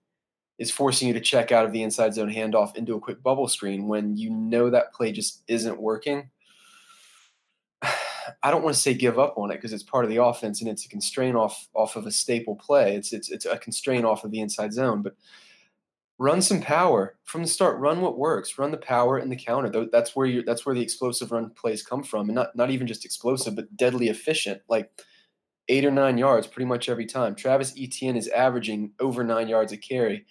[0.59, 3.49] is forcing you to check out of the inside zone handoff into a quick bubble
[3.49, 6.31] screen when you know that play just isn't working,
[7.83, 10.61] I don't want to say give up on it because it's part of the offense
[10.61, 12.97] and it's a constraint off off of a staple play.
[12.97, 15.15] It's it's it's a constraint off of the inside zone, but
[16.19, 17.79] run some power from the start.
[17.79, 18.59] Run what works.
[18.59, 19.87] Run the power and the counter.
[19.91, 20.43] That's where you.
[20.43, 23.77] That's where the explosive run plays come from, and not not even just explosive, but
[23.77, 24.63] deadly efficient.
[24.69, 24.91] Like
[25.69, 27.35] eight or nine yards pretty much every time.
[27.35, 30.25] Travis Etienne is averaging over nine yards a carry,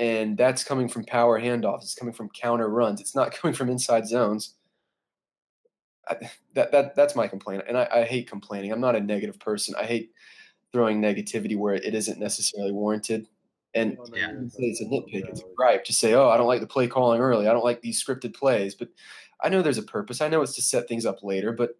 [0.00, 1.82] and that's coming from power handoffs.
[1.82, 3.00] It's coming from counter runs.
[3.00, 4.54] It's not coming from inside zones.
[6.08, 6.16] I,
[6.54, 8.72] that that that's my complaint, and I, I hate complaining.
[8.72, 9.74] I'm not a negative person.
[9.78, 10.10] I hate
[10.72, 13.28] throwing negativity where it isn't necessarily warranted.
[13.74, 14.30] And Yeah.
[14.32, 15.28] you can say it's a nitpick.
[15.28, 15.84] It's a gripe.
[15.84, 17.46] Just say, "Oh, I don't like the play calling early.
[17.46, 18.88] I don't like these scripted plays." But
[19.44, 20.20] I know there's a purpose.
[20.20, 21.52] I know it's to set things up later.
[21.52, 21.70] But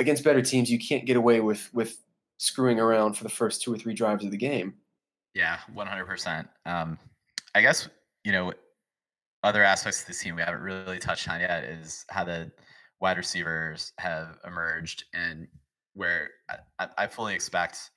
[0.00, 1.98] against better teams, you can't get away with with
[2.38, 4.74] screwing around for the first two or three drives of the game.
[5.34, 6.48] Yeah, one hundred percent.
[6.64, 6.98] Um,
[7.56, 7.88] I guess
[8.22, 8.52] you know
[9.42, 12.52] other aspects of this team we haven't really touched on yet is how the
[13.00, 15.48] wide receivers have emerged and
[15.94, 16.28] where
[16.78, 17.90] I- I, fully expect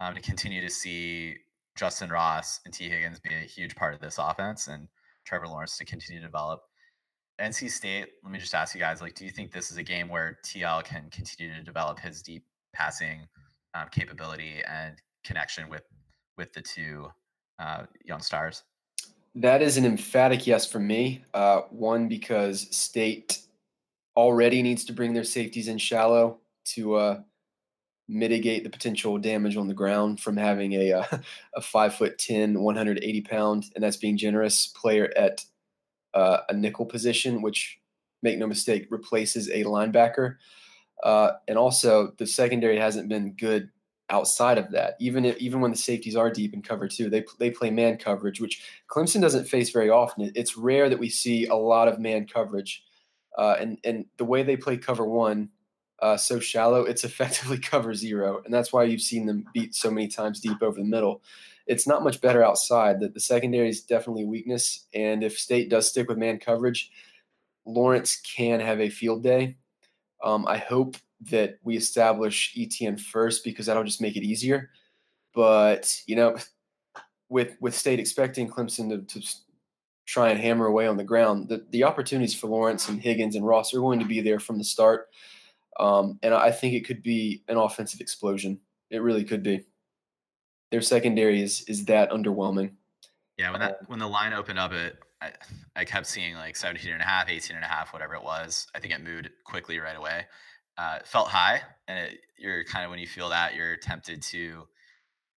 [0.00, 1.36] um, to continue to see
[1.78, 4.86] Justyn Ross and Tee Higgins be a huge part of this offense and
[5.24, 6.60] Trevor Lawrence to continue to develop.
[7.40, 9.82] NC State, let me just ask you guys, like, do you think this is a
[9.82, 12.44] game where TL can continue to develop his deep
[12.74, 13.26] passing
[13.72, 15.84] um, capability and connection with
[16.36, 17.08] with the two
[17.58, 18.62] uh, young stars?
[19.36, 21.22] That is an emphatic yes for me.
[21.34, 23.40] Uh, one because State
[24.16, 27.20] already needs to bring their safeties in shallow to uh,
[28.08, 31.04] mitigate the potential damage on the ground from having a uh,
[31.54, 35.44] a five foot 10, 180 pound, and that's being generous player at
[36.14, 37.78] uh, a nickel position, which
[38.22, 40.36] make no mistake replaces a linebacker.
[41.02, 43.68] Uh, and also the secondary hasn't been good
[44.10, 44.94] outside of that.
[45.00, 47.96] Even if, even when the safeties are deep in cover two, they they play man
[47.98, 50.30] coverage, which Clemson doesn't face very often.
[50.34, 52.84] It's rare that we see a lot of man coverage
[53.38, 55.50] Uh, and and the way they play cover one,
[56.00, 59.90] uh, so shallow, it's effectively cover zero, and that's why you've seen them beat so
[59.90, 61.22] many times deep over the middle.
[61.66, 63.00] It's not much better outside.
[63.00, 66.90] That the secondary is definitely a weakness, and if State does stick with man coverage,
[67.66, 69.56] Lawrence can have a field day.
[70.24, 70.96] Um, I hope
[71.30, 74.70] that we establish ETN first because that'll just make it easier.
[75.34, 76.36] But you know,
[77.28, 79.26] with with State expecting Clemson to, to
[80.06, 83.46] try and hammer away on the ground, the, the opportunities for Lawrence and Higgins and
[83.46, 85.08] Ross are going to be there from the start.
[85.80, 88.60] Um, and I think it could be an offensive explosion.
[88.90, 89.64] It really could be.
[90.70, 92.72] Their secondary is is that underwhelming.
[93.36, 95.32] Yeah, when that when the line opened up, it I,
[95.74, 98.66] I kept seeing like 17 and a half, 18 and a half, whatever it was.
[98.74, 100.26] I think it moved quickly right away.
[100.78, 104.22] Uh, it felt high, and it, you're kind of when you feel that, you're tempted
[104.22, 104.64] to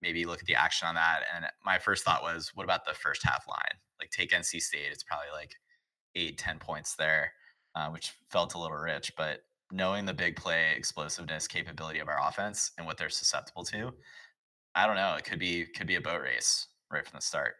[0.01, 1.21] maybe look at the action on that.
[1.33, 3.77] And my first thought was, what about the first half line?
[3.99, 5.55] Like take NC State, it's probably like
[6.15, 7.31] eight, ten points there,
[7.75, 9.13] uh, which felt a little rich.
[9.17, 9.39] But
[9.71, 13.93] knowing the big play explosiveness capability of our offense and what they're susceptible to,
[14.75, 15.15] I don't know.
[15.17, 17.55] It could be could be a boat race right from the start.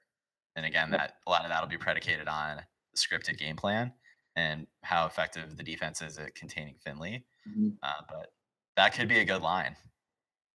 [0.55, 3.93] And again, that a lot of that will be predicated on the scripted game plan
[4.40, 7.26] and how effective the defense is at containing Finley.
[7.48, 7.70] Mm-hmm.
[7.84, 8.32] Uh, but
[8.78, 9.76] that could be a good line.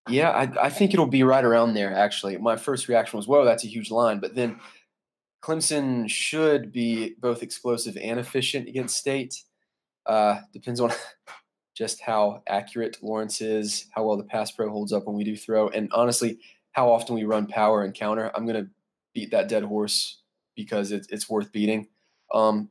[0.09, 1.93] Yeah, I, I think it'll be right around there.
[1.93, 4.59] Actually, my first reaction was, "Whoa, that's a huge line." But then
[5.43, 9.43] Clemson should be both explosive and efficient against State.
[10.07, 10.93] Uh, depends on
[11.77, 15.37] just how accurate Lawrence is, how well the pass pro holds up when we do
[15.37, 16.39] throw, and honestly,
[16.73, 18.31] how often we run power and counter.
[18.35, 18.71] I'm going to
[19.15, 20.23] beat that dead horse
[20.57, 21.89] because it's it's worth beating.
[22.35, 22.71] Um,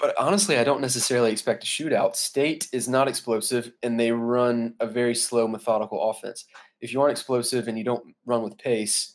[0.00, 2.16] but honestly, I don't necessarily expect a shootout.
[2.16, 6.46] State is not explosive, and they run a very slow, methodical offense.
[6.80, 9.14] If you aren't explosive and you don't run with pace,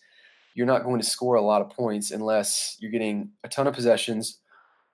[0.53, 3.73] you're not going to score a lot of points unless you're getting a ton of
[3.73, 4.39] possessions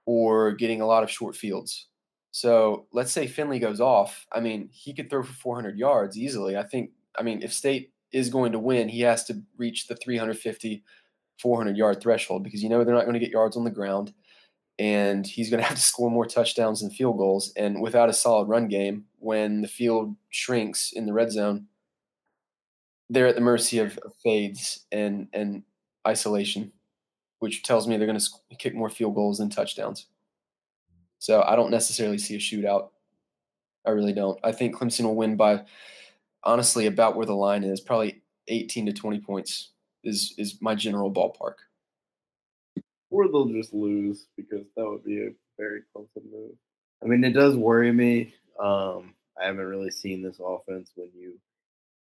[0.05, 1.87] or getting a lot of short fields.
[2.31, 4.25] So let's say Finley goes off.
[4.31, 6.57] I mean, he could throw for 400 yards easily.
[6.57, 9.95] I think, I mean, if State is going to win, he has to reach the
[9.95, 10.83] 350,
[11.39, 14.13] 400 yard threshold because you know they're not going to get yards on the ground.
[14.81, 17.53] And he's going to have to score more touchdowns and field goals.
[17.55, 21.67] And without a solid run game, when the field shrinks in the red zone,
[23.09, 25.63] they're at the mercy of, of fades and, and
[26.07, 26.71] isolation,
[27.39, 30.07] which tells me they're going to kick more field goals than touchdowns.
[31.19, 32.89] So I don't necessarily see a shootout.
[33.85, 34.39] I really don't.
[34.43, 35.65] I think Clemson will win by
[36.43, 39.69] honestly about where the line is, probably 18 to 20 points
[40.03, 41.55] is is my general ballpark.
[43.11, 46.55] Or they'll just lose because that would be a very Clemson move.
[47.03, 48.33] I mean, it does worry me.
[48.59, 51.39] Um, I haven't really seen this offense when you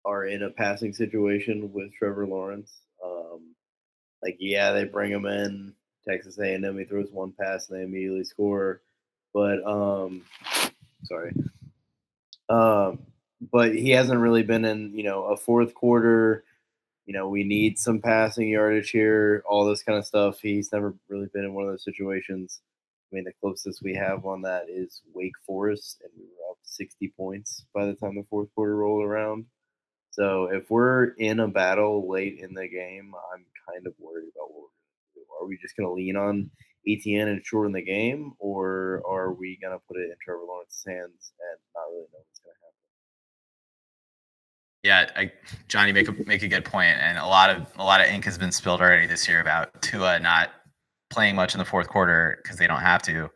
[0.05, 2.71] are in a passing situation with Trevor Lawrence.
[3.03, 3.53] Um,
[4.23, 5.73] like, yeah, they bring him in
[6.07, 6.77] Texas A&M.
[6.77, 8.81] He throws one pass and they immediately score.
[9.33, 10.23] But um,
[11.03, 11.33] sorry.
[12.49, 12.99] Um,
[13.51, 16.43] but he hasn't really been in you know a fourth quarter.
[17.05, 20.39] You know, we need some passing yardage here, all this kind of stuff.
[20.41, 22.61] He's never really been in one of those situations.
[23.11, 26.57] I mean, the closest we have on that is Wake Forest, and we were up
[26.63, 29.45] 60 points by the time the fourth quarter rolled around.
[30.11, 34.53] So if we're in a battle late in the game, I'm kind of worried about
[34.53, 35.21] what we're going to do.
[35.41, 36.49] Are we just going to lean on
[36.87, 40.83] ETN and shorten the game, or are we going to put it in Trevor Lawrence's
[40.85, 42.19] hands and not really know
[44.83, 45.31] Yeah, I,
[45.69, 48.25] Johnny, make a make a good point, and a lot of a lot of ink
[48.25, 50.51] has been spilled already this year about Tua not
[51.09, 53.29] playing much in the fourth quarter because they don't have to.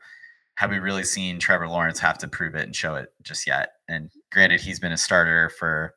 [0.55, 3.73] Have we really seen Trevor Lawrence have to prove it and show it just yet?
[3.87, 5.93] And granted, he's been a starter for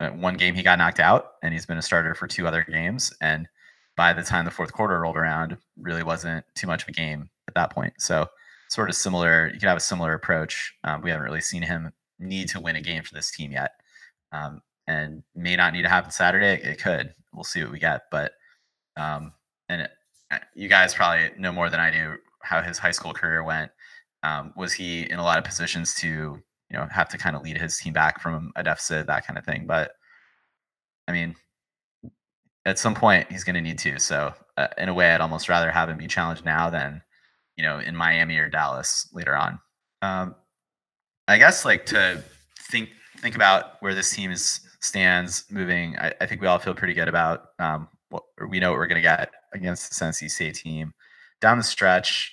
[0.00, 2.66] uh, one game he got knocked out, and he's been a starter for two other
[2.68, 3.48] games, and
[3.96, 7.30] by the time the fourth quarter rolled around, really wasn't too much of a game
[7.48, 7.94] at that point.
[7.98, 8.26] So,
[8.68, 10.74] sort of similar, you could have a similar approach.
[10.84, 13.72] Um, we haven't really seen him need to win a game for this team yet,
[14.32, 16.60] um, and may not need to happen Saturday.
[16.62, 17.14] It could.
[17.32, 18.02] We'll see what we get.
[18.10, 18.32] But,
[18.96, 19.32] um,
[19.68, 19.90] and it,
[20.54, 23.70] you guys probably know more than I do how his high school career went.
[24.22, 27.42] Um, was he in a lot of positions to, you know, have to kind of
[27.42, 29.66] lead his team back from a deficit, that kind of thing?
[29.66, 29.92] But,
[31.06, 31.36] I mean,
[32.66, 33.98] at some point he's going to need to.
[33.98, 37.00] So uh, in a way, I'd almost rather have him be challenged now than
[37.56, 39.58] you know in Miami or Dallas later on.
[40.02, 40.34] Um,
[41.28, 42.22] I guess like to
[42.70, 42.90] think
[43.20, 45.96] think about where this team is stands moving.
[45.98, 48.86] I, I think we all feel pretty good about um, what we know what we're
[48.86, 50.92] going to get against the NC State team
[51.40, 52.32] down the stretch.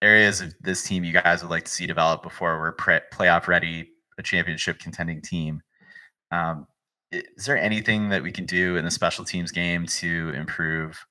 [0.00, 3.46] Areas of this team you guys would like to see develop before we're pre- playoff
[3.46, 5.62] ready, a championship contending team.
[6.32, 6.66] Um,
[7.12, 11.04] is there anything that we can do in the special teams game to improve?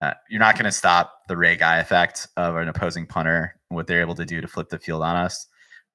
[0.00, 3.86] Uh, you're not going to stop the Ray Guy effect of an opposing punter what
[3.86, 5.46] they're able to do to flip the field on us.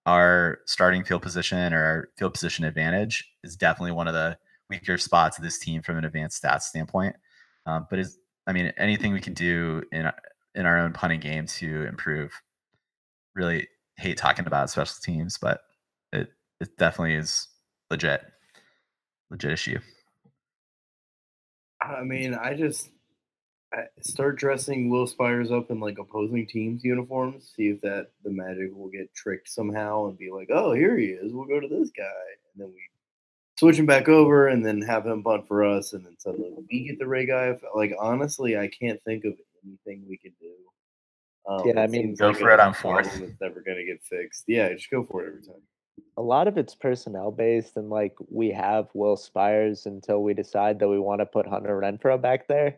[0.06, 4.38] Our starting field position or our field position advantage is definitely one of the
[4.70, 7.16] weaker spots of this team from an advanced stats standpoint.
[7.66, 10.10] Um, but is I mean anything we can do in
[10.56, 12.32] in our own punting game to improve.
[13.36, 15.62] Really hate talking about special teams, but
[16.12, 16.30] it
[16.60, 17.47] it definitely is
[17.89, 18.22] legit
[19.30, 19.80] legit issue.
[21.82, 22.89] I mean, I just
[24.01, 27.51] start dressing Will Spiers up in like opposing teams' uniforms.
[27.55, 31.07] See if that the Magic will get tricked somehow and be like, "Oh, here he
[31.07, 31.34] is.
[31.34, 32.03] We'll go to this guy,"
[32.53, 32.82] and then we
[33.57, 36.88] switch him back over and then have him bunt for us, and then suddenly we
[36.88, 37.57] get the Ray Guy.
[37.76, 39.34] Like honestly, I can't think of
[39.65, 40.51] anything we can do.
[41.45, 43.21] Um, yeah, I mean, go like for it on fourth.
[43.21, 44.45] It's never gonna get fixed.
[44.47, 45.61] Yeah, just go for it every time
[46.17, 50.80] a lot of it's personnel based and like we have Will Spiers until we decide
[50.80, 52.78] that we want to put Hunter Renfrow back there.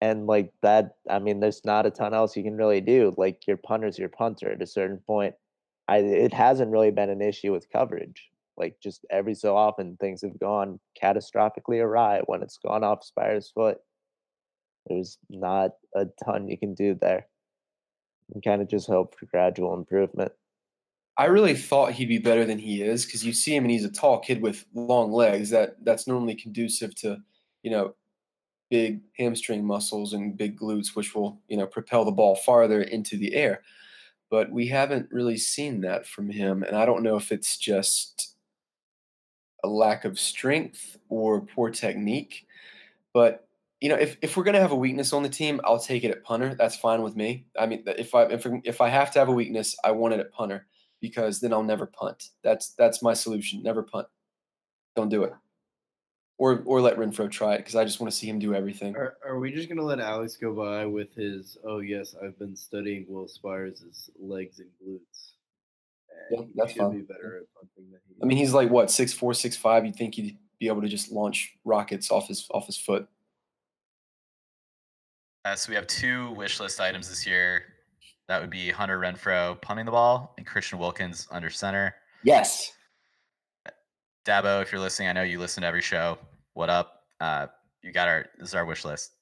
[0.00, 3.14] And like that, I mean, there's not a ton else you can really do.
[3.16, 5.34] Like your punter's your punter at a certain point.
[5.88, 8.30] I it hasn't really been an issue with coverage.
[8.56, 13.50] Like just every so often things have gone catastrophically awry when it's gone off Spiers'
[13.52, 13.78] foot.
[14.86, 17.26] There's not a ton you can do there.
[18.34, 20.32] You kind of just hope for gradual improvement.
[21.16, 23.84] I really thought he'd be better than he is because you see him and he's
[23.84, 25.50] a tall kid with long legs.
[25.50, 27.18] That that's normally conducive to,
[27.62, 27.94] you know,
[28.70, 33.16] big hamstring muscles and big glutes, which will you know propel the ball farther into
[33.16, 33.62] the air.
[34.30, 38.34] But we haven't really seen that from him, and I don't know if it's just
[39.64, 42.46] a lack of strength or poor technique.
[43.12, 43.48] But
[43.80, 46.10] you know, if, if we're gonna have a weakness on the team, I'll take it
[46.10, 46.54] at punter.
[46.54, 47.46] That's fine with me.
[47.58, 50.20] I mean, if I if if I have to have a weakness, I want it
[50.20, 50.66] at punter
[51.00, 52.30] because then I'll never punt.
[52.42, 53.62] That's that's my solution.
[53.62, 54.08] Never punt.
[54.96, 55.32] Don't do it.
[56.40, 58.94] Or or let Renfrow try it because I just want to see him do everything.
[58.94, 61.58] Are, are we just gonna let Alex go by with his?
[61.64, 65.32] Oh yes, I've been studying Will Spiers' legs and glutes.
[66.30, 66.92] And yeah, that's fine.
[66.92, 68.14] Be better at punting than he.
[68.22, 69.84] I mean, he's like what six four, six five.
[69.84, 73.08] You'd think he'd be able to just launch rockets off his off his foot.
[75.44, 77.64] Uh, so we have two wish list items this year.
[78.28, 81.96] That would be Hunter Renfrow punting the ball and Christian Wilkins under center.
[82.22, 82.72] Yes.
[84.26, 86.18] Dabo, if you're listening, I know you listen to every show.
[86.58, 87.04] What up?
[87.20, 87.46] Uh,
[87.84, 89.12] you got our this is our wish list.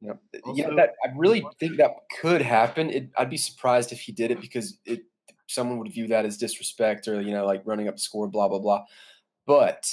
[0.00, 0.20] Yep.
[0.44, 2.88] Also, yeah, that, I really think that could happen.
[2.88, 5.00] It, I'd be surprised if he did it because it
[5.48, 8.46] someone would view that as disrespect or you know like running up the score, blah
[8.46, 8.84] blah blah.
[9.44, 9.92] But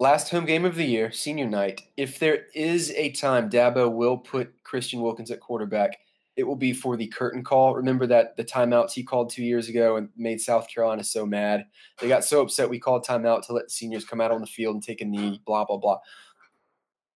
[0.00, 1.82] last home game of the year, senior night.
[1.96, 5.98] If there is a time Dabo will put Christian Wilkins at quarterback,
[6.38, 7.74] it will be for the curtain call.
[7.74, 11.66] Remember that the timeouts he called two years ago and made South Carolina so mad.
[12.00, 14.46] They got so upset we called timeout to let the seniors come out on the
[14.46, 15.98] field and take a knee, blah, blah, blah.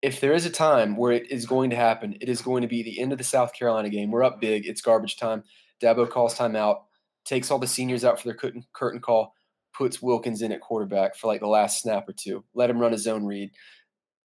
[0.01, 2.67] If there is a time where it is going to happen, it is going to
[2.67, 4.11] be the end of the South Carolina game.
[4.11, 4.67] We're up big.
[4.67, 5.45] It's garbage time.
[5.81, 6.81] Dabo calls timeout,
[7.23, 9.35] takes all the seniors out for their curtain, curtain call,
[9.73, 12.43] puts Wilkins in at quarterback for like the last snap or two.
[12.53, 13.51] Let him run his own read.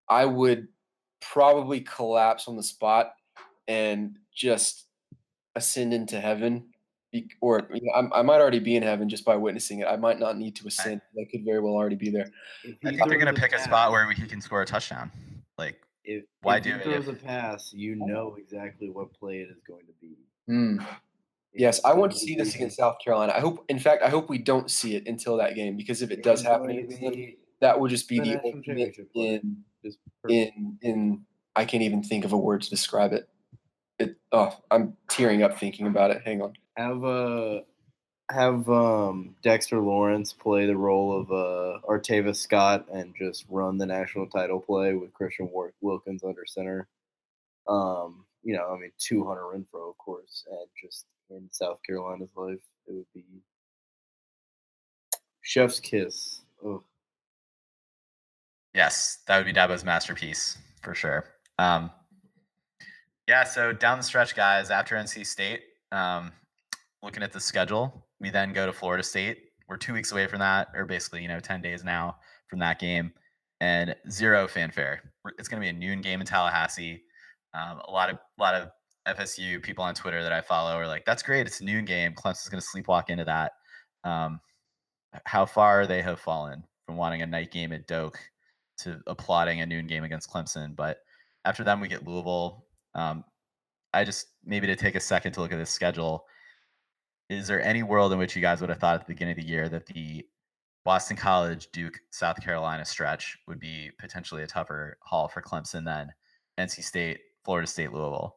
[0.08, 0.66] I would
[1.20, 3.12] probably collapse on the spot
[3.68, 4.87] and just
[5.58, 6.70] ascend into heaven,
[7.40, 9.86] or you know, I, I, might already be in heaven just by witnessing it.
[9.86, 11.00] I might not need to ascend.
[11.18, 12.30] I could very well already be there.
[12.64, 15.10] I think they're going to pick a spot where he can score a touchdown.
[15.56, 16.82] Like, if, why if do he it?
[16.82, 20.16] throws a pass, you know exactly what play it is going to be.
[20.50, 20.86] Mm.
[21.54, 23.32] Yes, I want to see this against South Carolina.
[23.34, 26.10] I hope, in fact, I hope we don't see it until that game because if
[26.10, 26.88] it does happen,
[27.60, 29.56] that would just be the ultimate in
[30.28, 31.20] in in.
[31.56, 33.28] I can't even think of a word to describe it
[33.98, 36.22] it oh i'm tearing up thinking about it.
[36.24, 36.54] Hang on.
[36.76, 37.60] Have uh
[38.30, 43.86] have um dexter lawrence play the role of uh artavis scott and just run the
[43.86, 45.50] national title play with christian
[45.80, 46.88] wilkins under center?
[47.68, 52.60] Um you know i mean 200 Renfrow, of course and just in south carolina's life
[52.86, 53.24] it would be
[55.42, 56.42] chef's kiss.
[56.64, 56.82] Oh
[58.74, 61.24] yes that would be dabo's masterpiece for sure.
[61.58, 61.90] Um
[63.28, 65.60] yeah, so down the stretch, guys, after NC State,
[65.92, 66.32] um,
[67.02, 69.50] looking at the schedule, we then go to Florida State.
[69.68, 72.16] We're two weeks away from that, or basically, you know, 10 days now
[72.48, 73.12] from that game,
[73.60, 75.12] and zero fanfare.
[75.38, 77.02] It's going to be a noon game in Tallahassee.
[77.52, 78.70] Um, a lot of a lot of
[79.06, 81.46] FSU people on Twitter that I follow are like, "That's great.
[81.46, 82.14] It's a noon game.
[82.14, 83.52] Clemson's going to sleepwalk into that."
[84.04, 84.40] Um,
[85.24, 88.18] how far they have fallen from wanting a night game at Doak
[88.78, 90.74] to applauding a noon game against Clemson.
[90.74, 90.98] But
[91.44, 93.24] after them, we get Louisville, um,
[93.92, 96.24] I just maybe to take a second to look at this schedule.
[97.30, 99.44] Is there any world in which you guys would have thought at the beginning of
[99.44, 100.24] the year that the
[100.84, 106.10] Boston College, Duke, South Carolina stretch would be potentially a tougher haul for Clemson than
[106.58, 108.36] NC State, Florida State, Louisville?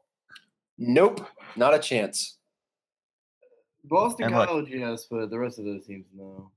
[0.77, 1.25] Nope,
[1.55, 2.37] not a chance.
[3.85, 6.51] Boston And look- College, yes, but the rest of those teams, no.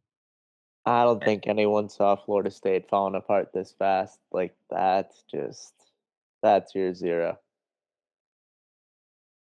[0.86, 4.18] I don't think anyone saw Florida State falling apart this fast.
[4.32, 5.72] Like that's just
[6.42, 7.38] that's your zero.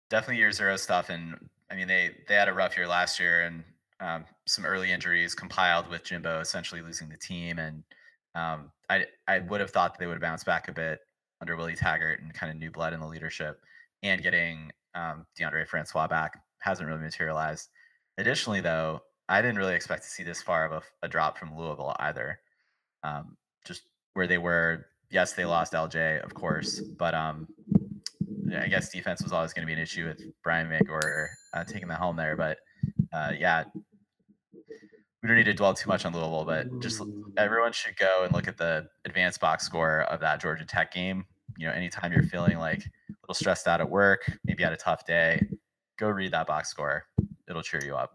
[0.09, 1.09] Definitely year zero stuff.
[1.09, 1.37] And
[1.71, 3.63] I mean, they they had a rough year last year, and
[3.99, 7.59] um, some early injuries compiled with Jimbo essentially losing the team.
[7.59, 7.83] And
[8.35, 10.99] um, I I would have thought that they would have bounced back a bit
[11.41, 13.59] under Willie Taggart and kind of new blood in the leadership,
[14.03, 17.69] and getting um, Deondre Francois back hasn't really materialized.
[18.17, 21.55] Additionally, though, I didn't really expect to see this far of a, a drop from
[21.55, 22.39] Louisville either.
[23.03, 27.47] Um, just where they were, yes, they lost LJ, of course, but um,
[28.55, 31.87] I guess defense was always going to be an issue with Brian VanGorder uh, taking
[31.87, 32.35] the helm there.
[32.35, 32.57] But
[33.13, 33.63] uh, yeah,
[35.21, 37.01] we don't need to dwell too much on Louisville, but just
[37.37, 41.25] everyone should go and look at the advanced box score of that Georgia Tech game.
[41.57, 44.77] You know, anytime you're feeling like a little stressed out at work, maybe had a
[44.77, 45.45] tough day,
[45.97, 47.05] go read that box score.
[47.49, 48.11] It'll cheer you up.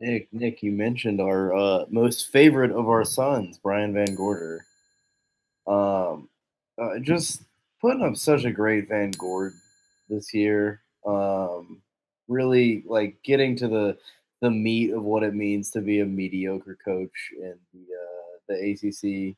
[0.00, 4.58] Nick, Nick, you mentioned our uh, most favorite of our sons, Brian VanGorder.
[5.66, 6.28] Um,
[6.76, 7.42] uh, just
[7.80, 9.54] putting up such a great Van Gord
[10.12, 10.82] this year.
[11.06, 11.82] Um,
[12.28, 13.98] really like getting to the
[14.40, 18.72] the meat of what it means to be a mediocre coach in the uh, the
[18.72, 19.36] ACC.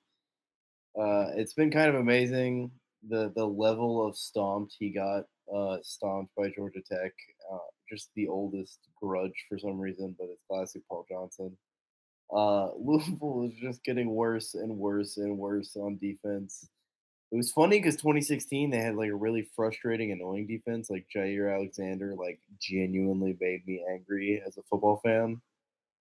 [0.99, 2.71] Uh, it's been kind of amazing
[3.09, 5.25] the the level of stomped he got
[5.55, 7.13] uh, stomped by Georgia Tech.
[7.53, 7.59] Uh,
[7.91, 11.57] just the oldest grudge for some reason, but it's classic Paul Johnson.
[12.35, 16.69] Uh, Louisville is just getting worse and worse and worse on defense.
[17.33, 20.89] It was funny because 2016 they had like a really frustrating, annoying defense.
[20.89, 25.41] Like Jaire Alexander, like genuinely made me angry as a football fan.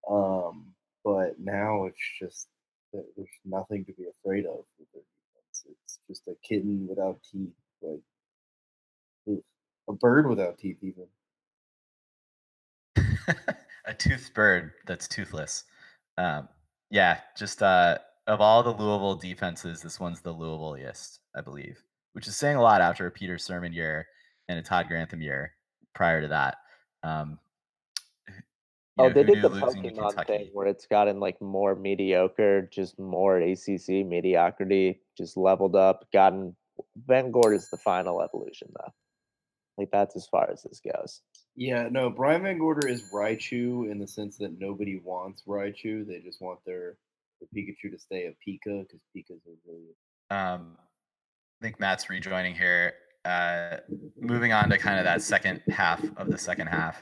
[0.10, 0.74] Um,
[1.04, 2.48] but now it's just
[2.94, 5.66] there's nothing to be afraid of with their defense.
[5.86, 7.50] It's just a kitten without teeth,
[7.82, 8.02] like
[9.30, 9.44] oof,
[9.90, 11.08] a bird without teeth, even.
[13.86, 15.64] a toothed bird that's toothless.
[16.18, 16.48] Um,
[16.90, 17.98] yeah, just uh,
[18.28, 21.84] of all the Louisville defenses, this one's the Louisvilleiest, I believe,
[22.14, 24.08] which is saying a lot after a Peter Sirmon year
[24.48, 25.54] and a Todd Grantham year
[25.94, 26.58] prior to that.
[27.04, 27.40] Um,
[29.00, 31.74] Oh, know, they did the knew losing to Pokemon thing where it's gotten like more
[31.74, 36.06] mediocre, just more ACC mediocrity, just leveled up.
[36.14, 36.56] Gotten
[37.08, 38.94] Van Gord is the final evolution though.
[39.80, 41.22] Like that's as far as this goes.
[41.56, 46.06] Yeah, no, Brian VanGorder is Raichu in the sense that nobody wants Raichu.
[46.06, 46.98] They just want their,
[47.52, 49.95] their Pikachu to stay a Pika because Pikas are really
[50.30, 50.78] Um,
[51.61, 52.94] I think Matt's rejoining here.
[53.26, 53.78] Uh,
[54.20, 57.02] moving on to kind of that second half of the second half.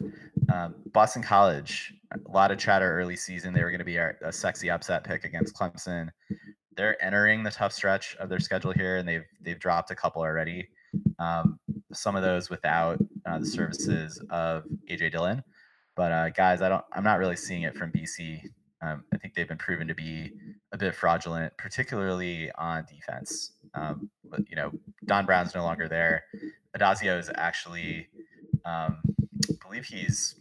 [0.53, 3.53] Um, Boston College, a lot of chatter early season.
[3.53, 6.09] They were going to be our, a sexy upset pick against Clemson.
[6.77, 10.21] They're entering the tough stretch of their schedule here, and they've they've dropped a couple
[10.21, 10.69] already.
[11.17, 11.59] Um,
[11.91, 15.43] some of those without uh, the services of AJ Dillon.
[15.95, 16.85] But uh, guys, I don't.
[16.93, 18.43] I'm not really seeing it from BC.
[18.81, 20.31] Um, I think they've been proven to be
[20.71, 23.53] a bit fraudulent, particularly on defense.
[23.73, 24.71] Um, but you know,
[25.05, 26.23] Don Brown's no longer there.
[26.77, 28.07] Addazio is actually,
[28.65, 28.99] um,
[29.49, 30.35] I believe he's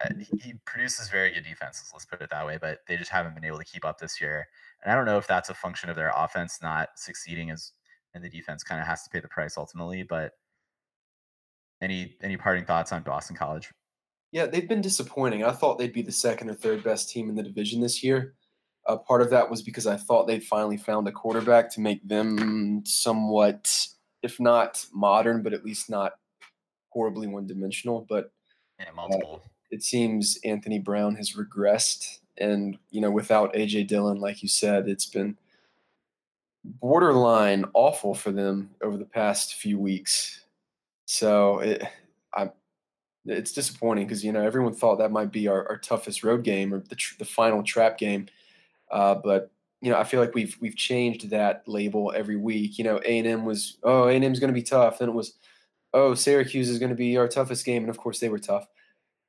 [0.00, 1.90] uh, he- he produces very good defenses.
[1.92, 2.58] Let's put it that way.
[2.60, 4.48] But they just haven't been able to keep up this year.
[4.82, 7.72] And I don't know if that's a function of their offense not succeeding as,
[8.12, 10.02] and the defense kind of has to pay the price ultimately.
[10.02, 10.32] But
[11.80, 13.70] any any parting thoughts on Boston College?
[14.34, 15.44] Yeah, they've been disappointing.
[15.44, 18.34] I thought they'd be the second or third best team in the division this year.
[18.84, 22.06] Uh, part of that was because I thought they'd finally found a quarterback to make
[22.08, 23.70] them somewhat,
[24.24, 26.14] if not modern, but at least not
[26.90, 28.06] horribly one dimensional.
[28.08, 28.32] But
[28.80, 29.40] Yeah, multiple.
[29.70, 32.18] it seems Anthony Brown has regressed.
[32.36, 35.38] And, you know, without AJ Dillon, like you said, it's been
[36.64, 40.40] borderline awful for them over the past few weeks.
[41.04, 41.84] So it,
[43.26, 46.72] it's disappointing because, you know, everyone thought that might be our, our toughest road game
[46.74, 48.26] or the, tr- the final trap game.
[48.90, 52.78] Uh, but, you know, I feel like we've we've changed that label every week.
[52.78, 54.98] You know, A and M was oh A and M's going to be tough.
[54.98, 55.34] Then it was
[55.92, 58.66] oh Syracuse is going to be our toughest game, and of course they were tough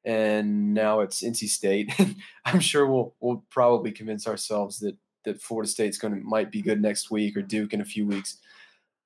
[0.05, 1.91] and now it's NC State.
[2.45, 4.95] I'm sure we'll we'll probably convince ourselves that
[5.25, 8.05] that Florida State's going to might be good next week or Duke in a few
[8.05, 8.37] weeks.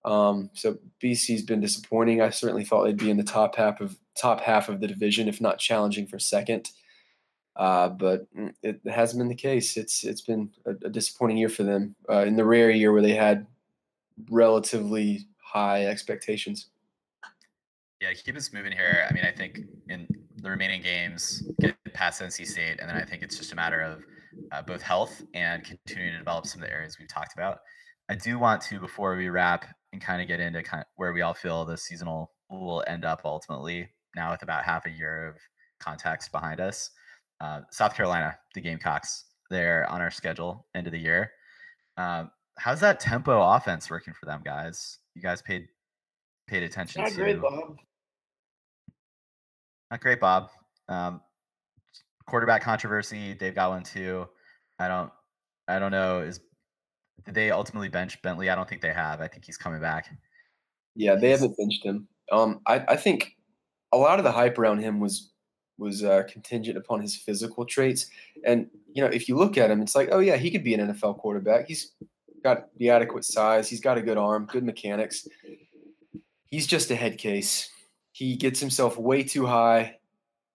[0.05, 2.21] Um, so BC's been disappointing.
[2.21, 5.27] I certainly thought they'd be in the top half of top half of the division,
[5.27, 6.69] if not challenging for second.
[7.55, 8.25] Uh, but
[8.63, 9.75] it hasn't been the case.
[9.75, 13.01] It's it's been a, a disappointing year for them uh, in the rare year where
[13.01, 13.47] they had
[14.29, 16.67] relatively high expectations.
[17.99, 19.05] Yeah, keep us moving here.
[19.09, 19.59] I mean, I think
[19.89, 23.55] in the remaining games, get past NC State, and then I think it's just a
[23.55, 24.03] matter of
[24.53, 27.59] uh, both health and continuing to develop some of the areas we've talked about.
[28.09, 31.11] I do want to, before we wrap and kind of get into kind of where
[31.11, 33.89] we all feel the seasonal will end up ultimately,
[34.19, 35.35] now with about half a year of
[35.79, 36.91] context behind us.
[37.41, 41.31] Uh, South Carolina, the Gamecocks, they're on our schedule end of the year.
[41.97, 44.99] Um, how's that tempo offense working for them, guys?
[45.15, 45.67] You guys paid
[46.47, 47.15] paid attention Not to?
[47.17, 47.77] great, Bob.
[49.89, 50.49] Not great, Bob.
[50.89, 51.21] Um,
[52.27, 53.33] quarterback controversy.
[53.33, 54.27] They've got one too.
[54.77, 55.11] I don't.
[55.67, 56.19] I don't know.
[56.19, 56.41] Is
[57.25, 58.49] did they ultimately bench Bentley?
[58.49, 59.21] I don't think they have.
[59.21, 60.09] I think he's coming back.
[60.95, 62.07] Yeah, they haven't benched him.
[62.31, 63.35] Um, I, I think
[63.91, 65.31] a lot of the hype around him was
[65.77, 68.07] was uh, contingent upon his physical traits.
[68.45, 70.73] And you know, if you look at him, it's like, oh yeah, he could be
[70.73, 71.67] an NFL quarterback.
[71.67, 71.93] He's
[72.43, 73.69] got the adequate size.
[73.69, 75.27] He's got a good arm, good mechanics.
[76.45, 77.69] He's just a head case.
[78.11, 79.97] He gets himself way too high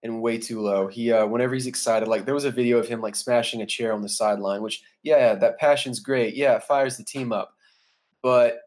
[0.03, 0.87] and way too low.
[0.87, 3.67] He uh, whenever he's excited, like there was a video of him like smashing a
[3.67, 6.35] chair on the sideline, which yeah, that passion's great.
[6.35, 7.55] Yeah, it fires the team up.
[8.23, 8.59] But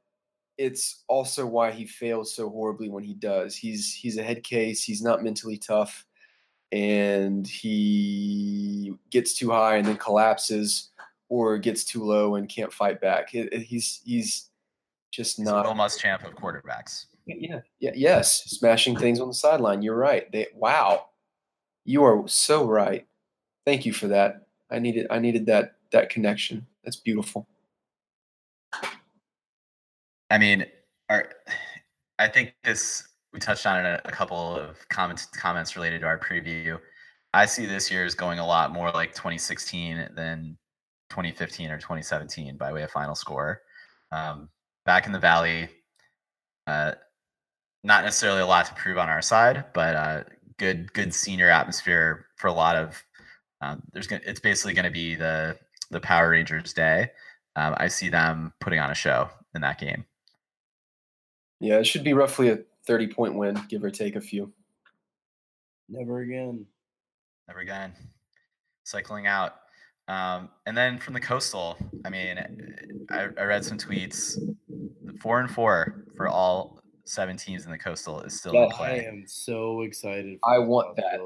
[0.58, 3.56] it's also why he fails so horribly when he does.
[3.56, 4.84] He's he's a head case.
[4.84, 6.06] He's not mentally tough,
[6.72, 10.90] and he gets too high and then collapses,
[11.30, 13.34] or gets too low and can't fight back.
[13.36, 14.50] It- it- he's he's
[15.12, 15.66] just He's not.
[15.66, 17.06] a Will Muschamp of quarterbacks.
[17.26, 19.82] Yeah, yeah, yes, smashing things on the sideline.
[19.82, 20.32] You're right.
[20.32, 21.08] They wow,
[21.84, 23.06] you are so right.
[23.66, 24.48] Thank you for that.
[24.72, 26.66] I needed I needed that that connection.
[26.84, 27.48] That's beautiful.
[30.30, 30.66] I mean,
[31.10, 31.30] our,
[32.20, 36.08] I think this we touched on it a, a couple of comments comments related to
[36.08, 36.80] our preview.
[37.34, 40.58] I see this year as going a lot more like 2016 than
[41.10, 43.62] 2015 or 2017 by way of final score.
[44.12, 44.50] Um,
[44.86, 45.70] back in the valley,
[46.66, 46.94] uh,
[47.84, 50.24] not necessarily a lot to prove on our side, but uh,
[50.58, 53.04] good good senior atmosphere for a lot of.
[53.62, 55.58] Um, there's gonna, it's basically going to be the
[55.92, 57.12] the Power Rangers day.
[57.56, 60.06] Um, I see them putting on a show in that game.
[61.60, 64.52] Yeah, it should be roughly a 30 point win, give or take a few.
[65.90, 66.66] Never again.
[67.48, 67.94] Never again.
[68.84, 69.56] Cycling out.
[70.08, 74.38] Um, and then from the coastal, I mean, I, I read some tweets.
[75.22, 78.90] Four and four for all seven teams in the coastal is still in Yeah, I
[78.92, 80.38] am so excited.
[80.46, 81.20] I want that.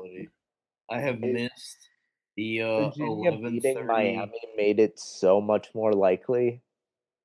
[0.90, 1.90] I have It- missed
[2.38, 3.86] the uh, Virginia eleven beating.
[3.88, 6.62] Miami made it so much more likely,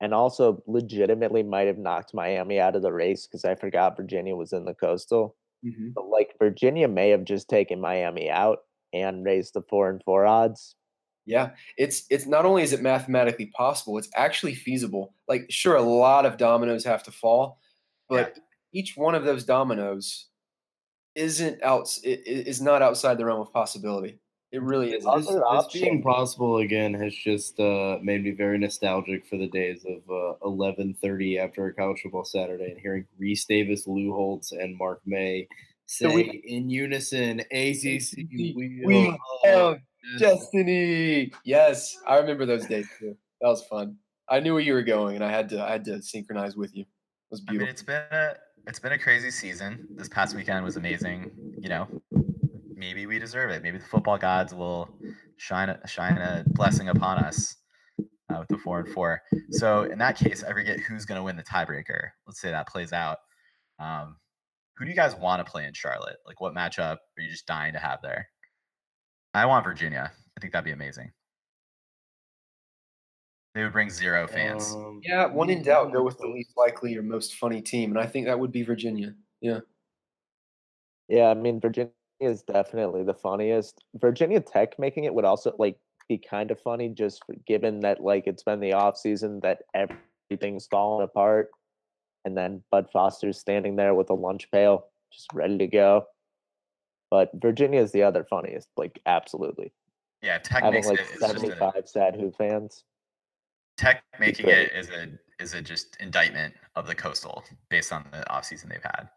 [0.00, 4.36] and also legitimately might have knocked Miami out of the race because I forgot Virginia
[4.36, 5.36] was in the coastal.
[5.64, 5.90] Mm-hmm.
[5.94, 8.58] But like Virginia may have just taken Miami out
[8.92, 10.76] and raised the four and four odds.
[11.24, 15.14] Yeah, it's it's not only is it mathematically possible, it's actually feasible.
[15.26, 17.58] Like, sure, a lot of dominoes have to fall,
[18.08, 18.38] but
[18.72, 20.28] each one of those dominoes
[21.16, 24.20] isn't out is not outside the realm of possibility.
[24.52, 25.04] It really is.
[25.04, 29.84] This, this being possible again has just uh, made me very nostalgic for the days
[29.84, 34.52] of uh, eleven thirty after a college football Saturday and hearing Rece Davis, Lou Holtz,
[34.52, 35.48] and Mark May
[35.86, 39.78] say So we- in unison, "ACC, we, We are have
[40.18, 41.32] this." Destiny.
[41.44, 43.16] Yes, I remember those days too.
[43.40, 43.96] That was fun.
[44.28, 46.74] I knew where you were going, and I had to I had to synchronize with
[46.74, 46.82] you.
[46.82, 46.86] It
[47.30, 47.72] was I mean, beautiful.
[47.72, 48.34] it's been a
[48.68, 49.86] it's been a crazy season.
[49.96, 51.30] This past weekend was amazing.
[51.58, 51.88] You know,
[52.76, 53.62] maybe we deserve it.
[53.62, 54.88] Maybe the football gods will
[55.38, 57.56] shine a, shine a blessing upon us
[58.30, 59.22] uh, with the four and four.
[59.50, 62.10] So in that case, I forget who's going to win the tiebreaker.
[62.26, 63.18] Let's say that plays out.
[63.80, 64.16] Um,
[64.76, 66.18] who do you guys want to play in Charlotte?
[66.26, 68.28] Like, what matchup are you just dying to have there?
[69.32, 70.12] I want Virginia.
[70.36, 71.10] I think that'd be amazing.
[73.54, 74.74] They would bring zero fans.
[74.74, 77.98] Um, Yeah, one in doubt, go with the least likely or most funny team, and
[77.98, 79.14] I think that would be Virginia.
[79.40, 79.60] Yeah.
[81.08, 81.90] Yeah, I mean Virginia
[82.20, 83.84] is definitely the funniest.
[83.96, 85.78] Virginia Tech making it would also like
[86.08, 89.62] be kind of funny just for, given that like it's been the off season that
[89.74, 91.50] everything's falling apart,
[92.24, 96.06] and then Bud Foster's standing there with a lunch pail just ready to go.
[97.10, 99.72] But Virginia is the other funniest, like absolutely
[100.22, 101.02] Yeah, Tech having makes like it.
[101.02, 102.84] It's just seventy a, sad Who fans.
[103.76, 108.28] Tech making it is a is a just indictment of the coastal based on the
[108.30, 109.08] off season they've had.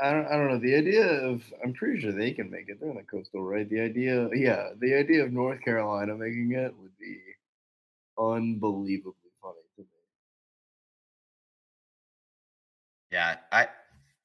[0.00, 0.58] I don't, I don't know.
[0.58, 2.80] The idea of I'm pretty sure they can make it.
[2.80, 3.68] They're in the coastal, right?
[3.68, 7.18] The idea, yeah, the idea of North Carolina making it would be
[8.18, 9.88] unbelievably funny to me.
[13.12, 13.68] Yeah, I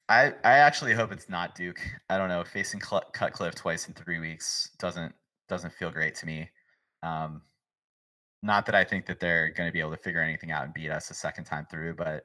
[0.08, 1.80] I I actually hope it's not Duke.
[2.10, 2.44] I don't know.
[2.44, 5.14] Facing Cl- Cutcliffe twice in three weeks doesn't
[5.48, 6.50] doesn't feel great to me.
[7.02, 7.42] Um,
[8.42, 10.74] not that I think that they're going to be able to figure anything out and
[10.74, 12.24] beat us a second time through, but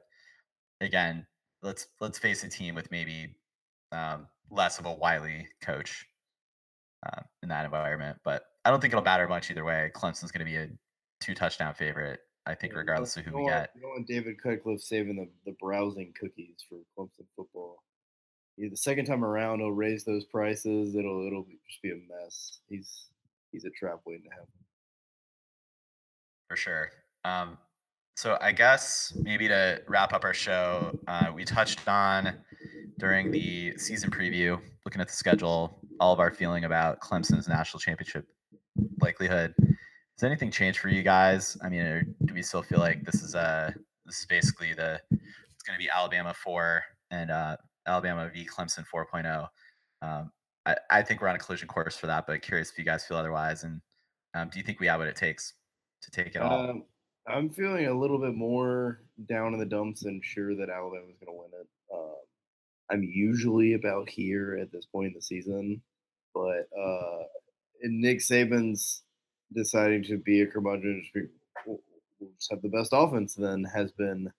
[0.80, 1.26] again,
[1.62, 3.34] let's let's face a team with maybe
[3.92, 6.06] um, less of a wily coach
[7.06, 8.18] uh, in that environment.
[8.24, 9.90] But I don't think it'll matter much either way.
[9.94, 10.68] Clemson's going to be a
[11.20, 12.20] two touchdown favorite.
[12.46, 13.70] I think, regardless of who we get.
[13.74, 17.82] You don't want David Cutcliffe saving the, the browsing cookies for Clemson football.
[18.56, 20.96] the second time around he'll raise those prices.
[20.96, 22.60] It'll it'll just be a mess.
[22.66, 23.08] He's
[23.52, 24.48] he's a trap waiting to happen.
[26.48, 26.90] For sure.
[27.24, 27.58] Um,
[28.20, 32.36] so I guess maybe to wrap up our show, uh, we touched on
[32.98, 37.80] during the season preview, looking at the schedule, all of our feeling about Clemson's national
[37.80, 38.26] championship
[39.00, 39.54] likelihood.
[39.58, 41.56] Has anything changed for you guys?
[41.64, 43.74] I mean, do we still feel like this is a
[44.04, 47.56] this is basically the it's going to be Alabama four and uh,
[47.86, 49.48] Alabama v Clemson 4.0?
[50.02, 50.30] Um,
[50.66, 53.06] I, I think we're on a collision course for that, but curious if you guys
[53.06, 53.64] feel otherwise.
[53.64, 53.80] And
[54.34, 55.54] um, do you think we have what it takes
[56.02, 56.68] to take it all?
[56.68, 56.82] Um,
[57.26, 61.26] I'm feeling a little bit more down in the dumps and sure that Alabama's going
[61.26, 61.68] to win it.
[61.92, 62.16] Um,
[62.90, 65.82] I'm usually about here at this point in the season,
[66.34, 67.24] but uh,
[67.82, 69.02] Nick Saban's
[69.52, 71.04] deciding to be a curmudgeon,
[71.66, 71.80] we'll
[72.36, 74.32] just have the best offense, then has been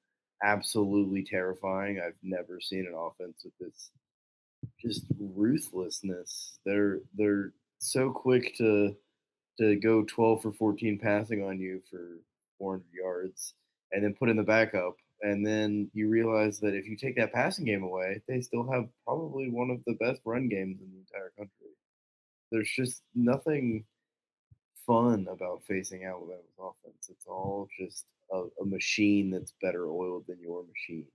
[0.44, 2.02] absolutely terrifying.
[2.04, 3.92] I've never seen an offense with this
[4.80, 6.60] just ruthlessness.
[6.66, 8.96] They're they're so quick to
[9.60, 12.18] to go 12 for 14 passing on you for
[12.62, 13.56] 400 yards
[13.92, 17.34] and then put in the backup and then you realize that if you take that
[17.34, 21.00] passing game away, they still have probably one of the best run games in the
[21.00, 21.68] entire country.
[22.52, 23.86] There's just nothing
[24.86, 27.10] fun about facing Alabama's offense.
[27.10, 31.06] It's all just a, a machine that's better oiled than your machine.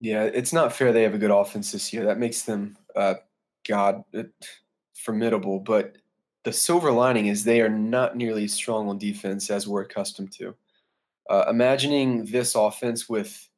[0.00, 2.06] Yeah, it's not fair they have a good offense this year.
[2.06, 3.14] That makes them, uh,
[3.68, 4.32] God, it,
[4.94, 5.60] formidable.
[5.60, 5.96] But
[6.44, 10.32] the silver lining is they are not nearly as strong on defense as we're accustomed
[10.32, 10.54] to.
[11.28, 13.48] Uh, imagining this offense with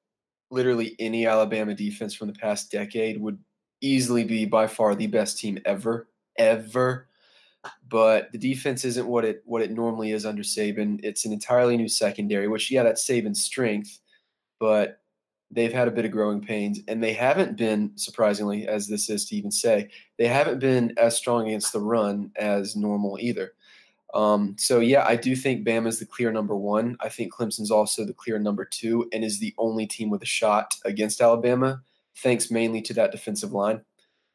[0.50, 3.38] literally any Alabama defense from the past decade would
[3.80, 6.08] easily be by far the best team ever,
[6.38, 7.08] ever.
[7.88, 11.00] But the defense isn't what it what it normally is under Saban.
[11.02, 13.98] It's an entirely new secondary, which yeah, that's Saban's strength,
[14.60, 15.00] but
[15.50, 19.26] they've had a bit of growing pains, and they haven't been surprisingly, as this is
[19.26, 23.52] to even say, they haven't been as strong against the run as normal either.
[24.14, 26.96] Um, so yeah, I do think Bama is the clear number one.
[27.00, 30.26] I think Clemson's also the clear number two, and is the only team with a
[30.26, 31.82] shot against Alabama,
[32.16, 33.82] thanks mainly to that defensive line.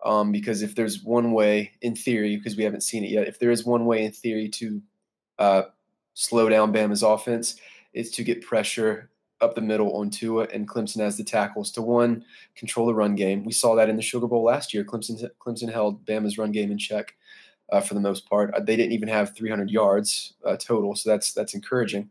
[0.05, 3.39] Um, because if there's one way, in theory, because we haven't seen it yet, if
[3.39, 4.81] there is one way in theory to
[5.39, 5.63] uh,
[6.13, 7.55] slow down Bama's offense,
[7.93, 9.09] it's to get pressure
[9.41, 12.23] up the middle on Tua, and Clemson has the tackles to one
[12.55, 13.43] control the run game.
[13.43, 14.83] We saw that in the Sugar Bowl last year.
[14.83, 17.15] Clemson Clemson held Bama's run game in check
[17.73, 18.53] uh, for the most part.
[18.53, 22.09] Uh, they didn't even have 300 yards uh, total, so that's that's encouraging.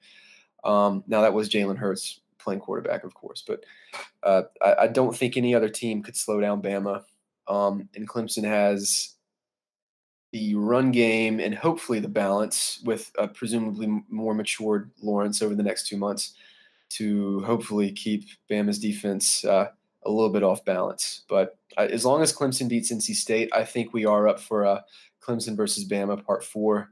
[0.64, 3.64] Um, now that was Jalen Hurts playing quarterback, of course, but
[4.24, 7.04] uh, I, I, don't think any other team could slow down Bama.
[7.46, 9.14] Um, and Clemson has
[10.32, 15.62] the run game and hopefully the balance with a presumably more matured Lawrence over the
[15.62, 16.34] next two months
[16.90, 19.68] to hopefully keep Bama's defense uh,
[20.04, 21.24] a little bit off balance.
[21.28, 24.64] But uh, as long as Clemson beats NC State, I think we are up for
[24.64, 24.84] a
[25.26, 26.90] Clemson versus Bama, Part Four.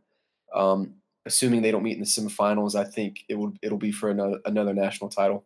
[0.55, 0.95] Um,
[1.27, 4.41] assuming they don't meet in the semifinals, I think it will it'll be for another
[4.45, 5.45] another national title.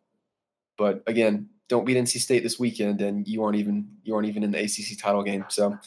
[0.77, 4.43] But again, don't beat NC State this weekend, and you aren't even you aren't even
[4.43, 5.45] in the ACC title game.
[5.49, 5.79] So,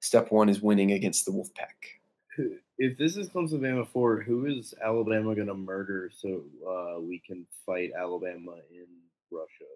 [0.00, 2.48] step one is winning against the Wolfpack.
[2.78, 7.22] If this is Clemson Bama four, who is Alabama going to murder so uh, we
[7.24, 8.86] can fight Alabama in
[9.30, 9.70] Russia?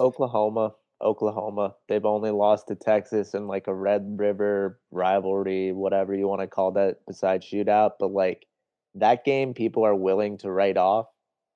[0.00, 0.74] Oklahoma.
[1.02, 1.74] Oklahoma.
[1.88, 6.46] They've only lost to Texas in like a Red River rivalry, whatever you want to
[6.46, 7.92] call that, besides shootout.
[8.00, 8.46] But like
[8.94, 11.06] that game, people are willing to write off.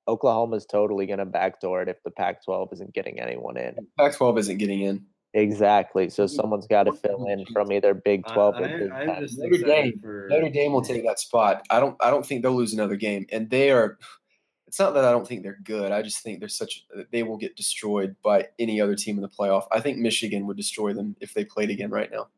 [0.07, 3.75] Oklahoma's totally going to backdoor it if the Pac 12 isn't getting anyone in.
[3.99, 5.05] Pac 12 isn't getting in.
[5.33, 6.09] Exactly.
[6.09, 9.27] So someone's got to fill in from either Big 12 or Big I, 10.
[9.37, 10.27] Notre Dame, for...
[10.29, 11.65] Notre Dame will take that spot.
[11.69, 11.95] I don't.
[12.01, 13.97] I don't think they'll lose another game, and they are
[14.71, 15.91] it's not that I don't think they're good.
[15.91, 19.27] I just think they're such they will get destroyed by any other team in the
[19.27, 19.67] playoff.
[19.69, 22.29] I think Michigan would destroy them if they played again right now.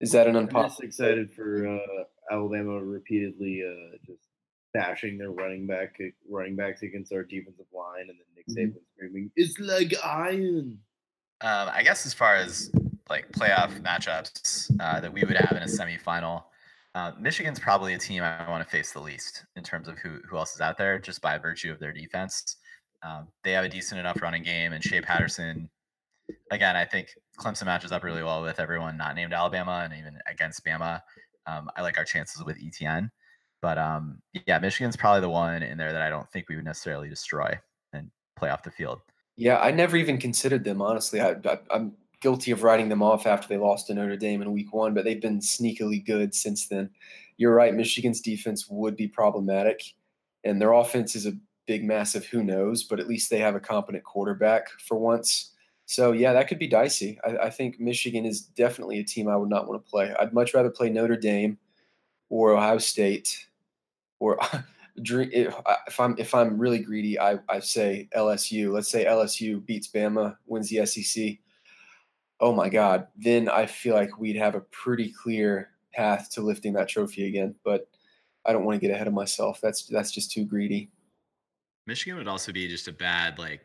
[0.00, 0.64] Is that an unpopular?
[0.64, 4.26] I'm just excited for uh, Alabama repeatedly uh, just
[4.72, 6.00] bashing their running back
[6.30, 8.78] running backs against our defensive line, and then Nick mm-hmm.
[8.78, 10.78] Saban screaming, "It's like iron."
[11.42, 12.72] Um, I guess as far as
[13.10, 16.44] like playoff matchups uh, that we would have in a semifinal.
[16.94, 20.20] Uh, Michigan's probably a team I want to face the least in terms of who
[20.28, 22.56] who else is out there, just by virtue of their defense.
[23.02, 25.68] Um, they have a decent enough running game, and Shea Patterson.
[26.50, 27.08] Again, I think
[27.38, 31.00] Clemson matches up really well with everyone not named Alabama, and even against Bama.
[31.46, 33.10] Um, I like our chances with ETN,
[33.60, 36.64] but um, yeah, Michigan's probably the one in there that I don't think we would
[36.64, 37.58] necessarily destroy
[37.92, 39.00] and play off the field.
[39.36, 41.20] Yeah, I never even considered them honestly.
[41.20, 41.92] I, I, I'm
[42.24, 45.04] guilty of writing them off after they lost to Notre Dame in week one, but
[45.04, 46.88] they've been sneakily good since then.
[47.36, 49.82] You're right, Michigan's defense would be problematic,
[50.42, 51.36] and their offense is a
[51.66, 55.52] big, massive who knows, but at least they have a competent quarterback for once.
[55.84, 57.18] So yeah, that could be dicey.
[57.26, 60.14] I, I think Michigan is definitely a team I would not want to play.
[60.18, 61.58] I'd much rather play Notre Dame
[62.30, 63.48] or Ohio State
[64.18, 64.38] or
[64.96, 68.72] if I'm if I'm really greedy, I I say LSU.
[68.72, 71.38] Let's say LSU beats Bama, wins the SEC.
[72.44, 73.06] Oh my God!
[73.16, 77.54] Then I feel like we'd have a pretty clear path to lifting that trophy again.
[77.64, 77.88] But
[78.44, 79.60] I don't want to get ahead of myself.
[79.62, 80.90] That's that's just too greedy.
[81.86, 83.62] Michigan would also be just a bad like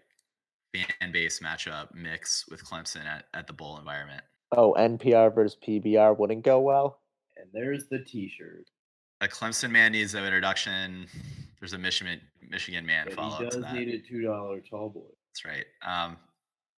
[0.74, 4.24] fan base matchup mix with Clemson at, at the bowl environment.
[4.54, 7.02] Oh, NPR versus PBR wouldn't go well.
[7.36, 8.70] And there's the T-shirt.
[9.20, 11.06] A Clemson man needs an introduction.
[11.60, 13.40] There's a Michigan Michigan man but follow.
[13.40, 15.02] He does need a two dollar tall boy.
[15.28, 15.66] That's right.
[15.86, 16.16] Um,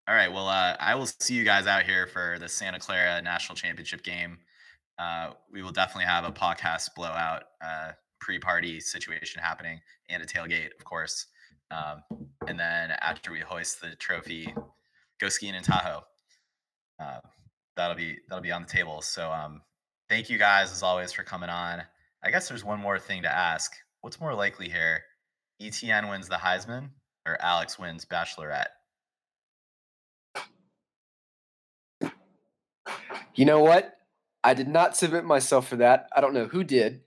[0.08, 0.32] all right.
[0.32, 4.02] Well, uh, I will see you guys out here for the Santa Clara National Championship
[4.02, 4.38] game.
[4.98, 10.70] Uh, we will definitely have a podcast blowout uh, pre-party situation happening and a tailgate,
[10.78, 11.26] of course.
[11.70, 12.02] Um,
[12.48, 14.52] and then after we hoist the trophy,
[15.20, 16.02] go skiing in Tahoe.
[17.00, 17.20] Uh,
[17.76, 19.02] that'll be that'll be on the table.
[19.02, 19.62] So um,
[20.08, 21.82] thank you guys as always for coming on.
[22.24, 23.72] I guess there's one more thing to ask.
[24.00, 25.02] What's more likely here?
[25.60, 26.90] ETN wins the Heisman
[27.26, 28.66] or Alex wins Bachelorette?
[33.34, 33.96] You know what?
[34.44, 36.08] I did not submit myself for that.
[36.14, 37.02] I don't know who did,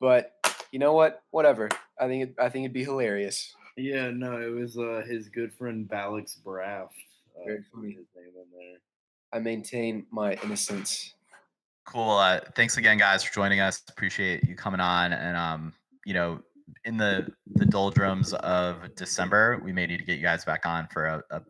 [0.00, 0.32] but
[0.72, 1.22] you know what?
[1.30, 1.68] Whatever.
[1.98, 3.54] I think it, I think it'd be hilarious.
[3.76, 6.88] Yeah, no, it was uh, his good friend Balix Braff.
[7.36, 7.88] Uh, Very funny.
[7.92, 8.78] His name in there.
[9.32, 11.14] I maintain my innocence.
[11.86, 12.10] Cool.
[12.10, 13.82] Uh, thanks again, guys, for joining us.
[13.88, 15.12] Appreciate you coming on.
[15.12, 15.72] And um,
[16.04, 16.40] you know,
[16.84, 20.88] in the the doldrums of December, we may need to get you guys back on
[20.92, 21.42] for a, a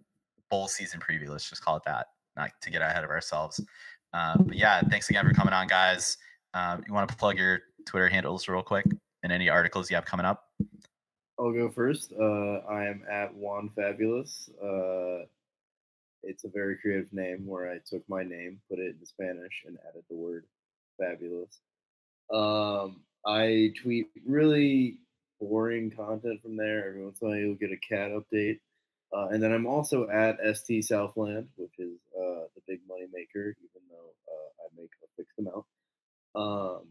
[0.50, 1.28] bowl season preview.
[1.28, 3.60] Let's just call it that, not to get ahead of ourselves.
[4.12, 6.16] Um, but yeah, thanks again for coming on, guys.
[6.54, 8.86] Um, you want to plug your Twitter handles real quick
[9.22, 10.44] and any articles you have coming up?
[11.38, 12.12] I'll go first.
[12.18, 14.50] Uh, I am at Juan Fabulous.
[14.62, 15.24] Uh,
[16.22, 19.78] it's a very creative name where I took my name, put it in Spanish, and
[19.88, 20.44] added the word
[20.98, 21.60] fabulous.
[22.32, 24.98] Um, I tweet really
[25.40, 26.86] boring content from there.
[26.86, 28.60] Every once in a while, you'll get a cat update.
[29.16, 33.56] Uh, and then I'm also at ST Southland, which is uh, the big money maker,
[33.58, 33.79] even
[34.30, 35.64] uh, I make a fixed amount.
[36.34, 36.86] Um,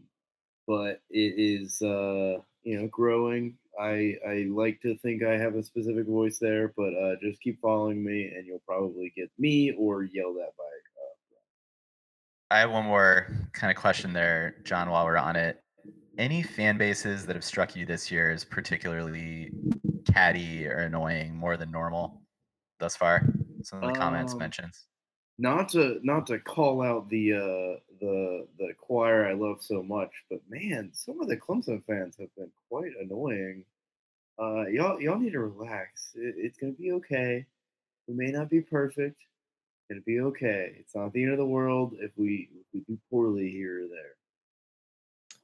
[0.66, 3.56] but it is, uh, you know, growing.
[3.80, 7.60] I I like to think I have a specific voice there, but uh, just keep
[7.60, 10.64] following me, and you'll probably get me or yelled at by.
[10.64, 14.90] Uh, I have one more kind of question there, John.
[14.90, 15.62] While we're on it,
[16.18, 19.52] any fan bases that have struck you this year as particularly
[20.12, 22.20] catty or annoying more than normal
[22.78, 23.22] thus far?
[23.62, 24.86] Some of the comments Um, mentions.
[25.40, 30.10] Not to not to call out the uh, the the choir I love so much,
[30.28, 33.64] but man, some of the Clemson fans have been quite annoying.
[34.38, 36.10] Uh, y'all y'all need to relax.
[36.14, 37.46] It, it's gonna be okay.
[38.06, 39.16] We may not be perfect.
[39.16, 40.74] It's gonna be okay.
[40.78, 43.88] It's not the end of the world if we if we do poorly here or
[43.88, 44.16] there.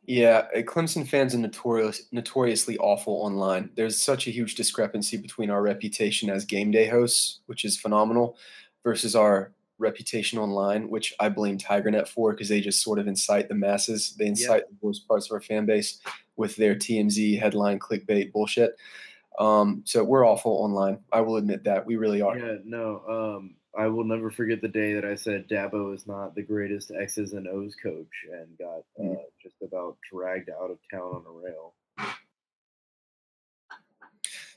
[0.04, 3.70] Yeah, uh, Clemson fans are notorious, notoriously awful online.
[3.74, 8.36] There's such a huge discrepancy between our reputation as game day hosts, which is phenomenal,
[8.84, 13.48] versus our reputation online, which I blame TigerNet for because they just sort of incite
[13.48, 14.14] the masses.
[14.18, 16.00] They incite the worst parts of our fan base
[16.36, 18.76] with their TMZ headline clickbait bullshit.
[19.38, 20.98] Um, so we're awful online.
[21.12, 22.38] I will admit that we really are.
[22.38, 23.02] Yeah, no.
[23.08, 26.90] Um, I will never forget the day that I said Dabo is not the greatest
[26.98, 29.16] X's and O's coach and got uh, Mm.
[29.42, 31.74] just about dragged out of town on a rail.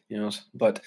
[0.08, 0.82] you know but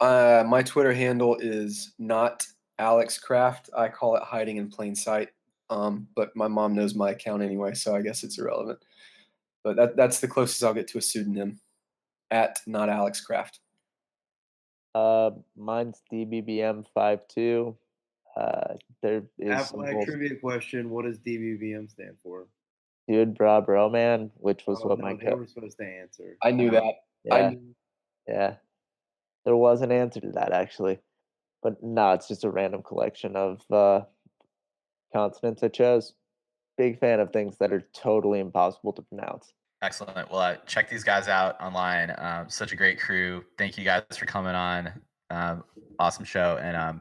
[0.00, 2.46] uh, my twitter handle is not
[2.80, 5.28] alex craft i call it hiding in plain sight
[5.70, 8.78] um, but my mom knows my account anyway so i guess it's irrelevant
[9.62, 11.60] but that, that's the closest i'll get to a pseudonym
[12.30, 13.60] at not alex craft
[14.94, 17.76] Uh, mine's DBBM52.
[18.36, 22.46] Uh, there is some Aflac bull- trivia question: What does DBBM stand for?
[23.08, 25.84] dude, Bra Bro Man, which was Oh, what no, my they co- were supposed to
[25.86, 26.36] answer.
[26.42, 26.92] i knew that I
[27.24, 27.74] yeah knew-
[28.26, 28.54] yeah.
[29.44, 30.98] There was an answer to that actually,
[31.62, 34.02] but no, it's just a random collection of uh,
[35.12, 36.14] consonants I chose.
[36.78, 39.52] Big fan of things that are totally impossible to pronounce.
[39.82, 40.30] Excellent.
[40.30, 42.14] Well, uh, check these guys out online.
[42.18, 43.44] Um, such a great crew.
[43.56, 44.92] Thank you guys for coming on.
[45.30, 45.64] Um,
[45.98, 47.00] awesome show, and um,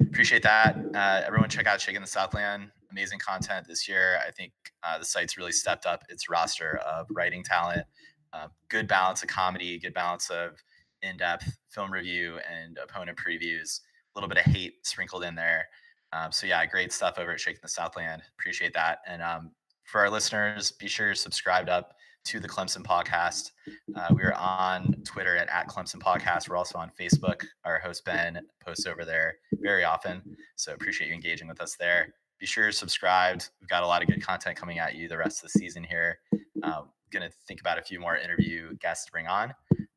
[0.00, 0.76] appreciate that.
[0.94, 2.70] Uh, everyone, check out Shaking the Southland.
[2.90, 4.18] Amazing content this year.
[4.26, 4.52] I think
[4.82, 7.86] uh, the site's really stepped up its roster of writing talent.
[8.32, 10.62] Uh, good balance of comedy, good balance of
[11.02, 13.80] in-depth film review and opponent previews.
[14.14, 15.68] Little bit of hate sprinkled in there.
[16.12, 18.22] Um, so yeah, great stuff over at Shaking the Southland.
[18.38, 18.98] Appreciate that.
[19.06, 19.52] And um,
[19.84, 21.94] for our listeners, be sure you're subscribed up
[22.24, 23.50] to the Clemson podcast.
[23.96, 26.48] Uh, we are on Twitter at, at Clemson Podcast.
[26.48, 27.44] We're also on Facebook.
[27.64, 30.22] Our host Ben posts over there very often.
[30.56, 32.14] So appreciate you engaging with us there.
[32.38, 33.50] Be sure you're subscribed.
[33.60, 35.82] We've got a lot of good content coming at you the rest of the season
[35.82, 36.18] here.
[36.62, 36.82] Uh,
[37.12, 39.54] gonna think about a few more interview guests to bring on.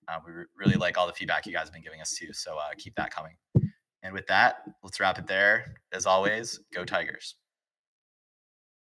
[0.07, 2.33] Uh, we re- really like all the feedback you guys have been giving us too.
[2.33, 3.33] So uh, keep that coming.
[4.05, 5.77] And with that, let's wrap it there.
[5.91, 7.37] As always, go Tigers.